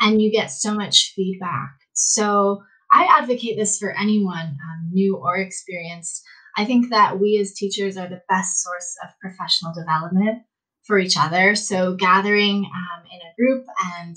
and 0.00 0.22
you 0.22 0.32
get 0.32 0.46
so 0.46 0.72
much 0.72 1.12
feedback. 1.14 1.74
So 1.92 2.62
I 2.90 3.18
advocate 3.20 3.58
this 3.58 3.78
for 3.78 3.92
anyone, 3.92 4.46
um, 4.46 4.90
new 4.90 5.16
or 5.16 5.36
experienced. 5.36 6.22
I 6.56 6.64
think 6.64 6.88
that 6.88 7.20
we 7.20 7.38
as 7.38 7.52
teachers 7.52 7.98
are 7.98 8.08
the 8.08 8.22
best 8.30 8.62
source 8.62 8.96
of 9.04 9.10
professional 9.20 9.74
development 9.74 10.42
for 10.84 10.98
each 10.98 11.16
other. 11.18 11.54
So, 11.54 11.94
gathering 11.94 12.64
um, 12.64 13.04
in 13.12 13.20
a 13.20 13.34
group 13.36 13.66
and 13.96 14.16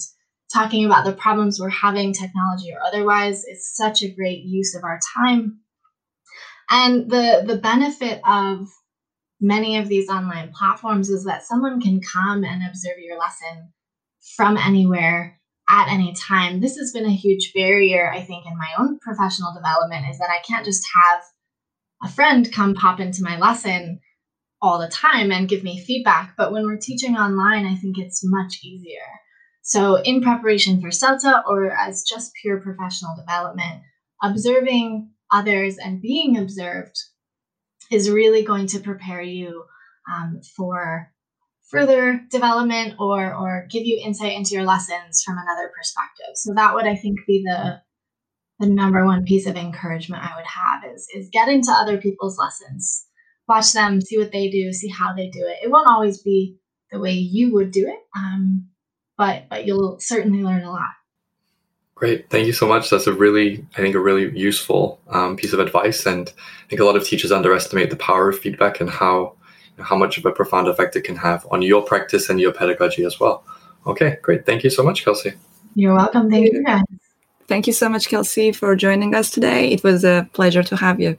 talking 0.54 0.86
about 0.86 1.06
the 1.06 1.14
problems 1.14 1.60
we're 1.60 1.70
having, 1.70 2.14
technology 2.14 2.72
or 2.72 2.80
otherwise, 2.86 3.44
is 3.44 3.76
such 3.76 4.02
a 4.02 4.12
great 4.12 4.44
use 4.44 4.76
of 4.76 4.84
our 4.84 5.00
time. 5.16 5.60
And 6.70 7.10
the, 7.10 7.44
the 7.46 7.58
benefit 7.58 8.22
of 8.28 8.68
many 9.40 9.78
of 9.78 9.88
these 9.88 10.10
online 10.10 10.52
platforms 10.52 11.10
is 11.10 11.26
that 11.26 11.46
someone 11.46 11.82
can 11.82 12.02
come 12.02 12.44
and 12.44 12.64
observe 12.66 12.98
your 13.00 13.18
lesson 13.20 13.72
from 14.36 14.58
anywhere 14.58 15.40
at 15.70 15.92
any 15.92 16.14
time. 16.14 16.60
This 16.60 16.78
has 16.78 16.92
been 16.92 17.06
a 17.06 17.16
huge 17.16 17.52
barrier, 17.54 18.12
I 18.12 18.22
think, 18.22 18.46
in 18.46 18.58
my 18.58 18.70
own 18.80 19.00
professional 19.00 19.54
development 19.54 20.06
is 20.10 20.18
that 20.20 20.30
I 20.30 20.42
can't 20.48 20.66
just 20.66 20.86
have 20.96 21.22
a 22.04 22.14
friend 22.14 22.52
come 22.52 22.74
pop 22.74 23.00
into 23.00 23.24
my 23.24 23.38
lesson 23.38 24.00
all 24.62 24.80
the 24.80 24.88
time 24.88 25.32
and 25.32 25.50
give 25.50 25.64
me 25.64 25.80
feedback. 25.80 26.36
But 26.38 26.52
when 26.52 26.64
we're 26.64 26.78
teaching 26.78 27.16
online, 27.16 27.66
I 27.66 27.76
think 27.76 27.98
it's 27.98 28.22
much 28.24 28.60
easier. 28.64 29.06
So, 29.62 29.96
in 29.96 30.22
preparation 30.22 30.80
for 30.80 30.90
CELTA 30.90 31.44
or 31.48 31.72
as 31.72 32.04
just 32.04 32.34
pure 32.42 32.62
professional 32.62 33.16
development, 33.16 33.82
observing 34.22 35.10
others 35.32 35.78
and 35.78 36.02
being 36.02 36.38
observed 36.38 36.96
is 37.92 38.10
really 38.10 38.44
going 38.44 38.68
to 38.68 38.80
prepare 38.80 39.22
you 39.22 39.64
um, 40.12 40.42
for 40.56 41.12
further 41.70 42.22
development 42.30 42.96
or 43.00 43.34
or 43.34 43.68
give 43.70 43.86
you 43.86 44.00
insight 44.04 44.34
into 44.34 44.52
your 44.52 44.64
lessons 44.64 45.24
from 45.24 45.38
another 45.38 45.72
perspective. 45.76 46.36
So 46.36 46.54
that 46.54 46.74
would 46.74 46.86
I 46.86 46.96
think 46.96 47.20
be 47.26 47.44
the 47.44 47.82
the 48.60 48.68
number 48.68 49.06
one 49.06 49.26
piece 49.26 49.48
of 49.48 49.56
encouragement 49.56 50.24
I 50.24 50.36
would 50.36 50.46
have 50.46 50.94
is 50.94 51.08
is 51.14 51.30
get 51.32 51.50
into 51.50 51.72
other 51.72 51.98
people's 51.98 52.38
lessons 52.38 53.05
watch 53.48 53.74
them, 53.74 54.02
see 54.02 54.18
what 54.18 54.32
they 54.32 54.50
do, 54.50 54.74
see 54.74 54.88
how 54.88 55.14
they 55.14 55.30
do 55.30 55.46
it. 55.46 55.58
It 55.64 55.72
won't 55.72 55.88
always 55.88 56.22
be 56.22 56.58
the 56.92 57.00
way 57.00 57.14
you 57.14 57.54
would 57.54 57.72
do 57.72 57.88
it, 57.88 58.00
um, 58.16 58.68
but 59.18 59.44
but 59.50 59.66
you'll 59.66 60.00
certainly 60.00 60.44
learn 60.44 60.64
a 60.64 60.72
lot. 60.72 60.90
Great, 61.96 62.30
thank 62.30 62.46
you 62.46 62.54
so 62.54 62.68
much. 62.68 62.90
That's 62.90 63.08
a 63.08 63.14
really, 63.14 63.66
I 63.78 63.82
think, 63.82 63.96
a 63.96 64.00
really 64.00 64.38
useful 64.38 65.00
um, 65.10 65.38
piece 65.38 65.54
of 65.54 65.60
advice, 65.60 66.06
and 66.06 66.32
I 66.38 66.70
think 66.70 66.82
a 66.82 66.86
lot 66.86 66.98
of 66.98 67.06
teachers 67.06 67.32
underestimate 67.32 67.90
the 67.90 67.96
power 67.96 68.30
of 68.30 68.40
feedback 68.40 68.82
and 68.82 68.90
how 68.90 69.36
how 69.80 69.98
much 69.98 70.18
of 70.18 70.26
a 70.26 70.32
profound 70.32 70.68
effect 70.68 70.96
it 70.96 71.02
can 71.02 71.18
have 71.18 71.46
on 71.52 71.62
your 71.62 71.82
practice 71.82 72.30
and 72.30 72.40
your 72.40 72.54
pedagogy 72.54 73.04
as 73.04 73.20
well. 73.20 73.44
Okay, 73.86 74.18
great. 74.22 74.46
Thank 74.46 74.64
you 74.64 74.70
so 74.70 74.84
much, 74.84 75.04
Kelsey. 75.04 75.34
You're 75.76 75.96
welcome. 75.96 76.30
Thank 76.30 76.54
you. 76.54 76.64
Thank 77.48 77.68
you 77.68 77.74
so 77.74 77.90
much, 77.90 78.08
Kelsey, 78.10 78.52
for 78.52 78.76
joining 78.76 79.14
us 79.14 79.30
today. 79.30 79.68
It 79.68 79.84
was 79.84 80.04
a 80.04 80.28
pleasure 80.34 80.64
to 80.64 80.76
have 80.78 81.00
you. 81.00 81.18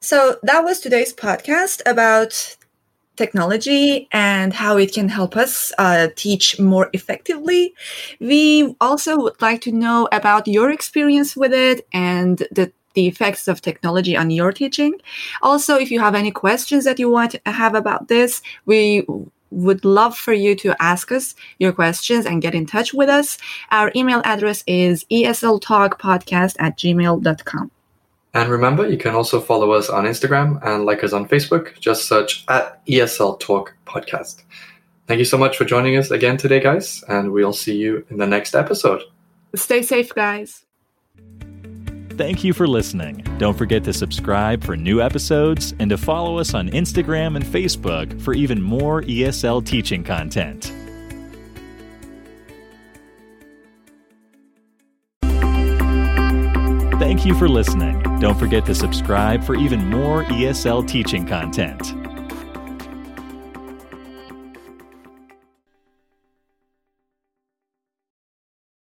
So 0.00 0.36
that 0.42 0.62
was 0.64 0.80
today's 0.80 1.14
podcast 1.14 1.82
about 1.86 2.56
technology 3.16 4.08
and 4.12 4.52
how 4.52 4.76
it 4.76 4.92
can 4.92 5.08
help 5.08 5.36
us 5.36 5.72
uh, 5.78 6.08
teach 6.16 6.60
more 6.60 6.90
effectively. 6.92 7.74
We 8.20 8.76
also 8.80 9.16
would 9.18 9.40
like 9.40 9.62
to 9.62 9.72
know 9.72 10.08
about 10.12 10.46
your 10.46 10.70
experience 10.70 11.36
with 11.36 11.52
it 11.52 11.86
and 11.92 12.38
the 12.50 12.72
the 12.94 13.06
effects 13.06 13.46
of 13.46 13.60
technology 13.60 14.16
on 14.16 14.30
your 14.30 14.52
teaching. 14.52 14.94
Also, 15.42 15.76
if 15.76 15.90
you 15.90 16.00
have 16.00 16.14
any 16.14 16.30
questions 16.30 16.84
that 16.86 16.98
you 16.98 17.10
want 17.10 17.32
to 17.32 17.40
have 17.44 17.74
about 17.74 18.08
this, 18.08 18.40
we 18.64 19.06
would 19.50 19.84
love 19.84 20.16
for 20.16 20.32
you 20.32 20.56
to 20.56 20.74
ask 20.82 21.12
us 21.12 21.34
your 21.58 21.72
questions 21.72 22.24
and 22.24 22.40
get 22.40 22.54
in 22.54 22.64
touch 22.64 22.94
with 22.94 23.10
us. 23.10 23.36
Our 23.70 23.92
email 23.94 24.22
address 24.24 24.64
is 24.66 25.04
esltalkpodcast 25.10 26.56
at 26.58 26.78
gmail.com. 26.78 27.70
And 28.36 28.50
remember, 28.50 28.86
you 28.86 28.98
can 28.98 29.14
also 29.14 29.40
follow 29.40 29.72
us 29.72 29.88
on 29.88 30.04
Instagram 30.04 30.62
and 30.62 30.84
like 30.84 31.02
us 31.02 31.14
on 31.14 31.26
Facebook. 31.26 31.78
Just 31.80 32.06
search 32.06 32.44
at 32.48 32.84
ESL 32.84 33.40
Talk 33.40 33.74
Podcast. 33.86 34.42
Thank 35.06 35.20
you 35.20 35.24
so 35.24 35.38
much 35.38 35.56
for 35.56 35.64
joining 35.64 35.96
us 35.96 36.10
again 36.10 36.36
today, 36.36 36.60
guys, 36.60 37.02
and 37.08 37.32
we'll 37.32 37.54
see 37.54 37.76
you 37.76 38.04
in 38.10 38.18
the 38.18 38.26
next 38.26 38.54
episode. 38.54 39.00
Stay 39.54 39.80
safe, 39.80 40.14
guys. 40.14 40.66
Thank 42.10 42.44
you 42.44 42.52
for 42.52 42.66
listening. 42.66 43.24
Don't 43.38 43.56
forget 43.56 43.82
to 43.84 43.94
subscribe 43.94 44.62
for 44.62 44.76
new 44.76 45.00
episodes 45.00 45.72
and 45.78 45.88
to 45.88 45.96
follow 45.96 46.36
us 46.36 46.52
on 46.52 46.68
Instagram 46.68 47.36
and 47.36 47.44
Facebook 47.44 48.20
for 48.20 48.34
even 48.34 48.60
more 48.60 49.00
ESL 49.00 49.64
teaching 49.64 50.04
content. 50.04 50.70
Thank 57.06 57.24
you 57.24 57.36
for 57.36 57.48
listening. 57.48 58.02
Don't 58.18 58.36
forget 58.36 58.66
to 58.66 58.74
subscribe 58.74 59.44
for 59.44 59.54
even 59.54 59.88
more 59.88 60.24
ESL 60.24 60.88
teaching 60.88 61.24
content. 61.24 62.05